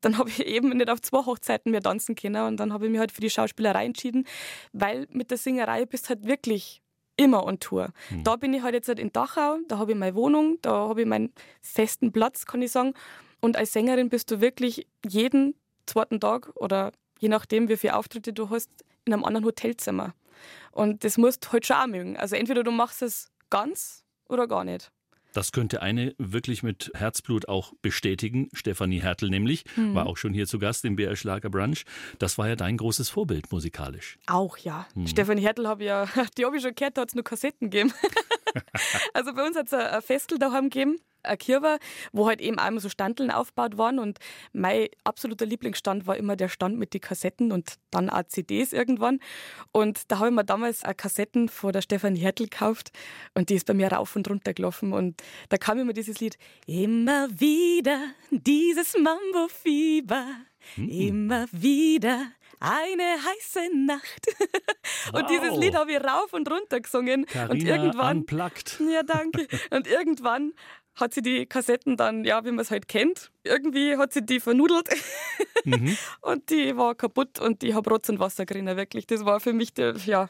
dann 0.00 0.18
habe 0.18 0.28
ich 0.30 0.44
eben 0.44 0.70
nicht 0.70 0.90
auf 0.90 1.00
zwei 1.00 1.24
Hochzeiten 1.24 1.70
mehr 1.70 1.82
tanzen 1.82 2.14
können 2.14 2.46
und 2.46 2.56
dann 2.58 2.72
habe 2.72 2.86
ich 2.86 2.90
mich 2.90 3.00
halt 3.00 3.12
für 3.12 3.20
die 3.20 3.30
Schauspielerei 3.30 3.84
entschieden, 3.84 4.26
weil 4.72 5.06
mit 5.10 5.30
der 5.30 5.38
Singerei 5.38 5.86
bist 5.86 6.08
halt 6.08 6.26
wirklich 6.26 6.82
immer 7.18 7.44
on 7.44 7.60
Tour. 7.60 7.90
Mhm. 8.10 8.24
Da 8.24 8.36
bin 8.36 8.54
ich 8.54 8.62
halt 8.62 8.74
jetzt 8.74 8.88
halt 8.88 8.98
in 8.98 9.12
Dachau, 9.12 9.58
da 9.68 9.76
habe 9.76 9.92
ich 9.92 9.98
meine 9.98 10.14
Wohnung, 10.14 10.58
da 10.62 10.88
habe 10.88 11.02
ich 11.02 11.06
meinen 11.06 11.32
festen 11.60 12.12
Platz, 12.12 12.46
kann 12.46 12.62
ich 12.62 12.72
sagen. 12.72 12.94
Und 13.40 13.56
als 13.56 13.72
Sängerin 13.72 14.08
bist 14.08 14.30
du 14.30 14.40
wirklich 14.40 14.86
jeden 15.06 15.54
zweiten 15.86 16.20
Tag 16.20 16.50
oder 16.54 16.92
je 17.18 17.28
nachdem, 17.28 17.68
wie 17.68 17.76
viele 17.76 17.96
Auftritte 17.96 18.32
du 18.32 18.48
hast, 18.50 18.70
in 19.04 19.12
einem 19.12 19.24
anderen 19.24 19.44
Hotelzimmer. 19.44 20.14
Und 20.72 21.04
das 21.04 21.18
musst 21.18 21.44
du 21.44 21.52
halt 21.52 21.66
schon 21.66 21.76
auch 21.76 21.86
mögen. 21.86 22.16
Also 22.16 22.36
entweder 22.36 22.62
du 22.62 22.70
machst 22.70 23.02
es 23.02 23.30
ganz 23.50 24.04
oder 24.28 24.46
gar 24.46 24.64
nicht. 24.64 24.90
Das 25.38 25.52
könnte 25.52 25.82
eine 25.82 26.16
wirklich 26.18 26.64
mit 26.64 26.90
Herzblut 26.96 27.46
auch 27.46 27.72
bestätigen. 27.80 28.48
Stefanie 28.54 29.00
Hertel 29.00 29.30
nämlich, 29.30 29.62
hm. 29.76 29.94
war 29.94 30.06
auch 30.06 30.16
schon 30.16 30.34
hier 30.34 30.48
zu 30.48 30.58
Gast 30.58 30.84
im 30.84 30.96
BR 30.96 31.14
Schlager 31.14 31.48
Brunch. 31.48 31.84
Das 32.18 32.38
war 32.38 32.48
ja 32.48 32.56
dein 32.56 32.76
großes 32.76 33.08
Vorbild 33.08 33.52
musikalisch. 33.52 34.18
Auch 34.26 34.58
ja. 34.58 34.88
Hm. 34.94 35.06
Stefanie 35.06 35.42
Hertel 35.42 35.68
habe 35.68 35.84
ja, 35.84 36.08
die 36.36 36.44
habe 36.44 36.56
ich 36.56 36.62
schon 36.64 36.74
gehört, 36.74 36.96
da 36.96 37.02
hat 37.02 37.10
es 37.10 37.14
nur 37.14 37.22
Kassetten 37.22 37.70
gegeben. 37.70 37.92
also 39.14 39.32
bei 39.32 39.46
uns 39.46 39.56
hat 39.56 39.68
es 39.68 39.74
ein 39.74 40.02
Festel 40.02 40.40
daheim 40.40 40.70
gegeben 40.70 40.96
ein 41.22 41.38
Kirche, 41.38 41.78
wo 42.12 42.26
halt 42.26 42.40
eben 42.40 42.58
einmal 42.58 42.80
so 42.80 42.88
Standeln 42.88 43.30
aufgebaut 43.30 43.78
waren 43.78 43.98
und 43.98 44.18
mein 44.52 44.88
absoluter 45.04 45.46
Lieblingsstand 45.46 46.06
war 46.06 46.16
immer 46.16 46.36
der 46.36 46.48
Stand 46.48 46.78
mit 46.78 46.94
den 46.94 47.00
Kassetten 47.00 47.52
und 47.52 47.74
dann 47.90 48.10
auch 48.10 48.24
CDs 48.24 48.72
irgendwann. 48.72 49.20
Und 49.72 50.10
da 50.10 50.18
habe 50.18 50.28
ich 50.28 50.34
mir 50.34 50.44
damals 50.44 50.84
eine 50.84 50.94
Kassetten 50.94 51.48
von 51.48 51.72
der 51.72 51.82
Stefanie 51.82 52.20
Hertel 52.20 52.48
gekauft 52.48 52.90
und 53.34 53.48
die 53.48 53.54
ist 53.54 53.66
bei 53.66 53.74
mir 53.74 53.92
rauf 53.92 54.16
und 54.16 54.28
runter 54.28 54.54
gelaufen 54.54 54.92
und 54.92 55.22
da 55.48 55.56
kam 55.56 55.78
immer 55.78 55.92
dieses 55.92 56.20
Lied 56.20 56.38
Immer 56.66 57.28
wieder 57.30 57.98
dieses 58.30 58.94
Mambo-Fieber, 58.98 60.26
mhm. 60.76 60.88
immer 60.88 61.46
wieder 61.52 62.32
eine 62.60 63.02
heiße 63.02 63.70
Nacht. 63.86 64.26
Wow. 65.12 65.14
Und 65.20 65.30
dieses 65.30 65.56
Lied 65.56 65.74
habe 65.74 65.92
ich 65.92 66.00
rauf 66.00 66.32
und 66.32 66.50
runter 66.50 66.80
gesungen. 66.80 67.24
Carina 67.26 67.52
und 67.52 67.62
irgendwann. 67.62 68.16
Unplugged. 68.18 68.80
Ja, 68.92 69.02
danke. 69.02 69.46
Und 69.70 69.86
irgendwann 69.86 70.52
hat 70.98 71.14
sie 71.14 71.22
die 71.22 71.46
Kassetten 71.46 71.96
dann, 71.96 72.24
ja, 72.24 72.44
wie 72.44 72.50
man 72.50 72.60
es 72.60 72.70
halt 72.70 72.88
kennt, 72.88 73.30
irgendwie 73.44 73.96
hat 73.96 74.12
sie 74.12 74.24
die 74.24 74.40
vernudelt 74.40 74.88
mhm. 75.64 75.96
und 76.20 76.50
die 76.50 76.76
war 76.76 76.94
kaputt 76.94 77.38
und 77.38 77.62
ich 77.62 77.74
habe 77.74 77.90
Rotz 77.90 78.08
und 78.08 78.18
Wasser 78.18 78.46
gerinnen, 78.46 78.76
wirklich. 78.76 79.06
Das 79.06 79.24
war 79.24 79.40
für 79.40 79.52
mich, 79.52 79.72
der, 79.74 79.96
ja, 79.96 80.28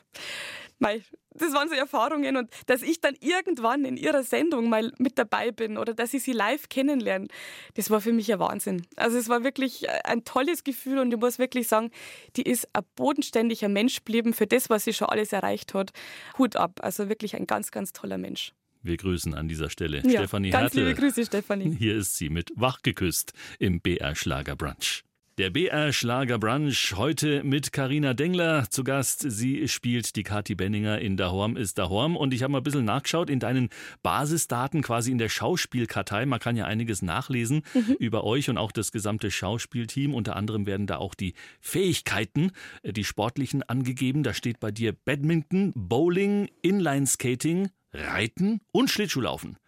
mei, 0.79 1.03
das 1.31 1.53
waren 1.53 1.69
so 1.69 1.75
Erfahrungen 1.75 2.37
und 2.37 2.51
dass 2.67 2.83
ich 2.83 3.01
dann 3.01 3.15
irgendwann 3.21 3.85
in 3.85 3.97
ihrer 3.97 4.23
Sendung 4.23 4.69
mal 4.69 4.93
mit 4.99 5.19
dabei 5.19 5.51
bin 5.51 5.79
oder 5.79 5.95
dass 5.95 6.13
ich 6.15 6.23
sie 6.23 6.33
live 6.33 6.69
kennenlerne, 6.69 7.29
das 7.75 7.91
war 7.91 8.01
für 8.01 8.13
mich 8.13 8.33
ein 8.33 8.39
Wahnsinn. 8.39 8.87
Also 8.97 9.19
es 9.19 9.29
war 9.29 9.45
wirklich 9.45 9.89
ein 10.05 10.25
tolles 10.25 10.65
Gefühl 10.65 10.99
und 10.99 11.13
ich 11.13 11.19
muss 11.19 11.39
wirklich 11.39 11.69
sagen, 11.69 11.91
die 12.37 12.43
ist 12.43 12.69
ein 12.73 12.83
bodenständiger 12.97 13.69
Mensch 13.69 13.99
geblieben 13.99 14.35
für 14.35 14.47
das, 14.47 14.69
was 14.69 14.85
sie 14.85 14.93
schon 14.93 15.09
alles 15.09 15.33
erreicht 15.33 15.75
hat. 15.75 15.93
Hut 16.37 16.57
ab, 16.57 16.81
also 16.83 17.09
wirklich 17.09 17.37
ein 17.37 17.47
ganz, 17.47 17.71
ganz 17.71 17.93
toller 17.93 18.19
Mensch. 18.19 18.53
Wir 18.89 18.97
grüßen 18.97 19.35
an 19.35 19.49
dieser 19.49 19.69
Stelle 19.69 19.99
ja, 19.99 20.21
Stefanie 20.21 20.49
ganz 20.49 20.75
Hertel. 20.75 20.89
liebe 20.89 20.99
Grüße, 20.99 21.27
Stefanie. 21.27 21.77
Hier 21.79 21.95
ist 21.95 22.17
sie 22.17 22.31
mit 22.31 22.51
Wach 22.57 22.81
geküsst 22.83 23.35
im 23.59 23.83
BR 23.83 24.17
Schlager 24.17 24.57
Brunch. 24.57 25.05
Der 25.37 25.51
BR 25.51 25.93
Schlager 25.93 26.39
Brunch 26.39 26.95
heute 26.97 27.45
mit 27.45 27.71
Karina 27.71 28.13
Dengler 28.13 28.71
zu 28.71 28.83
Gast. 28.83 29.21
Sie 29.21 29.69
spielt 29.69 30.17
die 30.17 30.25
Kati 30.25 30.55
Benninger 30.55 31.01
in 31.01 31.17
Dahorm 31.17 31.57
ist 31.57 31.79
Dahorm 31.79 32.17
und 32.17 32.35
ich 32.35 32.43
habe 32.43 32.51
mal 32.51 32.59
ein 32.59 32.65
bisschen 32.65 32.87
nachgeschaut 32.87 33.31
in 33.31 33.39
deinen 33.39 33.69
Basisdaten 34.03 34.83
quasi 34.83 35.13
in 35.13 35.19
der 35.19 35.29
Schauspielkartei. 35.29 36.27
Man 36.27 36.41
kann 36.41 36.57
ja 36.57 36.65
einiges 36.65 37.03
nachlesen 37.03 37.63
mhm. 37.73 37.95
über 38.01 38.25
euch 38.25 38.51
und 38.51 38.59
auch 38.59 38.73
das 38.73 38.91
gesamte 38.91 39.31
Schauspielteam. 39.31 40.13
Unter 40.13 40.35
anderem 40.35 40.67
werden 40.67 40.89
da 40.89 40.97
auch 40.97 41.15
die 41.15 41.35
Fähigkeiten, 41.61 42.51
äh, 42.83 42.93
die 42.93 43.05
sportlichen 43.05 43.63
angegeben. 43.63 44.25
Da 44.25 44.33
steht 44.33 44.59
bei 44.59 44.73
dir 44.73 44.93
Badminton, 44.93 45.73
Bowling, 45.77 46.49
Inlineskating, 46.63 47.69
Reiten 47.93 48.61
und 48.73 48.91
Schlittschuhlaufen. 48.91 49.59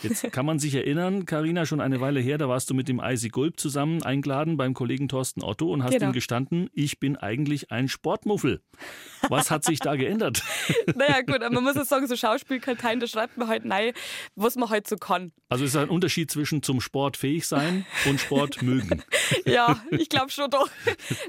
Jetzt 0.00 0.30
kann 0.32 0.46
man 0.46 0.60
sich 0.60 0.74
erinnern, 0.74 1.26
Karina, 1.26 1.66
schon 1.66 1.80
eine 1.80 2.00
Weile 2.00 2.20
her, 2.20 2.38
da 2.38 2.48
warst 2.48 2.70
du 2.70 2.74
mit 2.74 2.88
dem 2.88 3.00
Eisi 3.00 3.30
Gulb 3.30 3.58
zusammen 3.58 4.02
eingeladen 4.04 4.56
beim 4.56 4.72
Kollegen 4.72 5.08
Thorsten 5.08 5.42
Otto 5.42 5.72
und 5.72 5.82
hast 5.82 5.92
genau. 5.92 6.06
ihm 6.06 6.12
gestanden, 6.12 6.70
ich 6.72 7.00
bin 7.00 7.16
eigentlich 7.16 7.72
ein 7.72 7.88
Sportmuffel. 7.88 8.62
Was 9.28 9.50
hat 9.50 9.64
sich 9.64 9.80
da 9.80 9.96
geändert? 9.96 10.42
naja, 10.94 11.22
gut, 11.22 11.42
aber 11.42 11.50
man 11.50 11.64
muss 11.64 11.74
ja 11.74 11.84
sagen, 11.84 12.06
so 12.06 12.14
Schauspielkarteien, 12.14 13.00
da 13.00 13.08
schreibt 13.08 13.36
man 13.36 13.48
halt 13.48 13.64
nein, 13.64 13.92
was 14.36 14.54
man 14.54 14.70
halt 14.70 14.86
so 14.86 14.96
kann. 14.96 15.32
Also 15.48 15.64
ist 15.64 15.74
ein 15.74 15.88
Unterschied 15.88 16.30
zwischen 16.30 16.62
zum 16.62 16.80
Sport 16.80 17.16
fähig 17.16 17.46
sein 17.48 17.84
und 18.06 18.20
Sport 18.20 18.62
mögen. 18.62 19.02
ja, 19.46 19.82
ich 19.90 20.08
glaube 20.08 20.30
schon 20.30 20.48
doch. 20.50 20.68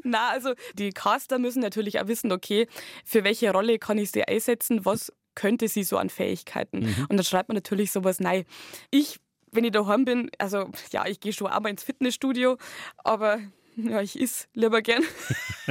Na, 0.03 0.29
also 0.29 0.53
die 0.75 0.91
Caster 0.91 1.39
müssen 1.39 1.61
natürlich 1.61 1.99
auch 1.99 2.07
wissen, 2.07 2.31
okay, 2.31 2.67
für 3.03 3.23
welche 3.23 3.51
Rolle 3.51 3.79
kann 3.79 3.97
ich 3.97 4.11
sie 4.11 4.23
einsetzen, 4.23 4.85
was 4.85 5.11
könnte 5.39 5.67
sie 5.67 5.83
so 5.83 5.97
an 5.97 6.09
Fähigkeiten? 6.09 6.79
Mhm. 6.81 7.07
Und 7.09 7.17
dann 7.17 7.23
schreibt 7.23 7.49
man 7.49 7.55
natürlich 7.55 7.91
sowas, 7.91 8.19
nein, 8.19 8.45
ich 8.91 9.19
wenn 9.51 9.63
ich 9.63 9.71
daheim 9.71 10.05
bin, 10.05 10.29
also 10.37 10.69
ja, 10.91 11.07
ich 11.07 11.19
gehe 11.19 11.33
schon 11.33 11.47
auch 11.47 11.59
mal 11.59 11.69
ins 11.69 11.83
Fitnessstudio, 11.83 12.57
aber 12.97 13.39
ja, 13.75 14.01
ich 14.01 14.19
is 14.19 14.47
lieber 14.53 14.81
gern. 14.81 15.03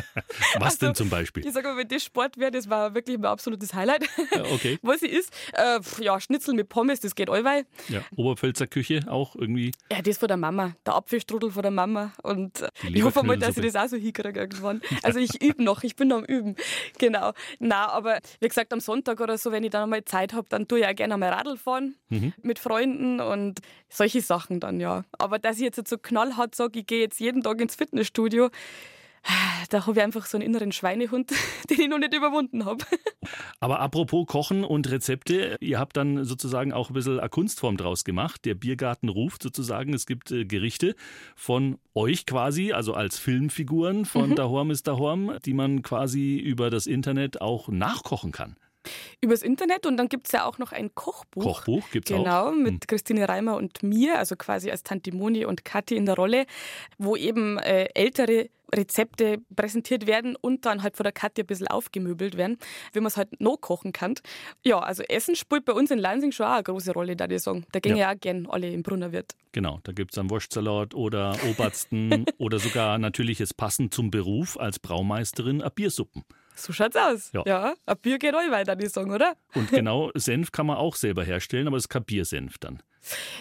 Was 0.58 0.74
also, 0.74 0.86
denn 0.86 0.94
zum 0.94 1.10
Beispiel? 1.10 1.46
Ich 1.46 1.52
sage 1.52 1.68
mal, 1.68 1.76
wenn 1.76 1.88
das 1.88 2.02
Sport 2.02 2.38
wäre, 2.38 2.50
das 2.50 2.68
war 2.68 2.94
wirklich 2.94 3.18
mein 3.18 3.30
absolutes 3.30 3.74
Highlight. 3.74 4.08
Ja, 4.34 4.44
okay. 4.52 4.78
Was 4.82 5.02
ich 5.02 5.12
is, 5.12 5.30
äh, 5.52 5.80
ja, 6.00 6.20
Schnitzel 6.20 6.54
mit 6.54 6.68
Pommes, 6.68 7.00
das 7.00 7.14
geht 7.14 7.30
allweil. 7.30 7.66
Ja, 7.88 8.00
Oberpfälzer 8.16 8.66
Küche 8.66 9.00
auch 9.08 9.36
irgendwie? 9.36 9.72
Ja, 9.90 10.02
das 10.02 10.18
von 10.18 10.28
der 10.28 10.36
Mama. 10.36 10.74
Der 10.86 10.94
Apfelstrudel 10.94 11.50
von 11.50 11.62
der 11.62 11.70
Mama. 11.70 12.12
Und 12.22 12.62
äh, 12.62 12.68
ich 12.92 13.02
hoffe 13.02 13.22
mal, 13.22 13.38
dass 13.38 13.56
ich 13.56 13.64
das 13.64 13.76
auch 13.76 13.88
so 13.88 13.96
hinkriege 13.96 14.40
irgendwann. 14.40 14.80
Also 15.02 15.20
ich 15.20 15.40
übe 15.40 15.62
noch, 15.62 15.84
ich 15.84 15.96
bin 15.96 16.08
noch 16.08 16.18
am 16.18 16.24
Üben. 16.24 16.56
Genau. 16.98 17.32
Na, 17.60 17.88
aber 17.88 18.18
wie 18.40 18.48
gesagt, 18.48 18.72
am 18.72 18.80
Sonntag 18.80 19.20
oder 19.20 19.38
so, 19.38 19.52
wenn 19.52 19.64
ich 19.64 19.70
dann 19.70 19.88
mal 19.88 20.04
Zeit 20.04 20.32
habe, 20.32 20.46
dann 20.48 20.66
tue 20.66 20.80
ich 20.80 20.86
auch 20.86 20.94
gerne 20.94 21.16
mal 21.16 21.28
Radl 21.28 21.56
fahren 21.56 21.94
mhm. 22.08 22.32
mit 22.42 22.58
Freunden 22.58 23.20
und 23.20 23.60
solche 23.88 24.20
Sachen 24.20 24.60
dann, 24.60 24.80
ja. 24.80 25.04
Aber 25.12 25.38
dass 25.38 25.56
ich 25.56 25.62
jetzt 25.62 25.88
so 25.88 25.96
knallhart 25.96 26.54
sage, 26.54 26.80
ich 26.80 26.86
gehe 26.86 27.00
jetzt 27.00 27.20
jeden 27.20 27.42
Tag 27.42 27.60
ins 27.60 27.74
Fitness 27.76 28.08
Fitnessstudio. 28.08 28.50
Da 29.70 29.86
habe 29.86 29.98
ich 29.98 30.02
einfach 30.02 30.24
so 30.24 30.38
einen 30.38 30.46
inneren 30.46 30.72
Schweinehund, 30.72 31.30
den 31.70 31.80
ich 31.80 31.88
noch 31.88 31.98
nicht 31.98 32.14
überwunden 32.14 32.64
habe. 32.64 32.84
Aber 33.60 33.80
apropos 33.80 34.26
Kochen 34.26 34.64
und 34.64 34.90
Rezepte, 34.90 35.58
ihr 35.60 35.78
habt 35.78 35.96
dann 35.96 36.24
sozusagen 36.24 36.72
auch 36.72 36.88
ein 36.90 36.94
bisschen 36.94 37.20
eine 37.20 37.28
Kunstform 37.28 37.76
draus 37.76 38.04
gemacht. 38.04 38.44
Der 38.46 38.54
Biergarten 38.54 39.10
ruft 39.10 39.42
sozusagen, 39.42 39.92
es 39.92 40.06
gibt 40.06 40.30
äh, 40.30 40.46
Gerichte 40.46 40.94
von 41.36 41.78
euch 41.94 42.24
quasi, 42.24 42.72
also 42.72 42.94
als 42.94 43.18
Filmfiguren 43.18 44.06
von 44.06 44.30
mhm. 44.30 44.34
Dahorm 44.36 44.70
ist 44.70 44.86
Dahorm, 44.86 45.36
die 45.44 45.52
man 45.52 45.82
quasi 45.82 46.36
über 46.36 46.70
das 46.70 46.86
Internet 46.86 47.42
auch 47.42 47.68
nachkochen 47.68 48.32
kann. 48.32 48.56
Übers 49.20 49.42
Internet 49.42 49.86
und 49.86 49.96
dann 49.96 50.08
gibt 50.08 50.26
es 50.26 50.32
ja 50.32 50.44
auch 50.44 50.58
noch 50.58 50.72
ein 50.72 50.94
Kochbuch. 50.94 51.42
Kochbuch 51.42 51.90
gibt 51.90 52.10
es 52.10 52.16
genau, 52.16 52.48
auch. 52.48 52.50
Genau, 52.50 52.62
mit 52.62 52.74
hm. 52.74 52.80
Christine 52.86 53.28
Reimer 53.28 53.56
und 53.56 53.82
mir, 53.82 54.18
also 54.18 54.36
quasi 54.36 54.70
als 54.70 54.82
Tante 54.82 55.14
Moni 55.14 55.44
und 55.44 55.64
Kathi 55.64 55.96
in 55.96 56.06
der 56.06 56.16
Rolle, 56.16 56.46
wo 56.98 57.16
eben 57.16 57.58
äh, 57.58 57.88
ältere 57.94 58.50
Rezepte 58.74 59.38
präsentiert 59.54 60.06
werden 60.06 60.36
und 60.36 60.66
dann 60.66 60.82
halt 60.82 60.96
von 60.96 61.04
der 61.04 61.12
Katja 61.12 61.44
ein 61.44 61.46
bisschen 61.46 61.68
aufgemöbelt 61.68 62.36
werden, 62.36 62.58
wie 62.92 63.00
man 63.00 63.06
es 63.08 63.16
halt 63.16 63.40
noch 63.40 63.56
kochen 63.56 63.92
kann. 63.92 64.14
Ja, 64.64 64.78
also 64.78 65.02
Essen 65.02 65.36
spielt 65.36 65.64
bei 65.64 65.72
uns 65.72 65.90
in 65.90 65.98
Lansing 65.98 66.32
schon 66.32 66.46
auch 66.46 66.52
eine 66.52 66.62
große 66.62 66.92
Rolle, 66.92 67.16
da 67.16 67.26
ich 67.28 67.42
sagen. 67.42 67.66
Da 67.72 67.80
gehen 67.80 67.96
ja. 67.96 68.10
ja 68.10 68.16
auch 68.16 68.20
gern 68.20 68.46
alle 68.46 68.70
im 68.70 68.82
Brunnerwirt. 68.82 69.34
Genau, 69.52 69.80
da 69.84 69.92
gibt 69.92 70.12
es 70.12 70.16
dann 70.16 70.30
Wurstsalat 70.30 70.94
oder 70.94 71.36
Obersten 71.48 72.26
oder 72.38 72.58
sogar 72.58 72.98
natürlich 72.98 73.38
jetzt 73.38 73.56
passend 73.56 73.94
zum 73.94 74.10
Beruf 74.10 74.58
als 74.58 74.78
Braumeisterin 74.78 75.62
Biersuppen. 75.74 76.24
So 76.58 76.72
schaut's 76.72 76.96
aus. 76.96 77.30
Ja, 77.32 77.42
ja 77.46 77.74
ein 77.86 77.96
Bier 78.02 78.18
geht 78.18 78.34
euch 78.34 78.50
weiter, 78.50 78.74
die 78.74 78.86
sagen, 78.86 79.12
oder? 79.12 79.34
Und 79.54 79.70
genau, 79.70 80.10
Senf 80.14 80.50
kann 80.50 80.66
man 80.66 80.76
auch 80.76 80.96
selber 80.96 81.24
herstellen, 81.24 81.68
aber 81.68 81.76
es 81.76 81.84
ist 81.84 81.88
kein 81.88 82.04
Biersenf 82.04 82.58
dann. 82.58 82.82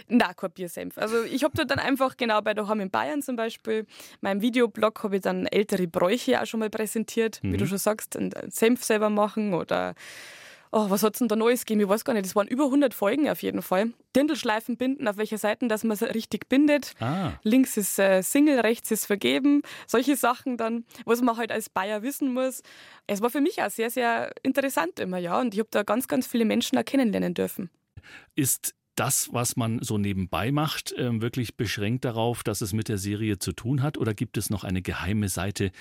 Na, 0.07 0.33
kein 0.33 0.51
Biersenf. 0.51 0.97
Also 0.97 1.23
ich 1.23 1.43
habe 1.43 1.57
da 1.57 1.65
dann 1.65 1.79
einfach 1.79 2.15
genau 2.15 2.41
bei 2.41 2.53
daheim 2.53 2.79
in 2.79 2.91
Bayern 2.91 3.21
zum 3.21 3.35
Beispiel, 3.35 3.85
meinem 4.21 4.41
Videoblog 4.41 5.03
habe 5.03 5.17
ich 5.17 5.21
dann 5.23 5.47
ältere 5.47 5.87
Bräuche 5.87 6.41
auch 6.41 6.45
schon 6.45 6.59
mal 6.59 6.69
präsentiert, 6.69 7.39
mhm. 7.43 7.53
wie 7.53 7.57
du 7.57 7.65
schon 7.65 7.79
sagst, 7.79 8.15
einen 8.15 8.31
Senf 8.49 8.83
selber 8.83 9.09
machen 9.09 9.53
oder 9.53 9.95
oh, 10.71 10.89
was 10.89 11.03
hat 11.03 11.13
es 11.13 11.19
denn 11.19 11.27
da 11.27 11.35
Neues 11.35 11.65
gegeben? 11.65 11.81
Ich 11.81 11.89
weiß 11.89 12.05
gar 12.05 12.13
nicht. 12.13 12.25
Das 12.25 12.35
waren 12.35 12.47
über 12.47 12.65
100 12.65 12.93
Folgen 12.93 13.29
auf 13.29 13.41
jeden 13.41 13.61
Fall. 13.61 13.91
Dindelschleifen 14.15 14.77
binden, 14.77 15.07
auf 15.07 15.17
welcher 15.17 15.37
Seite, 15.37 15.67
dass 15.67 15.83
man 15.83 15.95
es 15.95 16.01
richtig 16.01 16.49
bindet. 16.49 16.93
Ah. 16.99 17.33
Links 17.43 17.77
ist 17.77 17.99
äh, 17.99 18.21
Single, 18.21 18.59
rechts 18.59 18.91
ist 18.91 19.05
vergeben. 19.05 19.61
Solche 19.85 20.15
Sachen 20.15 20.57
dann, 20.57 20.85
was 21.05 21.21
man 21.21 21.37
halt 21.37 21.51
als 21.51 21.69
Bayer 21.69 22.03
wissen 22.03 22.33
muss. 22.33 22.61
Es 23.05 23.21
war 23.21 23.29
für 23.29 23.41
mich 23.41 23.61
auch 23.61 23.69
sehr, 23.69 23.89
sehr 23.89 24.31
interessant 24.43 24.99
immer, 24.99 25.17
ja. 25.17 25.39
Und 25.39 25.53
ich 25.53 25.59
habe 25.59 25.69
da 25.71 25.83
ganz, 25.83 26.07
ganz 26.07 26.27
viele 26.27 26.45
Menschen 26.45 26.77
auch 26.77 26.85
kennenlernen 26.85 27.33
dürfen. 27.33 27.69
Ist 28.35 28.73
das, 28.97 29.29
was 29.31 29.55
man 29.55 29.79
so 29.81 29.97
nebenbei 29.97 30.51
macht, 30.51 30.93
ähm, 30.97 31.21
wirklich 31.21 31.55
beschränkt 31.55 32.03
darauf, 32.03 32.43
dass 32.43 32.61
es 32.61 32.73
mit 32.73 32.89
der 32.89 32.97
Serie 32.97 33.37
zu 33.37 33.53
tun 33.53 33.83
hat? 33.83 33.97
Oder 33.97 34.13
gibt 34.13 34.37
es 34.37 34.49
noch 34.49 34.63
eine 34.63 34.81
geheime 34.81 35.29
Seite 35.29 35.71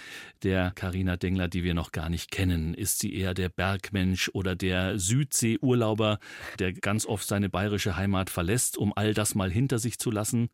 der 0.43 0.71
Karina 0.75 1.17
Dengler, 1.17 1.49
die 1.49 1.65
wir 1.65 1.75
noch 1.75 1.93
gar 1.93 2.11
nicht 2.11 2.31
kennen? 2.31 2.75
Ist 2.75 2.99
sie 2.99 3.15
eher 3.15 3.35
der 3.35 3.49
Bergmensch 3.49 4.31
oder 4.35 4.55
der 4.55 4.99
Südseeurlauber, 4.99 6.19
der 6.59 6.73
ganz 6.75 7.07
oft 7.07 7.27
seine 7.27 7.49
bayerische 7.49 7.97
Heimat 7.97 8.31
verlässt, 8.31 8.77
um 8.77 8.93
all 8.95 9.15
das 9.15 9.35
mal 9.35 9.51
hinter 9.51 9.79
sich 9.79 9.99
zu 9.99 10.11
lassen? 10.11 10.51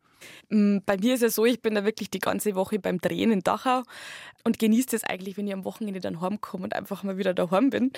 Mm, 0.50 0.78
bei 0.84 0.96
mir 0.96 1.14
ist 1.14 1.22
es 1.22 1.34
so, 1.34 1.44
ich 1.44 1.60
bin 1.60 1.74
da 1.74 1.84
wirklich 1.84 2.10
die 2.10 2.18
ganze 2.18 2.54
Woche 2.54 2.78
beim 2.78 2.98
Drehen 2.98 3.32
in 3.32 3.40
Dachau 3.40 3.82
und 4.44 4.58
genieße 4.58 4.96
es 4.96 5.04
eigentlich, 5.04 5.36
wenn 5.36 5.46
ich 5.46 5.54
am 5.54 5.64
Wochenende 5.64 6.00
dann 6.00 6.20
heimkomme 6.20 6.64
und 6.64 6.74
einfach 6.74 7.02
mal 7.02 7.18
wieder 7.18 7.34
daheim 7.34 7.70
bin. 7.70 7.92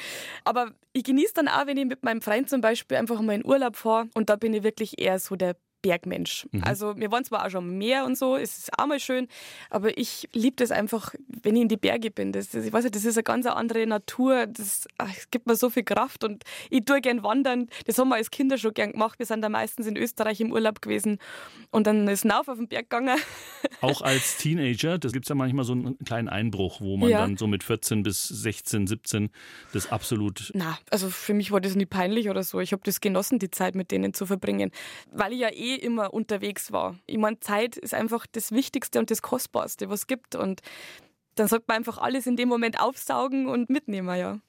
Aber 0.44 0.72
ich 0.92 1.04
genieße 1.04 1.34
dann 1.34 1.48
auch, 1.48 1.66
wenn 1.66 1.76
ich 1.76 1.86
mit 1.86 2.02
meinem 2.02 2.22
Freund 2.22 2.48
zum 2.48 2.60
Beispiel 2.60 2.96
einfach 2.96 3.20
mal 3.20 3.34
in 3.34 3.44
Urlaub 3.44 3.76
fahre 3.76 4.08
und 4.14 4.30
da 4.30 4.36
bin 4.36 4.53
ich 4.58 4.62
wirklich 4.64 4.98
eher 5.00 5.18
so 5.18 5.36
der 5.36 5.56
Bergmensch. 5.84 6.46
Mhm. 6.50 6.64
Also 6.64 6.96
wir 6.96 7.12
waren 7.12 7.24
zwar 7.24 7.44
auch 7.44 7.50
schon 7.50 7.76
mehr 7.76 8.06
und 8.06 8.16
so, 8.16 8.36
es 8.36 8.56
ist 8.56 8.78
auch 8.78 8.86
mal 8.86 8.98
schön, 8.98 9.28
aber 9.68 9.98
ich 9.98 10.30
liebe 10.32 10.56
das 10.56 10.70
einfach, 10.70 11.14
wenn 11.28 11.54
ich 11.56 11.62
in 11.62 11.68
die 11.68 11.76
Berge 11.76 12.10
bin. 12.10 12.32
Das, 12.32 12.48
das, 12.48 12.64
ich 12.64 12.72
weiß 12.72 12.84
nicht, 12.84 12.96
das 12.96 13.04
ist 13.04 13.18
eine 13.18 13.22
ganz 13.22 13.44
andere 13.44 13.86
Natur, 13.86 14.46
das, 14.46 14.88
ach, 14.96 15.14
das 15.14 15.30
gibt 15.30 15.46
mir 15.46 15.56
so 15.56 15.68
viel 15.68 15.84
Kraft 15.84 16.24
und 16.24 16.42
ich 16.70 16.86
tue 16.86 17.02
gern 17.02 17.22
wandern. 17.22 17.68
Das 17.86 17.98
haben 17.98 18.08
wir 18.08 18.14
als 18.14 18.30
Kinder 18.30 18.56
schon 18.56 18.72
gern 18.72 18.92
gemacht. 18.92 19.18
Wir 19.18 19.26
sind 19.26 19.42
da 19.42 19.50
meistens 19.50 19.86
in 19.86 19.98
Österreich 19.98 20.40
im 20.40 20.52
Urlaub 20.52 20.80
gewesen 20.80 21.18
und 21.70 21.86
dann 21.86 22.08
ist 22.08 22.24
Nauf 22.24 22.48
auf 22.48 22.56
den 22.56 22.66
Berg 22.68 22.88
gegangen. 22.88 23.18
Auch 23.82 24.00
als 24.00 24.38
Teenager, 24.38 24.96
das 24.96 25.12
gibt 25.12 25.26
es 25.26 25.28
ja 25.28 25.34
manchmal 25.34 25.66
so 25.66 25.72
einen 25.72 25.98
kleinen 25.98 26.30
Einbruch, 26.30 26.80
wo 26.80 26.96
man 26.96 27.10
ja. 27.10 27.20
dann 27.20 27.36
so 27.36 27.46
mit 27.46 27.62
14 27.62 28.02
bis 28.02 28.26
16, 28.26 28.86
17 28.86 29.30
das 29.74 29.92
absolut... 29.92 30.50
Na, 30.54 30.78
also 30.90 31.10
für 31.10 31.34
mich 31.34 31.52
war 31.52 31.60
das 31.60 31.74
nie 31.74 31.84
peinlich 31.84 32.30
oder 32.30 32.42
so. 32.42 32.60
Ich 32.60 32.72
habe 32.72 32.80
das 32.86 33.02
genossen, 33.02 33.38
die 33.38 33.50
Zeit 33.50 33.74
mit 33.74 33.90
denen 33.90 34.14
zu 34.14 34.24
verbringen, 34.24 34.70
weil 35.12 35.34
ich 35.34 35.40
ja 35.40 35.50
eh 35.52 35.73
immer 35.76 36.14
unterwegs 36.14 36.72
war. 36.72 36.98
Ich 37.06 37.18
meine, 37.18 37.40
Zeit 37.40 37.76
ist 37.76 37.94
einfach 37.94 38.26
das 38.30 38.52
Wichtigste 38.52 38.98
und 38.98 39.10
das 39.10 39.22
Kostbarste, 39.22 39.88
was 39.88 40.00
es 40.00 40.06
gibt. 40.06 40.34
Und 40.34 40.60
dann 41.34 41.48
sollte 41.48 41.66
man 41.68 41.78
einfach 41.78 41.98
alles 41.98 42.26
in 42.26 42.36
dem 42.36 42.48
Moment 42.48 42.80
aufsaugen 42.80 43.46
und 43.46 43.70
mitnehmen, 43.70 44.16
ja. 44.16 44.40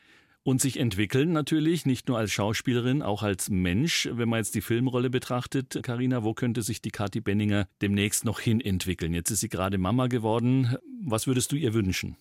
Und 0.44 0.62
sich 0.62 0.78
entwickeln 0.78 1.32
natürlich, 1.32 1.88
nicht 1.88 2.08
nur 2.08 2.20
als 2.20 2.32
Schauspielerin, 2.32 3.02
auch 3.02 3.24
als 3.24 3.50
Mensch. 3.50 4.08
Wenn 4.12 4.30
man 4.30 4.38
jetzt 4.38 4.54
die 4.54 4.62
Filmrolle 4.62 5.10
betrachtet, 5.10 5.80
Karina, 5.82 6.24
wo 6.24 6.36
könnte 6.36 6.62
sich 6.62 6.84
die 6.84 6.92
Kathi 6.92 7.20
Benninger 7.20 7.68
demnächst 7.82 8.26
noch 8.26 8.40
hin 8.40 8.62
entwickeln? 8.62 9.16
Jetzt 9.16 9.32
ist 9.32 9.40
sie 9.40 9.50
gerade 9.50 9.80
Mama 9.80 10.06
geworden. 10.06 10.78
Was 11.04 11.26
würdest 11.26 11.52
du 11.52 11.56
ihr 11.56 11.74
wünschen? 11.74 12.16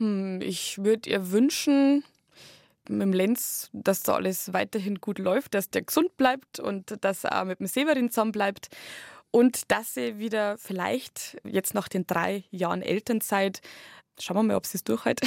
Hm, 0.00 0.40
ich 0.40 0.78
würde 0.78 1.10
ihr 1.10 1.30
wünschen, 1.30 2.02
mit 2.88 3.02
dem 3.02 3.12
Lenz, 3.12 3.70
dass 3.72 4.02
da 4.02 4.14
alles 4.14 4.52
weiterhin 4.52 5.00
gut 5.00 5.18
läuft, 5.18 5.54
dass 5.54 5.70
der 5.70 5.82
gesund 5.82 6.16
bleibt 6.16 6.60
und 6.60 6.96
dass 7.04 7.24
er 7.24 7.40
auch 7.40 7.44
mit 7.44 7.60
dem 7.60 7.66
Severin 7.66 8.10
zusammen 8.10 8.32
bleibt. 8.32 8.68
Und 9.30 9.70
dass 9.70 9.94
sie 9.94 10.18
wieder 10.18 10.56
vielleicht 10.56 11.36
jetzt 11.44 11.74
nach 11.74 11.88
den 11.88 12.06
drei 12.06 12.44
Jahren 12.50 12.80
Elternzeit 12.80 13.60
Schauen 14.20 14.36
wir 14.38 14.42
mal, 14.42 14.56
ob 14.56 14.66
sie 14.66 14.78
es 14.78 14.84
durchhält. 14.84 15.20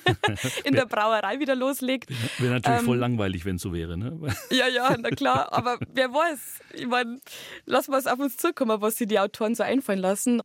in 0.64 0.74
der 0.74 0.84
Brauerei 0.86 1.40
wieder 1.40 1.54
loslegt. 1.54 2.10
Wäre 2.38 2.54
natürlich 2.54 2.80
ähm, 2.80 2.84
voll 2.84 2.98
langweilig, 2.98 3.44
wenn 3.44 3.56
es 3.56 3.62
so 3.62 3.72
wäre. 3.72 3.96
Ne? 3.96 4.18
ja, 4.50 4.68
ja, 4.68 4.94
na 4.98 5.10
klar. 5.10 5.52
Aber 5.52 5.78
wer 5.92 6.12
weiß. 6.12 6.60
Ich 6.74 6.86
meine, 6.86 7.20
lassen 7.64 7.92
wir 7.92 7.98
es 7.98 8.06
auf 8.06 8.18
uns 8.18 8.36
zukommen, 8.36 8.80
was 8.80 8.96
sich 8.96 9.08
die 9.08 9.18
Autoren 9.18 9.54
so 9.54 9.62
einfallen 9.62 10.00
lassen. 10.00 10.42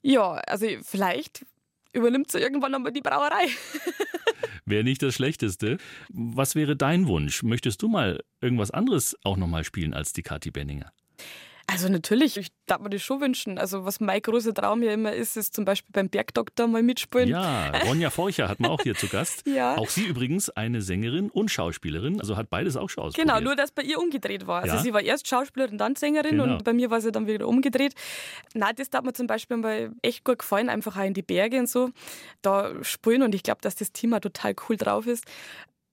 Ja, 0.00 0.32
also 0.32 0.66
vielleicht 0.82 1.44
übernimmt 1.92 2.30
sie 2.30 2.38
irgendwann 2.38 2.74
einmal 2.74 2.92
die 2.92 3.00
Brauerei. 3.00 3.46
Wäre 4.68 4.84
nicht 4.84 5.02
das 5.02 5.14
Schlechteste. 5.14 5.78
Was 6.10 6.54
wäre 6.54 6.76
dein 6.76 7.06
Wunsch? 7.06 7.42
Möchtest 7.42 7.80
du 7.80 7.88
mal 7.88 8.22
irgendwas 8.42 8.70
anderes 8.70 9.16
auch 9.24 9.38
nochmal 9.38 9.64
spielen 9.64 9.94
als 9.94 10.12
die 10.12 10.22
Kathi 10.22 10.50
Benninger? 10.50 10.92
Also 11.70 11.90
natürlich, 11.90 12.38
ich 12.38 12.48
darf 12.64 12.80
mir 12.80 12.88
das 12.88 13.02
schon 13.02 13.20
wünschen. 13.20 13.58
Also 13.58 13.84
was 13.84 14.00
mein 14.00 14.22
großer 14.22 14.54
Traum 14.54 14.82
ja 14.82 14.90
immer 14.92 15.12
ist, 15.12 15.36
ist 15.36 15.54
zum 15.54 15.66
Beispiel 15.66 15.90
beim 15.92 16.08
Bergdoktor 16.08 16.66
mal 16.66 16.82
mitspielen. 16.82 17.28
Ja, 17.28 17.68
Ronja 17.84 18.08
Forcher 18.08 18.48
hatten 18.48 18.64
wir 18.64 18.70
auch 18.70 18.80
hier 18.82 18.94
zu 18.94 19.06
Gast. 19.08 19.44
Ja. 19.46 19.76
Auch 19.76 19.88
sie 19.90 20.04
übrigens 20.06 20.48
eine 20.50 20.80
Sängerin 20.80 21.28
und 21.30 21.50
Schauspielerin, 21.50 22.20
also 22.20 22.36
hat 22.36 22.48
beides 22.48 22.76
auch 22.76 22.88
schon 22.88 23.04
ausprobiert. 23.04 23.28
Genau, 23.34 23.40
nur 23.40 23.54
dass 23.56 23.70
bei 23.70 23.82
ihr 23.82 23.98
umgedreht 23.98 24.46
war. 24.46 24.62
Also 24.62 24.76
Ja. 24.76 24.82
sie 24.82 24.92
war 24.94 25.02
erst 25.02 25.28
Schauspielerin, 25.28 25.76
dann 25.78 25.94
Sängerin 25.96 26.38
Genau. 26.38 26.44
und 26.54 26.64
bei 26.64 26.72
mir 26.72 26.90
war 26.90 27.00
sie 27.02 27.12
dann 27.12 27.26
wieder 27.26 27.46
umgedreht. 27.46 27.94
Na, 28.54 28.72
das 28.72 28.88
hat 28.94 29.04
mir 29.04 29.12
zum 29.12 29.26
Beispiel 29.26 29.56
mal 29.58 29.90
echt 30.02 30.24
gut 30.24 30.38
gefallen, 30.38 30.68
einfach 30.70 30.96
auch 30.96 31.04
in 31.04 31.14
die 31.14 31.22
Berge 31.22 31.58
und 31.58 31.68
so. 31.68 31.90
Da 32.42 32.72
spielen 32.82 33.22
und 33.22 33.34
ich 33.34 33.42
glaube, 33.42 33.60
dass 33.60 33.74
das 33.74 33.92
Team 33.92 34.14
auch 34.14 34.20
total 34.20 34.54
cool 34.68 34.76
drauf 34.76 35.06
ist. 35.06 35.24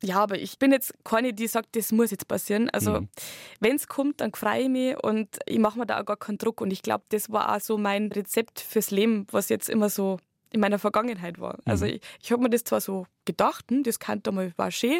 Ja, 0.04 0.22
aber 0.22 0.38
ich 0.38 0.60
bin 0.60 0.72
jetzt 0.72 0.93
keine, 1.04 1.34
die 1.34 1.48
sagt, 1.48 1.76
das 1.76 1.91
muss 1.91 2.12
jetzt 2.12 2.28
passieren. 2.28 2.70
Also, 2.70 3.02
Mhm. 3.02 3.10
wenn 3.60 3.76
es 3.76 3.88
kommt, 3.88 4.22
dann 4.22 4.34
freue 4.34 4.64
ich 4.64 4.70
mich 4.70 5.04
und 5.04 5.39
ich 5.46 5.58
mache 5.60 5.80
mir 5.80 5.86
da 5.86 6.02
auch 6.02 6.06
gar 6.06 6.18
keinen 6.18 6.38
Druck. 6.38 6.62
Und 6.62 6.72
ich 6.72 6.82
glaube, 6.84 7.06
das 7.10 7.32
war 7.32 7.56
auch 7.56 7.62
so 7.62 7.78
mein 7.78 8.12
Rezept 8.12 8.60
fürs 8.60 8.91
Leben, 8.91 9.26
was 9.32 9.50
jetzt 9.50 9.70
immer 9.70 9.89
so 9.89 10.20
in 10.52 10.60
meiner 10.60 10.80
Vergangenheit 10.80 11.39
war. 11.39 11.58
Also, 11.66 11.86
ich, 11.86 12.02
ich 12.22 12.32
habe 12.32 12.43
mir 12.43 12.50
das 12.50 12.64
zwar 12.64 12.82
so 12.82 13.08
gedacht, 13.26 13.66
hm, 13.70 13.84
das 13.84 14.00
kann 14.00 14.22
mal, 14.32 14.54
war 14.58 14.72
schön, 14.72 15.00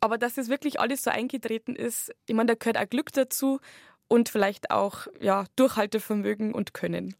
aber 0.00 0.18
dass 0.18 0.34
das 0.34 0.48
wirklich 0.48 0.78
alles 0.78 1.02
so 1.04 1.10
eingetreten 1.10 1.74
ist, 1.74 2.12
ich 2.26 2.34
meine, 2.34 2.48
da 2.48 2.54
gehört 2.54 2.78
auch 2.78 2.88
Glück 2.88 3.12
dazu 3.12 3.60
und 4.06 4.28
vielleicht 4.28 4.70
auch 4.70 5.06
ja, 5.20 5.44
Durchhaltevermögen 5.56 6.54
und 6.54 6.74
Können. 6.74 7.16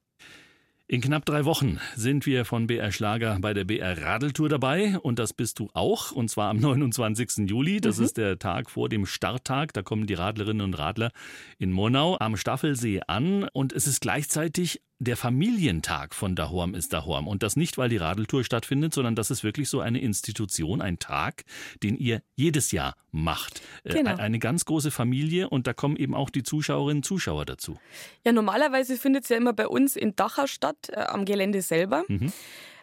In 0.90 1.02
knapp 1.02 1.26
drei 1.26 1.44
Wochen 1.44 1.78
sind 1.96 2.24
wir 2.24 2.46
von 2.46 2.66
BR 2.66 2.92
Schlager 2.92 3.36
bei 3.42 3.52
der 3.52 3.64
BR 3.64 4.00
Radeltour 4.00 4.48
dabei 4.48 4.98
und 4.98 5.18
das 5.18 5.34
bist 5.34 5.58
du 5.58 5.68
auch 5.74 6.12
und 6.12 6.30
zwar 6.30 6.48
am 6.48 6.56
29. 6.60 7.46
Juli. 7.46 7.82
Das 7.82 7.98
ist 7.98 8.16
der 8.16 8.38
Tag 8.38 8.70
vor 8.70 8.88
dem 8.88 9.04
Starttag. 9.04 9.74
Da 9.74 9.82
kommen 9.82 10.06
die 10.06 10.14
Radlerinnen 10.14 10.62
und 10.62 10.78
Radler 10.78 11.12
in 11.58 11.72
Monau 11.72 12.16
am 12.18 12.38
Staffelsee 12.38 13.02
an 13.06 13.46
und 13.52 13.74
es 13.74 13.86
ist 13.86 14.00
gleichzeitig 14.00 14.80
der 15.00 15.16
Familientag 15.16 16.14
von 16.14 16.34
Dahorm 16.34 16.74
ist 16.74 16.92
Dahorm 16.92 17.28
und 17.28 17.42
das 17.42 17.54
nicht, 17.56 17.78
weil 17.78 17.88
die 17.88 17.98
Radeltour 17.98 18.42
stattfindet, 18.42 18.92
sondern 18.92 19.14
das 19.14 19.30
ist 19.30 19.44
wirklich 19.44 19.68
so 19.68 19.80
eine 19.80 20.00
Institution, 20.00 20.80
ein 20.80 20.98
Tag, 20.98 21.44
den 21.82 21.96
ihr 21.96 22.20
jedes 22.34 22.72
Jahr 22.72 22.96
macht. 23.12 23.62
Äh, 23.84 23.94
Genau. 23.98 24.16
Eine 24.16 24.38
ganz 24.38 24.64
große 24.64 24.90
Familie 24.90 25.48
und 25.48 25.66
da 25.66 25.72
kommen 25.72 25.96
eben 25.96 26.14
auch 26.14 26.30
die 26.30 26.42
Zuschauerinnen 26.42 26.98
und 26.98 27.04
Zuschauer 27.04 27.44
dazu. 27.46 27.78
Ja, 28.24 28.32
normalerweise 28.32 28.96
findet 28.96 29.24
es 29.24 29.28
ja 29.28 29.36
immer 29.36 29.52
bei 29.52 29.66
uns 29.68 29.96
in 29.96 30.14
Dachau 30.16 30.46
statt, 30.46 30.88
äh, 30.90 31.00
am 31.00 31.24
Gelände 31.24 31.62
selber. 31.62 32.04
Mhm. 32.08 32.32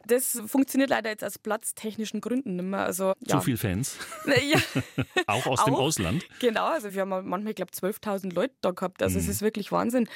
Das 0.07 0.41
funktioniert 0.47 0.89
leider 0.89 1.09
jetzt 1.09 1.23
aus 1.23 1.37
platztechnischen 1.39 2.21
Gründen 2.21 2.55
nicht 2.57 2.65
mehr. 2.65 2.81
Also, 2.85 3.13
ja. 3.25 3.37
Zu 3.37 3.41
viel 3.41 3.57
Fans, 3.57 3.97
ja, 4.25 4.59
auch 5.27 5.45
aus 5.47 5.63
dem 5.65 5.73
Auch. 5.75 5.79
Ausland. 5.79 6.25
genau. 6.39 6.65
Also 6.65 6.93
wir 6.93 7.01
haben 7.01 7.09
manchmal, 7.09 7.49
ich 7.51 7.55
glaube, 7.55 7.71
12.000 7.71 8.33
Leute 8.33 8.53
da 8.61 8.71
gehabt. 8.71 9.01
Also 9.01 9.15
Mhm. 9.17 9.23
es 9.23 9.27
ist 9.29 9.41
wirklich 9.41 9.71
Wahnsinn. 9.71 10.07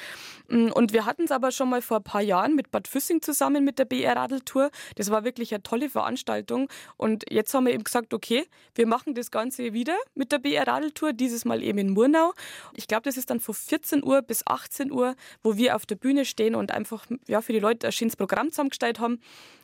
Mm, 0.48 0.68
Und 0.72 0.92
wir 0.92 1.06
hatten 1.06 1.22
es 1.24 1.30
aber 1.30 1.50
schon 1.52 1.68
mal 1.70 1.82
vor 1.82 1.98
ein 1.98 2.02
paar 2.04 2.20
Jahren 2.22 2.54
mit 2.54 2.70
Bad 2.70 2.88
Füssing 2.88 3.22
zusammen 3.22 3.64
mit 3.64 3.78
der 3.78 3.84
BR 3.84 4.16
Radeltour. 4.16 4.70
Das 4.96 5.10
war 5.10 5.24
wirklich 5.24 5.52
eine 5.54 5.62
tolle 5.62 5.88
Veranstaltung. 5.90 6.68
Und 6.96 7.24
jetzt 7.30 7.52
haben 7.54 7.66
wir 7.66 7.72
eben 7.74 7.84
gesagt, 7.84 8.14
okay, 8.14 8.46
wir 8.74 8.86
machen 8.86 9.14
das 9.14 9.30
Ganze 9.30 9.72
wieder 9.72 9.96
mit 10.14 10.32
der 10.32 10.38
BR 10.38 10.66
Radeltour, 10.66 11.12
dieses 11.12 11.44
Mal 11.44 11.62
eben 11.62 11.78
in 11.78 11.90
Murnau. 11.90 12.32
Ich 12.74 12.86
glaube, 12.88 13.02
das 13.02 13.16
ist 13.16 13.30
dann 13.30 13.40
von 13.40 13.54
14 13.54 14.04
Uhr 14.04 14.22
bis 14.22 14.46
18 14.46 14.90
Uhr, 14.92 15.14
wo 15.42 15.56
wir 15.56 15.76
auf 15.76 15.86
der 15.86 15.96
Bühne 15.96 16.24
stehen 16.24 16.54
und 16.54 16.70
einfach 16.70 17.06
ja, 17.26 17.40
für 17.40 17.52
die 17.52 17.58
Leute 17.60 17.86
ein 17.86 17.92
schönes 17.92 18.16
Programm 18.16 18.50
zusammengestellt 18.50 19.00
haben 19.00 19.20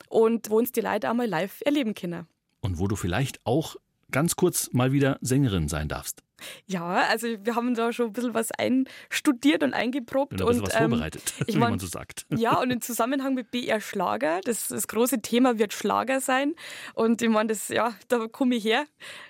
und 0.09 0.49
wo 0.49 0.57
uns 0.57 0.71
die 0.71 0.81
Leute 0.81 1.09
auch 1.09 1.13
mal 1.15 1.27
live 1.27 1.61
erleben 1.65 1.93
können. 1.93 2.27
und 2.61 2.79
wo 2.79 2.87
du 2.87 2.95
vielleicht 2.95 3.39
auch 3.45 3.75
ganz 4.11 4.35
kurz 4.37 4.71
mal 4.71 4.91
wieder 4.93 5.17
Sängerin 5.21 5.67
sein 5.67 5.87
darfst. 5.89 6.23
Ja, 6.67 6.97
also 7.09 7.27
wir 7.43 7.55
haben 7.55 7.73
da 7.73 7.91
schon 7.91 8.07
ein 8.07 8.13
bisschen 8.13 8.33
was 8.35 8.51
einstudiert 8.51 9.63
und 9.63 9.73
eingeprobt. 9.73 10.31
Bisschen 10.31 10.47
und, 10.47 10.61
was 10.61 10.73
ähm, 10.75 10.89
vorbereitet, 10.91 11.33
ich 11.47 11.47
wie 11.55 11.59
mein- 11.59 11.71
man 11.71 11.79
so 11.79 11.87
sagt. 11.87 12.25
Ja, 12.29 12.57
und 12.61 12.69
im 12.71 12.79
Zusammenhang 12.79 13.33
mit 13.33 13.49
BR 13.51 13.81
Schlager, 13.81 14.39
das, 14.43 14.67
das 14.67 14.87
große 14.87 15.21
Thema 15.21 15.57
wird 15.57 15.73
Schlager 15.73 16.21
sein. 16.21 16.53
Und 16.93 17.21
ich 17.21 17.29
meine, 17.29 17.47
das, 17.49 17.69
ja, 17.69 17.95
da 18.07 18.27
komme 18.27 18.55
ich 18.55 18.63
her. 18.65 18.85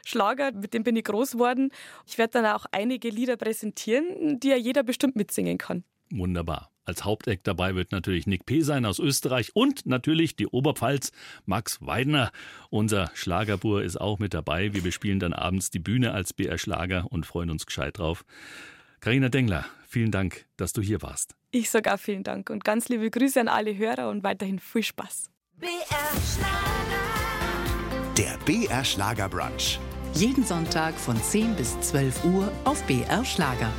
Schlager, 0.06 0.52
mit 0.52 0.74
dem 0.74 0.84
bin 0.84 0.96
ich 0.96 1.06
groß 1.06 1.32
geworden. 1.34 1.72
Ich 2.06 2.18
werde 2.18 2.32
dann 2.42 2.46
auch 2.46 2.66
einige 2.72 3.10
Lieder 3.10 3.38
präsentieren, 3.38 4.40
die 4.40 4.50
ja 4.50 4.58
jeder 4.58 4.84
bestimmt 4.84 5.16
mitsingen 5.16 5.58
kann. 5.58 5.84
Wunderbar. 6.12 6.72
Als 6.88 7.04
Haupteck 7.04 7.44
dabei 7.44 7.76
wird 7.76 7.92
natürlich 7.92 8.28
Nick 8.28 8.46
P. 8.46 8.62
sein 8.62 8.86
aus 8.86 8.98
Österreich 8.98 9.54
und 9.54 9.86
natürlich 9.86 10.38
die 10.38 10.48
Oberpfalz, 10.48 11.12
Max 11.46 11.80
Weidner. 11.82 12.32
Unser 12.70 13.12
Schlagerbur 13.14 13.84
ist 13.84 14.00
auch 14.00 14.20
mit 14.20 14.34
dabei. 14.34 14.74
Wir 14.74 14.82
bespielen 14.82 15.20
dann 15.20 15.34
abends 15.34 15.70
die 15.70 15.80
Bühne 15.80 16.14
als 16.14 16.32
BR 16.32 16.58
Schlager 16.58 17.08
und 17.10 17.26
freuen 17.26 17.50
uns 17.50 17.66
gescheit 17.66 17.98
drauf. 17.98 18.24
Karina 19.02 19.28
Dengler, 19.28 19.66
vielen 19.86 20.12
Dank, 20.12 20.46
dass 20.56 20.72
du 20.72 20.82
hier 20.82 21.02
warst. 21.02 21.36
Ich 21.52 21.70
sage 21.70 21.94
auch 21.94 22.00
vielen 22.00 22.24
Dank 22.24 22.50
und 22.50 22.64
ganz 22.64 22.88
liebe 22.88 23.12
Grüße 23.12 23.42
an 23.42 23.50
alle 23.50 23.76
Hörer 23.76 24.10
und 24.10 24.24
weiterhin 24.24 24.60
viel 24.60 24.84
Spaß. 24.84 25.30
BR 25.58 25.72
Schlager. 26.34 26.88
Der 28.18 28.38
BR 28.46 28.86
Schlager 28.86 29.28
Brunch. 29.28 29.78
Jeden 30.14 30.46
Sonntag 30.46 30.96
von 30.96 31.22
10 31.22 31.56
bis 31.56 31.78
12 31.82 32.24
Uhr 32.24 32.52
auf 32.64 32.82
BR 32.84 33.26
Schlager. 33.26 33.74